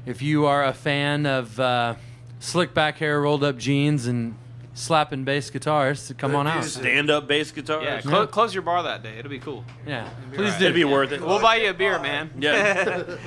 if 0.05 0.21
you 0.21 0.45
are 0.45 0.63
a 0.65 0.73
fan 0.73 1.25
of 1.25 1.59
uh, 1.59 1.95
slick 2.39 2.73
back 2.73 2.97
hair, 2.97 3.19
rolled 3.21 3.43
up 3.43 3.57
jeans, 3.57 4.05
and 4.05 4.35
slapping 4.73 5.23
bass 5.23 5.49
guitars, 5.49 6.13
come 6.17 6.35
on 6.35 6.47
out. 6.47 6.63
Stand 6.63 7.09
up 7.09 7.27
bass 7.27 7.51
guitar. 7.51 7.83
Yeah, 7.83 8.01
clo- 8.01 8.27
close 8.27 8.53
your 8.53 8.61
bar 8.61 8.83
that 8.83 9.01
day. 9.03 9.17
It'll 9.17 9.31
be 9.31 9.39
cool. 9.39 9.65
Yeah, 9.85 10.07
It'll 10.07 10.31
be 10.31 10.37
please 10.37 10.53
all 10.53 10.59
do. 10.59 10.65
It'd 10.65 10.75
be 10.75 10.83
worth 10.85 11.11
it. 11.11 11.21
We'll 11.21 11.41
buy 11.41 11.55
you 11.57 11.69
a 11.71 11.73
beer, 11.73 11.99
man. 11.99 12.29
Yeah. 12.37 13.03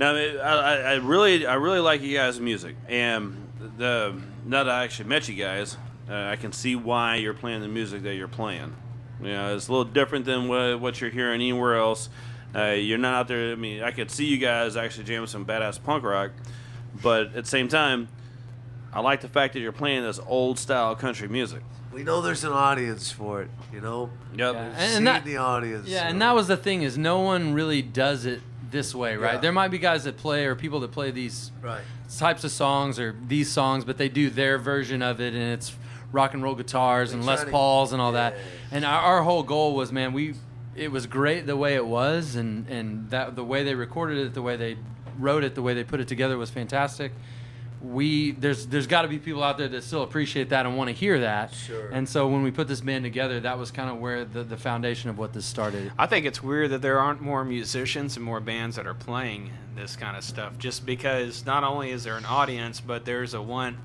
Now, 0.00 0.16
I, 0.16 0.24
I, 0.40 0.74
I 0.74 0.94
really, 0.94 1.46
I 1.46 1.54
really 1.54 1.78
like 1.78 2.00
you 2.00 2.16
guys' 2.16 2.40
music, 2.40 2.74
and 2.88 3.36
the 3.76 4.18
now 4.44 4.64
that 4.64 4.74
I 4.74 4.82
actually 4.84 5.10
met 5.10 5.28
you 5.28 5.36
guys, 5.36 5.76
uh, 6.10 6.14
I 6.14 6.36
can 6.36 6.50
see 6.50 6.74
why 6.74 7.16
you're 7.16 7.34
playing 7.34 7.60
the 7.60 7.68
music 7.68 8.02
that 8.02 8.14
you're 8.14 8.26
playing. 8.26 8.74
You 9.22 9.28
know, 9.32 9.54
it's 9.54 9.68
a 9.68 9.70
little 9.72 9.84
different 9.84 10.24
than 10.24 10.48
what, 10.48 10.80
what 10.80 11.00
you're 11.00 11.10
hearing 11.10 11.34
anywhere 11.40 11.76
else. 11.76 12.08
Uh, 12.54 12.70
you're 12.72 12.98
not 12.98 13.14
out 13.14 13.28
there. 13.28 13.52
I 13.52 13.54
mean, 13.54 13.82
I 13.82 13.90
could 13.92 14.10
see 14.10 14.26
you 14.26 14.36
guys 14.38 14.76
actually 14.76 15.04
jamming 15.04 15.28
some 15.28 15.46
badass 15.46 15.82
punk 15.82 16.04
rock, 16.04 16.32
but 17.00 17.26
at 17.28 17.44
the 17.44 17.44
same 17.46 17.68
time, 17.68 18.08
I 18.92 19.00
like 19.00 19.20
the 19.22 19.28
fact 19.28 19.54
that 19.54 19.60
you're 19.60 19.72
playing 19.72 20.02
this 20.02 20.20
old 20.26 20.58
style 20.58 20.94
country 20.94 21.28
music. 21.28 21.62
We 21.92 22.02
know 22.02 22.20
there's 22.20 22.44
an 22.44 22.52
audience 22.52 23.10
for 23.10 23.42
it. 23.42 23.50
You 23.72 23.80
know. 23.80 24.10
Yep. 24.36 24.54
We've 24.54 24.62
And 24.64 24.92
seen 24.94 25.04
that- 25.04 25.24
the 25.24 25.36
audience. 25.38 25.88
Yeah, 25.88 26.08
and 26.08 26.20
that 26.20 26.34
was 26.34 26.48
the 26.48 26.56
thing 26.56 26.82
is 26.82 26.98
no 26.98 27.20
one 27.20 27.54
really 27.54 27.80
does 27.80 28.26
it 28.26 28.40
this 28.70 28.94
way, 28.94 29.16
right? 29.16 29.34
Yeah. 29.34 29.40
There 29.40 29.52
might 29.52 29.68
be 29.68 29.78
guys 29.78 30.04
that 30.04 30.16
play 30.16 30.44
or 30.46 30.54
people 30.54 30.80
that 30.80 30.90
play 30.92 31.10
these 31.10 31.52
Right. 31.62 31.82
types 32.18 32.44
of 32.44 32.50
songs 32.50 32.98
or 32.98 33.14
these 33.28 33.50
songs, 33.50 33.84
but 33.84 33.98
they 33.98 34.08
do 34.08 34.30
their 34.30 34.58
version 34.58 35.02
of 35.02 35.20
it, 35.20 35.34
and 35.34 35.42
it's 35.52 35.74
rock 36.12 36.34
and 36.34 36.42
roll 36.42 36.54
guitars 36.54 37.10
They 37.10 37.16
and 37.16 37.24
try 37.24 37.34
Les 37.34 37.44
to- 37.44 37.50
Pauls 37.50 37.92
and 37.92 38.00
all 38.00 38.12
that. 38.12 38.36
And 38.70 38.84
our, 38.84 39.00
our 39.00 39.22
whole 39.22 39.42
goal 39.42 39.74
was, 39.74 39.90
man, 39.90 40.12
we 40.12 40.34
it 40.76 40.90
was 40.90 41.06
great 41.06 41.46
the 41.46 41.56
way 41.56 41.74
it 41.74 41.86
was, 41.86 42.36
and 42.36 42.68
and 42.68 43.10
that 43.10 43.34
the 43.36 43.44
way 43.44 43.64
they 43.64 43.74
recorded 43.74 44.18
it, 44.18 44.34
the 44.34 44.42
way 44.42 44.56
they 44.56 44.76
wrote 45.18 45.44
it, 45.44 45.54
the 45.54 45.62
way 45.62 45.74
they 45.74 45.84
put 45.84 46.00
it 46.00 46.08
together 46.08 46.38
was 46.38 46.50
fantastic. 46.50 47.12
We 47.82 48.30
there's 48.30 48.68
there's 48.68 48.86
got 48.86 49.02
to 49.02 49.08
be 49.08 49.18
people 49.18 49.42
out 49.42 49.58
there 49.58 49.66
that 49.66 49.82
still 49.82 50.02
appreciate 50.02 50.50
that 50.50 50.66
and 50.66 50.76
want 50.76 50.86
to 50.88 50.94
hear 50.94 51.18
that. 51.20 51.52
Sure. 51.52 51.88
And 51.90 52.08
so 52.08 52.28
when 52.28 52.44
we 52.44 52.52
put 52.52 52.68
this 52.68 52.80
band 52.80 53.02
together, 53.02 53.40
that 53.40 53.58
was 53.58 53.72
kind 53.72 53.90
of 53.90 53.98
where 53.98 54.24
the, 54.24 54.44
the 54.44 54.56
foundation 54.56 55.10
of 55.10 55.18
what 55.18 55.32
this 55.32 55.44
started. 55.44 55.90
I 55.98 56.06
think 56.06 56.24
it's 56.24 56.40
weird 56.42 56.70
that 56.70 56.80
there 56.80 57.00
aren't 57.00 57.20
more 57.20 57.44
musicians 57.44 58.14
and 58.16 58.24
more 58.24 58.38
bands 58.38 58.76
that 58.76 58.86
are 58.86 58.94
playing 58.94 59.50
this 59.74 59.96
kind 59.96 60.16
of 60.16 60.22
stuff. 60.22 60.58
Just 60.58 60.86
because 60.86 61.44
not 61.44 61.64
only 61.64 61.90
is 61.90 62.04
there 62.04 62.16
an 62.16 62.24
audience, 62.24 62.80
but 62.80 63.04
there's 63.04 63.34
a 63.34 63.42
want, 63.42 63.76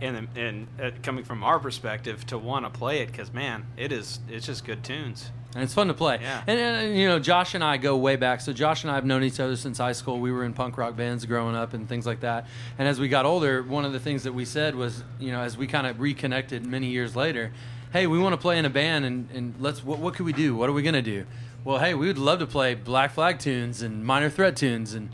and 0.00 0.28
and 0.36 0.66
uh, 0.82 0.90
coming 1.02 1.24
from 1.24 1.44
our 1.44 1.58
perspective, 1.58 2.26
to 2.26 2.38
want 2.38 2.64
to 2.64 2.70
play 2.70 3.00
it 3.00 3.06
because 3.12 3.32
man, 3.32 3.66
it 3.76 3.92
is 3.92 4.20
it's 4.28 4.46
just 4.46 4.64
good 4.64 4.82
tunes. 4.82 5.30
and 5.54 5.62
it's 5.62 5.74
fun 5.74 5.88
to 5.88 5.94
play. 5.94 6.18
Yeah. 6.20 6.42
And, 6.46 6.58
and 6.58 6.98
you 6.98 7.06
know, 7.06 7.18
Josh 7.18 7.54
and 7.54 7.62
I 7.62 7.76
go 7.76 7.96
way 7.96 8.16
back. 8.16 8.40
So 8.40 8.52
Josh 8.52 8.84
and 8.84 8.90
I 8.90 8.94
have 8.94 9.04
known 9.04 9.22
each 9.22 9.38
other 9.38 9.54
since 9.56 9.78
high 9.78 9.92
school. 9.92 10.18
We 10.18 10.32
were 10.32 10.44
in 10.44 10.54
punk 10.54 10.78
rock 10.78 10.96
bands 10.96 11.26
growing 11.26 11.54
up 11.54 11.74
and 11.74 11.88
things 11.88 12.06
like 12.06 12.20
that. 12.20 12.46
And 12.78 12.88
as 12.88 12.98
we 12.98 13.08
got 13.08 13.26
older, 13.26 13.62
one 13.62 13.84
of 13.84 13.92
the 13.92 14.00
things 14.00 14.22
that 14.24 14.32
we 14.32 14.44
said 14.44 14.74
was, 14.74 15.04
you 15.20 15.30
know, 15.30 15.40
as 15.40 15.56
we 15.56 15.66
kind 15.66 15.86
of 15.86 16.00
reconnected 16.00 16.64
many 16.66 16.86
years 16.86 17.14
later, 17.14 17.52
hey, 17.92 18.06
we 18.06 18.18
want 18.18 18.32
to 18.32 18.38
play 18.38 18.58
in 18.58 18.64
a 18.64 18.70
band, 18.70 19.04
and, 19.04 19.30
and 19.32 19.54
let's 19.60 19.84
what, 19.84 19.98
what 19.98 20.14
could 20.14 20.24
we 20.24 20.32
do? 20.32 20.56
What 20.56 20.70
are 20.70 20.72
we 20.72 20.82
gonna 20.82 21.02
do? 21.02 21.26
Well, 21.64 21.78
hey, 21.78 21.92
we 21.94 22.06
would 22.06 22.18
love 22.18 22.38
to 22.38 22.46
play 22.46 22.74
Black 22.74 23.12
Flag 23.12 23.38
tunes 23.38 23.82
and 23.82 24.04
Minor 24.04 24.30
Threat 24.30 24.56
tunes 24.56 24.94
and. 24.94 25.10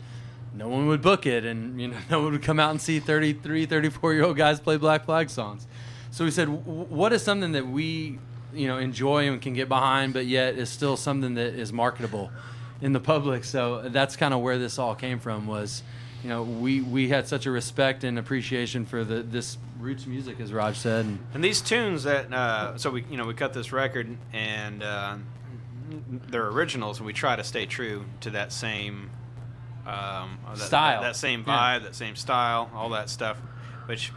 No 0.53 0.67
one 0.67 0.87
would 0.87 1.01
book 1.01 1.25
it, 1.25 1.45
and 1.45 1.79
you 1.79 1.89
know, 1.89 1.97
no 2.09 2.23
one 2.23 2.33
would 2.33 2.43
come 2.43 2.59
out 2.59 2.71
and 2.71 2.81
see 2.81 2.99
33, 2.99 3.65
34 3.65 4.13
year 4.13 4.23
old 4.23 4.37
guys 4.37 4.59
play 4.59 4.77
Black 4.77 5.05
Flag 5.05 5.29
songs. 5.29 5.67
So 6.11 6.25
we 6.25 6.31
said, 6.31 6.47
what 6.47 7.13
is 7.13 7.21
something 7.21 7.51
that 7.51 7.67
we, 7.67 8.17
you 8.53 8.67
know, 8.67 8.79
enjoy 8.79 9.27
and 9.27 9.39
can 9.39 9.53
get 9.53 9.69
behind, 9.69 10.13
but 10.13 10.25
yet 10.25 10.55
is 10.55 10.69
still 10.69 10.97
something 10.97 11.35
that 11.35 11.53
is 11.53 11.71
marketable 11.71 12.31
in 12.81 12.93
the 12.93 12.99
public? 12.99 13.43
So 13.43 13.89
that's 13.89 14.15
kind 14.15 14.33
of 14.33 14.41
where 14.41 14.57
this 14.57 14.79
all 14.79 14.95
came 14.95 15.19
from. 15.19 15.45
Was, 15.45 15.83
you 16.23 16.29
know, 16.29 16.43
we 16.43 16.81
we 16.81 17.09
had 17.09 17.27
such 17.27 17.45
a 17.45 17.51
respect 17.51 18.03
and 18.03 18.17
appreciation 18.17 18.85
for 18.85 19.03
the 19.03 19.21
this 19.21 19.57
roots 19.79 20.07
music, 20.07 20.39
as 20.39 20.51
Raj 20.51 20.77
said, 20.77 21.05
and 21.05 21.19
And 21.33 21.43
these 21.43 21.61
tunes 21.61 22.03
that 22.03 22.33
uh, 22.33 22.77
so 22.77 22.89
we 22.89 23.05
you 23.09 23.17
know 23.17 23.25
we 23.25 23.35
cut 23.35 23.53
this 23.53 23.71
record 23.71 24.17
and 24.33 24.81
uh, 24.81 25.17
they're 26.29 26.47
originals 26.47 26.97
and 26.97 27.05
we 27.05 27.13
try 27.13 27.35
to 27.35 27.43
stay 27.43 27.65
true 27.67 28.05
to 28.21 28.31
that 28.31 28.51
same 28.51 29.11
um, 29.89 30.37
uh, 30.47 30.55
that, 30.55 30.57
Style. 30.59 31.01
that, 31.01 31.07
that 31.09 31.15
same 31.15 31.43
Yeah. 31.47 31.53
vibe, 31.79 31.83
that 31.83 31.95
same 31.95 32.15
style, 32.15 32.69
all 32.73 32.89
that 32.89 33.09
stuff, 33.09 33.37
which 33.87 34.11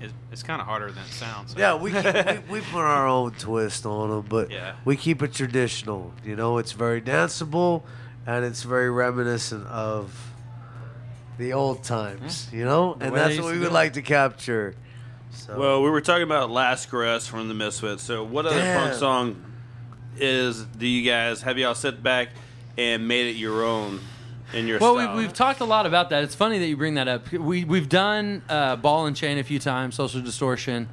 is 0.00 0.12
it's 0.32 0.42
kind 0.42 0.60
of 0.60 0.66
harder 0.66 0.90
than 0.90 1.04
it 1.04 1.12
sounds. 1.12 1.54
Yeah, 1.56 1.76
we, 1.76 1.92
keep, 1.92 2.04
we 2.48 2.60
we 2.60 2.60
put 2.72 2.80
our 2.80 3.06
own 3.06 3.32
twist 3.32 3.86
on 3.86 4.10
them, 4.10 4.26
but 4.28 4.50
Yeah. 4.50 4.74
we 4.84 4.96
keep 4.96 5.22
it 5.22 5.32
traditional. 5.32 6.12
You 6.24 6.34
know, 6.36 6.58
it's 6.58 6.72
very 6.72 7.00
danceable, 7.00 7.82
and 8.26 8.44
it's 8.44 8.62
very 8.64 8.90
reminiscent 8.90 9.66
of 9.68 10.30
the 11.38 11.52
old 11.52 11.82
times. 11.84 12.48
You 12.52 12.64
know, 12.64 12.94
The 12.94 13.06
and 13.06 13.16
that's 13.16 13.38
what 13.38 13.52
we 13.52 13.58
would 13.60 13.68
it. 13.68 13.72
like 13.72 13.92
to 13.94 14.02
capture. 14.02 14.74
So. 15.30 15.58
Well, 15.58 15.82
we 15.82 15.88
were 15.90 16.00
talking 16.02 16.24
about 16.24 16.50
Last 16.50 16.90
Caress 16.90 17.26
from 17.26 17.48
the 17.48 17.54
Misfits. 17.54 18.02
So, 18.02 18.22
what 18.22 18.44
other 18.44 18.58
Damn. 18.58 18.82
punk 18.88 18.94
song 18.98 19.42
is 20.18 20.62
do 20.64 20.86
you 20.86 21.08
guys 21.10 21.40
have 21.42 21.56
y'all 21.56 21.74
sit 21.74 22.02
back 22.02 22.28
and 22.76 23.08
made 23.08 23.28
it 23.28 23.36
your 23.36 23.64
own 23.64 24.00
in 24.54 24.66
your 24.66 24.78
well, 24.78 24.94
style? 24.94 25.16
we, 25.16 25.22
we've 25.22 25.32
talked 25.32 25.60
a 25.60 25.64
lot 25.64 25.86
about 25.86 26.10
that. 26.10 26.22
It's 26.24 26.34
funny 26.34 26.58
that 26.58 26.66
you 26.66 26.76
bring 26.76 26.94
that 26.94 27.08
up. 27.08 27.30
We 27.32 27.64
we've 27.64 27.88
done 27.88 28.42
uh, 28.48 28.76
Ball 28.76 29.06
and 29.06 29.16
Chain 29.16 29.38
a 29.38 29.44
few 29.44 29.58
times, 29.58 29.94
Social 29.94 30.20
Distortion. 30.20 30.88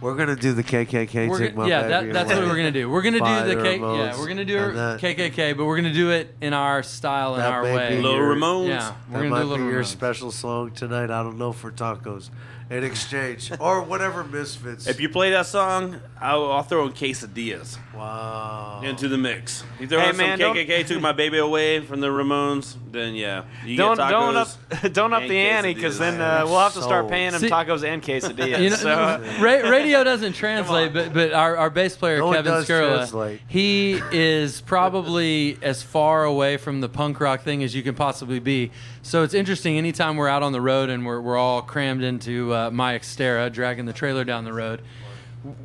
We're 0.00 0.14
gonna 0.16 0.34
do 0.34 0.54
the 0.54 0.62
KKK. 0.64 1.28
We're 1.28 1.38
Take 1.38 1.54
gonna- 1.54 1.66
My 1.66 1.68
yeah, 1.68 1.82
Baby 1.82 2.06
that, 2.06 2.12
that's 2.14 2.30
Away 2.30 2.40
what 2.40 2.48
we're 2.48 2.56
gonna 2.56 2.70
do. 2.72 2.88
We're 2.88 3.02
gonna 3.02 3.18
by 3.20 3.42
do 3.42 3.48
the 3.50 3.54
the 3.56 3.62
K, 3.62 3.78
Ramones, 3.78 3.98
yeah, 3.98 4.18
we're 4.18 4.28
gonna 4.28 4.44
do 4.46 4.72
that- 4.72 4.98
KKK, 5.00 5.56
but 5.58 5.66
we're 5.66 5.76
gonna 5.76 5.92
do 5.92 6.10
it 6.10 6.34
in 6.40 6.54
our 6.54 6.82
style 6.82 7.34
and 7.34 7.42
our 7.42 7.62
way. 7.64 7.96
be 7.96 8.02
your- 8.02 8.34
Yeah, 8.38 8.94
we're 9.10 9.18
that 9.18 9.18
gonna 9.18 9.28
might 9.28 9.40
do 9.40 9.44
a 9.44 9.44
little 9.44 9.66
be 9.66 9.72
your 9.72 9.82
Ramones. 9.82 9.86
special 9.86 10.30
song 10.30 10.70
tonight. 10.70 11.10
I 11.10 11.22
don't 11.22 11.36
know 11.36 11.52
for 11.52 11.70
tacos, 11.70 12.30
in 12.70 12.84
exchange 12.84 13.50
or 13.58 13.82
whatever 13.82 14.22
misfits. 14.22 14.86
if 14.86 15.00
you 15.00 15.08
play 15.08 15.30
that 15.32 15.46
song, 15.46 15.96
I'll, 16.20 16.52
I'll 16.52 16.62
throw 16.62 16.86
in 16.86 16.92
quesadillas 16.92 17.76
wow 17.94 18.80
into 18.84 19.08
the 19.08 19.18
mix. 19.18 19.64
You 19.80 19.88
throw 19.88 19.98
Hey, 20.00 20.10
in 20.10 20.16
man, 20.16 20.38
some 20.38 20.54
don't- 20.54 20.56
KKK, 20.68 20.86
took 20.86 21.00
my 21.00 21.10
baby 21.12 21.38
away 21.38 21.80
from 21.80 22.00
the 22.00 22.06
Ramones, 22.06 22.76
then 22.92 23.14
yeah, 23.16 23.42
you 23.66 23.76
don't 23.76 23.96
get 23.96 24.08
don't 24.10 24.36
up 24.36 24.48
don't 24.92 25.12
up 25.12 25.22
and 25.22 25.30
the 25.30 25.36
ante 25.36 25.74
because 25.74 25.96
quesadillas. 25.96 25.98
then 25.98 26.20
uh, 26.20 26.42
we'll 26.46 26.60
have 26.60 26.74
to 26.74 26.82
start 26.82 27.06
So- 27.06 27.10
paying 27.10 27.32
them 27.32 27.40
See- 27.40 27.50
tacos 27.50 27.82
and 27.84 28.02
quesadillas. 28.02 28.62
You 28.62 28.70
know, 28.70 28.76
so, 28.76 28.90
uh, 28.90 29.18
ra- 29.40 29.68
radio 29.68 30.04
doesn't 30.04 30.34
translate, 30.34 30.92
but 30.92 31.12
but 31.12 31.32
our, 31.32 31.56
our 31.56 31.70
bass 31.70 31.96
player 31.96 32.18
No, 32.18 32.30
it 32.32 32.36
Kevin 32.36 32.52
does 32.52 32.68
Skurla, 32.68 32.96
translate. 32.98 33.40
he 33.48 34.00
is 34.12 34.60
probably 34.60 35.58
as 35.60 35.82
far 35.82 36.22
away 36.24 36.56
from 36.56 36.80
the 36.80 36.88
punk 36.88 37.18
rock 37.20 37.42
thing 37.42 37.64
as 37.64 37.74
you 37.74 37.82
can 37.82 37.96
possibly 37.96 38.38
be. 38.38 38.70
So 39.02 39.22
it's 39.22 39.34
interesting. 39.34 39.78
Anytime 39.78 40.16
we're 40.16 40.28
out 40.28 40.42
on 40.42 40.52
the 40.52 40.60
road 40.60 40.90
and 40.90 41.06
we're 41.06 41.20
we're 41.20 41.36
all 41.38 41.62
crammed 41.62 42.02
into 42.02 42.54
uh, 42.54 42.70
my 42.70 42.98
Xterra, 42.98 43.50
dragging 43.52 43.86
the 43.86 43.92
trailer 43.92 44.24
down 44.24 44.44
the 44.44 44.52
road, 44.52 44.82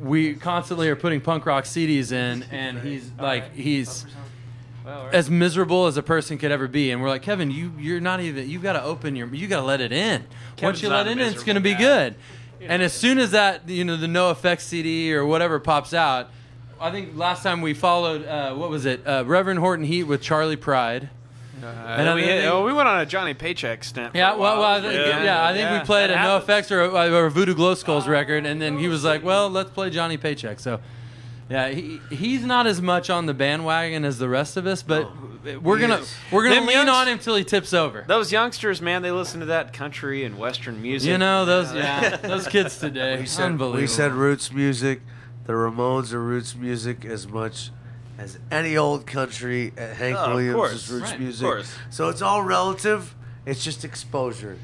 we 0.00 0.34
constantly 0.34 0.88
are 0.88 0.96
putting 0.96 1.20
punk 1.20 1.44
rock 1.44 1.64
CDs 1.64 2.12
in, 2.12 2.44
and 2.50 2.78
he's 2.78 3.10
like 3.18 3.54
he's 3.54 4.06
as 5.12 5.28
miserable 5.28 5.86
as 5.86 5.96
a 5.96 6.02
person 6.02 6.38
could 6.38 6.50
ever 6.50 6.68
be. 6.68 6.90
And 6.90 7.02
we're 7.02 7.08
like, 7.08 7.22
Kevin, 7.22 7.50
you 7.50 7.72
you're 7.78 8.00
not 8.00 8.20
even. 8.20 8.48
You've 8.48 8.62
got 8.62 8.72
to 8.74 8.82
open 8.82 9.16
your. 9.16 9.32
You 9.34 9.48
got 9.48 9.60
to 9.60 9.66
let 9.66 9.80
it 9.80 9.92
in. 9.92 10.22
Once 10.22 10.30
Kevin's 10.56 10.82
you 10.82 10.88
let 10.88 11.06
it 11.06 11.12
in, 11.12 11.20
it's 11.20 11.44
going 11.44 11.56
to 11.56 11.60
be 11.60 11.74
good. 11.74 12.14
And 12.60 12.82
as 12.82 12.94
soon 12.94 13.18
as 13.18 13.32
that, 13.32 13.68
you 13.68 13.84
know, 13.84 13.96
the 13.96 14.06
NOFX 14.06 14.60
CD 14.60 15.14
or 15.14 15.26
whatever 15.26 15.60
pops 15.60 15.92
out, 15.92 16.30
I 16.80 16.90
think 16.90 17.16
last 17.16 17.42
time 17.42 17.60
we 17.60 17.74
followed, 17.74 18.26
uh, 18.26 18.54
what 18.54 18.70
was 18.70 18.86
it, 18.86 19.06
uh, 19.06 19.24
Reverend 19.26 19.60
Horton 19.60 19.84
Heat 19.84 20.04
with 20.04 20.22
Charley 20.22 20.56
Pride. 20.56 21.10
Uh, 21.62 21.66
and 21.66 22.08
I 22.08 22.14
we, 22.14 22.22
think- 22.22 22.44
oh, 22.50 22.64
we 22.64 22.72
went 22.72 22.88
on 22.88 23.00
a 23.00 23.06
Johnny 23.06 23.34
Paycheck 23.34 23.82
stint. 23.84 24.14
Yeah, 24.14 24.34
a 24.34 24.38
well, 24.38 24.58
well 24.60 24.64
I 24.78 24.80
think, 24.80 24.94
yeah, 24.94 25.44
I 25.46 25.54
think 25.54 25.70
we 25.80 25.86
played 25.86 26.10
That 26.10 26.18
a 26.18 26.22
No 26.22 26.30
happens. 26.34 26.44
Effects 26.44 26.70
or, 26.72 26.82
uh, 26.82 27.08
or 27.10 27.26
a 27.26 27.30
Voodoo 27.30 27.54
Glow 27.54 27.74
Skulls 27.74 28.06
record, 28.06 28.44
and 28.46 28.60
then 28.60 28.78
he 28.78 28.88
was 28.88 29.04
like, 29.04 29.24
"Well, 29.24 29.48
let's 29.48 29.70
play 29.70 29.90
Johnny 29.90 30.16
Paycheck." 30.16 30.60
So, 30.60 30.80
yeah, 31.48 31.68
he, 31.68 32.00
he's 32.10 32.44
not 32.44 32.66
as 32.66 32.82
much 32.82 33.08
on 33.10 33.26
the 33.26 33.34
bandwagon 33.34 34.04
as 34.04 34.18
the 34.18 34.28
rest 34.28 34.56
of 34.56 34.66
us, 34.66 34.82
but 34.82 35.04
oh, 35.04 35.58
we're 35.62 35.78
gonna 35.78 35.96
is. 35.98 36.14
we're 36.32 36.42
gonna 36.42 36.56
Them 36.56 36.66
lean 36.66 36.76
youngs- 36.76 36.90
on 36.90 37.08
him 37.08 37.18
till 37.18 37.36
he 37.36 37.44
tips 37.44 37.72
over. 37.72 38.04
Those 38.06 38.32
youngsters, 38.32 38.82
man, 38.82 39.02
they 39.02 39.10
listen 39.12 39.40
to 39.40 39.46
that 39.46 39.72
country 39.72 40.24
and 40.24 40.38
western 40.38 40.82
music. 40.82 41.08
You 41.10 41.18
know 41.18 41.44
those 41.44 41.72
yeah 41.72 42.16
those 42.16 42.46
kids 42.48 42.78
today, 42.78 43.16
We 43.20 43.26
said, 43.26 43.46
unbelievable. 43.46 43.80
we 43.80 43.86
said 43.86 44.12
roots 44.12 44.52
music. 44.52 45.00
The 45.44 45.52
Ramones 45.52 46.12
are 46.12 46.20
roots 46.20 46.56
music 46.56 47.04
as 47.04 47.28
much 47.28 47.70
as 48.18 48.38
any 48.50 48.76
old 48.76 49.06
country. 49.06 49.72
uh, 49.78 49.94
Hank 49.94 50.16
Oh, 50.18 50.24
of 50.24 50.32
Williams 50.34 50.54
course. 50.54 50.90
roots 50.90 51.04
Right, 51.04 51.14
of 51.14 51.20
music. 51.20 51.44
course. 51.46 51.72
So 51.90 52.08
it's 52.08 52.22
all 52.22 52.42
relative. 52.42 53.14
It's 53.44 53.62
just 53.62 53.84
exposure. 53.84 54.56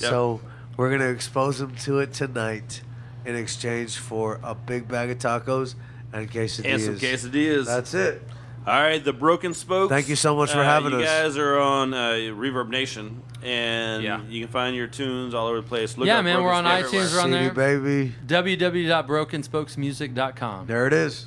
Yep. 0.00 0.10
So 0.10 0.40
we're 0.76 0.90
gonna 0.90 1.10
expose 1.10 1.58
them 1.58 1.74
to 1.84 2.00
it 2.00 2.12
tonight 2.12 2.80
in 3.24 3.36
exchange 3.36 3.96
for 3.96 4.40
a 4.42 4.54
big 4.54 4.88
bag 4.88 5.10
of 5.10 5.18
tacos 5.18 5.74
and 6.12 6.30
quesadillas. 6.30 6.64
and 6.66 6.82
some 6.82 6.96
quesadillas. 6.96 7.66
That's 7.66 7.94
it. 7.94 8.22
All 8.66 8.80
right, 8.80 9.04
the 9.04 9.12
Broken 9.12 9.52
Spokes. 9.52 9.90
Thank 9.90 10.08
you 10.08 10.16
so 10.16 10.34
much 10.34 10.50
for 10.50 10.60
Uh, 10.60 10.64
having 10.64 10.92
you 10.92 10.96
us. 10.98 11.02
You 11.02 11.06
guys 11.06 11.36
are 11.36 11.58
on 11.58 11.92
uh, 11.92 12.12
Reverb 12.34 12.70
Nation, 12.70 13.20
and 13.42 14.02
Yeah. 14.02 14.20
you 14.26 14.40
can 14.42 14.50
find 14.50 14.74
your 14.74 14.86
tunes 14.86 15.34
all 15.34 15.48
over 15.48 15.60
the 15.60 15.66
place. 15.66 15.98
Look 15.98 16.06
yeah, 16.06 16.18
up 16.20 16.24
man, 16.24 16.42
we're 16.42 16.50
on 16.50 16.64
Broken 16.64 16.82
iTunes. 16.84 16.88
Spokes 17.08 17.12
We're 17.14 17.20
on 17.20 17.30
CD 17.30 17.48
there. 17.50 17.78
baby. 17.78 18.14
www.brokenspokesmusic.com. 18.26 20.66
There 20.66 20.86
it 20.86 20.92
is. 20.92 21.26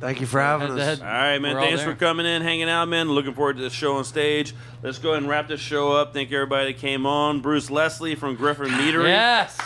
Thank 0.00 0.20
you 0.20 0.26
for 0.26 0.40
having 0.40 0.68
Head 0.68 0.78
us. 0.78 0.98
head. 0.98 1.00
All 1.00 1.06
right, 1.12 1.38
man. 1.38 1.54
We're 1.54 1.60
all 1.60 1.66
Thanks 1.66 1.82
there. 1.82 1.92
for 1.92 1.98
coming 1.98 2.24
in, 2.24 2.42
hanging 2.42 2.68
out, 2.68 2.86
man. 2.88 3.08
Looking 3.10 3.34
forward 3.34 3.56
to 3.56 3.62
the 3.62 3.70
show 3.70 3.96
on 3.96 4.04
stage. 4.04 4.54
Let's 4.82 4.98
go 4.98 5.10
ahead 5.10 5.22
and 5.22 5.28
wrap 5.30 5.48
this 5.48 5.60
show 5.60 5.92
up. 5.92 6.12
Thank 6.12 6.30
everybody 6.32 6.72
that 6.72 6.80
came 6.80 7.04
on. 7.04 7.40
Bruce 7.40 7.68
Leslie 7.70 8.14
from 8.14 8.36
Griffin 8.36 8.68
Meadery. 8.68 9.08
Yes. 9.08 9.58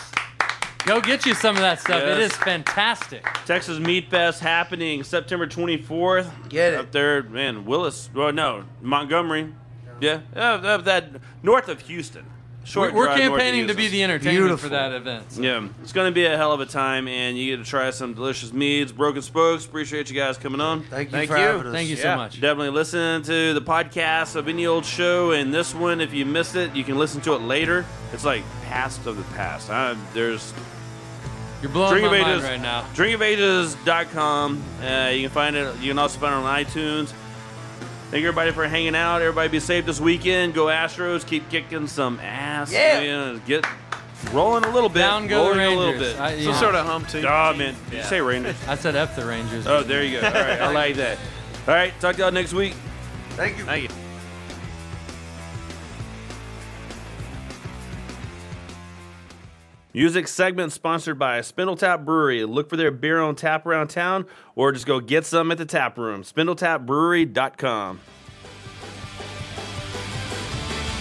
Go 0.85 0.99
get 0.99 1.25
you 1.25 1.33
some 1.33 1.55
of 1.55 1.61
that 1.61 1.79
stuff. 1.79 2.01
It 2.01 2.17
Yes. 2.19 2.31
is 2.31 2.37
fantastic. 2.37 3.23
Texas 3.45 3.79
Mead 3.79 4.07
Fest 4.09 4.41
happening 4.41 5.03
September 5.03 5.45
24th. 5.47 6.29
Get 6.49 6.73
it. 6.73 6.79
Up 6.79 6.91
there, 6.91 7.23
man, 7.23 7.63
Willis. 7.65 8.09
Well, 8.13 8.33
no, 8.33 8.65
Montgomery. 8.81 9.53
Yeah, 10.01 10.21
uh, 10.35 10.39
uh, 10.39 10.77
that 10.79 11.09
north 11.43 11.69
of 11.69 11.81
Houston. 11.81 12.25
Short 12.65 12.93
We're, 12.93 12.99
we're 12.99 13.05
drive 13.07 13.17
north 13.19 13.41
campaigning 13.41 13.67
to 13.67 13.73
be 13.73 13.89
the 13.89 14.03
entertainment 14.03 14.57
for 14.59 14.69
that 14.69 14.93
event. 14.93 15.33
so. 15.33 15.41
Yeah, 15.41 15.67
it's 15.81 15.91
going 15.91 16.09
to 16.09 16.15
be 16.15 16.25
a 16.25 16.37
hell 16.37 16.53
of 16.53 16.61
a 16.61 16.65
time, 16.65 17.09
and 17.09 17.37
you 17.37 17.55
get 17.57 17.63
to 17.63 17.69
try 17.69 17.89
some 17.89 18.13
delicious 18.13 18.53
meads. 18.53 18.93
Broken 18.93 19.21
Spokes. 19.21 19.65
Appreciate 19.65 20.09
you 20.09 20.15
guys 20.15 20.37
coming 20.37 20.61
on. 20.61 20.83
Thank 20.83 21.09
you 21.09 21.11
Thank 21.11 21.29
for 21.29 21.37
you. 21.37 21.43
having 21.43 21.67
us. 21.67 21.73
Thank 21.73 21.89
you 21.89 21.97
so 21.97 22.03
Yeah, 22.07 22.15
much. 22.15 22.39
Definitely 22.39 22.69
listen 22.69 23.21
to 23.23 23.53
the 23.53 23.61
podcast 23.61 24.37
of 24.37 24.47
any 24.47 24.65
old 24.65 24.85
show, 24.85 25.31
and 25.31 25.53
this 25.53 25.75
one, 25.75 25.99
if 25.99 26.13
you 26.13 26.25
missed 26.25 26.55
it, 26.55 26.73
you 26.73 26.85
can 26.85 26.97
listen 26.97 27.19
to 27.21 27.33
it 27.33 27.41
later. 27.41 27.85
It's 28.13 28.23
like 28.23 28.43
past 28.63 29.05
of 29.07 29.17
the 29.17 29.23
past. 29.35 29.69
Uh, 29.69 29.95
there's 30.13 30.53
You're 31.61 31.69
blowing 31.71 31.91
Drink 31.99 32.07
my 32.11 32.17
of 32.17 32.21
mind 32.23 32.33
Ages, 32.37 32.49
right 32.49 32.61
now. 32.61 32.83
drinkofages.com. 32.93 34.63
Uh, 34.81 35.09
you 35.09 35.21
can 35.23 35.29
find 35.31 35.55
it. 35.57 35.75
You 35.79 35.89
can 35.89 35.99
also 35.99 36.19
find 36.19 36.33
it 36.33 36.37
on 36.47 36.63
iTunes. 36.65 37.13
Thank 38.13 38.25
everybody 38.25 38.51
for 38.51 38.67
hanging 38.67 38.93
out. 38.93 39.23
Everybody 39.23 39.49
be 39.49 39.59
safe 39.59 39.87
this 39.87 39.99
weekend. 39.99 40.53
Go 40.53 40.65
Astros. 40.65 41.25
Keep 41.25 41.49
kicking 41.49 41.87
some 41.87 42.19
ass. 42.19 42.71
Yeah. 42.71 43.01
You 43.01 43.07
know, 43.11 43.41
get 43.47 43.65
rolling 44.31 44.65
a 44.65 44.69
little 44.69 44.87
bit. 44.87 44.99
Down 44.99 45.25
go 45.25 45.51
the 45.51 45.57
rolling 45.57 45.65
a 45.65 45.69
little 45.69 45.93
Rangers. 45.93 46.13
bit. 46.13 46.21
I, 46.21 46.33
you 46.35 46.43
Some 46.43 46.53
sort 46.53 46.75
of 46.75 46.85
hum 46.85 47.07
too. 47.07 47.23
Oh 47.27 47.55
man, 47.55 47.73
Did 47.89 47.97
you 47.97 48.03
say 48.03 48.21
Rangers? 48.21 48.55
I 48.67 48.75
said 48.75 48.95
F 48.95 49.15
the 49.15 49.25
Rangers. 49.25 49.65
Oh, 49.65 49.81
there 49.81 50.03
you 50.03 50.21
go. 50.21 50.27
All 50.27 50.31
right, 50.31 50.61
I 50.61 50.71
like 50.71 50.95
that. 50.97 51.17
All 51.67 51.73
right, 51.73 51.91
talk 51.99 52.15
to 52.17 52.21
y'all 52.21 52.31
next 52.31 52.53
week. 52.53 52.75
Thank 53.31 53.57
you. 53.57 53.63
Thank 53.63 53.89
you. 53.89 54.02
Music 59.95 60.27
segment 60.27 60.71
sponsored 60.71 61.19
by 61.19 61.37
Spindletap 61.39 62.03
Brewery. 62.03 62.45
Look 62.45 62.67
for 62.67 62.77
their 62.77 62.89
beer 62.89 63.21
on 63.21 63.35
tap 63.35 63.63
around 63.67 63.89
town 63.89 64.25
or 64.55 64.71
just 64.71 64.87
go 64.87 64.99
get 64.99 65.23
some 65.23 65.51
at 65.51 65.59
the 65.59 65.65
tap 65.65 65.99
room. 65.99 66.23
SpindletapBrewery.com. 66.23 67.99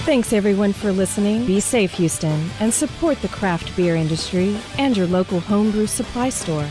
Thanks 0.05 0.33
everyone 0.35 0.75
for 0.75 0.93
listening. 0.93 1.47
Be 1.47 1.61
safe, 1.61 1.93
Houston, 1.95 2.51
and 2.61 2.75
support 2.75 3.23
the 3.23 3.29
craft 3.29 3.75
beer 3.77 3.97
industry 3.97 4.59
and 4.77 4.95
your 4.95 5.07
local 5.07 5.41
homebrew 5.41 5.87
supply 5.87 6.29
store. 6.29 6.69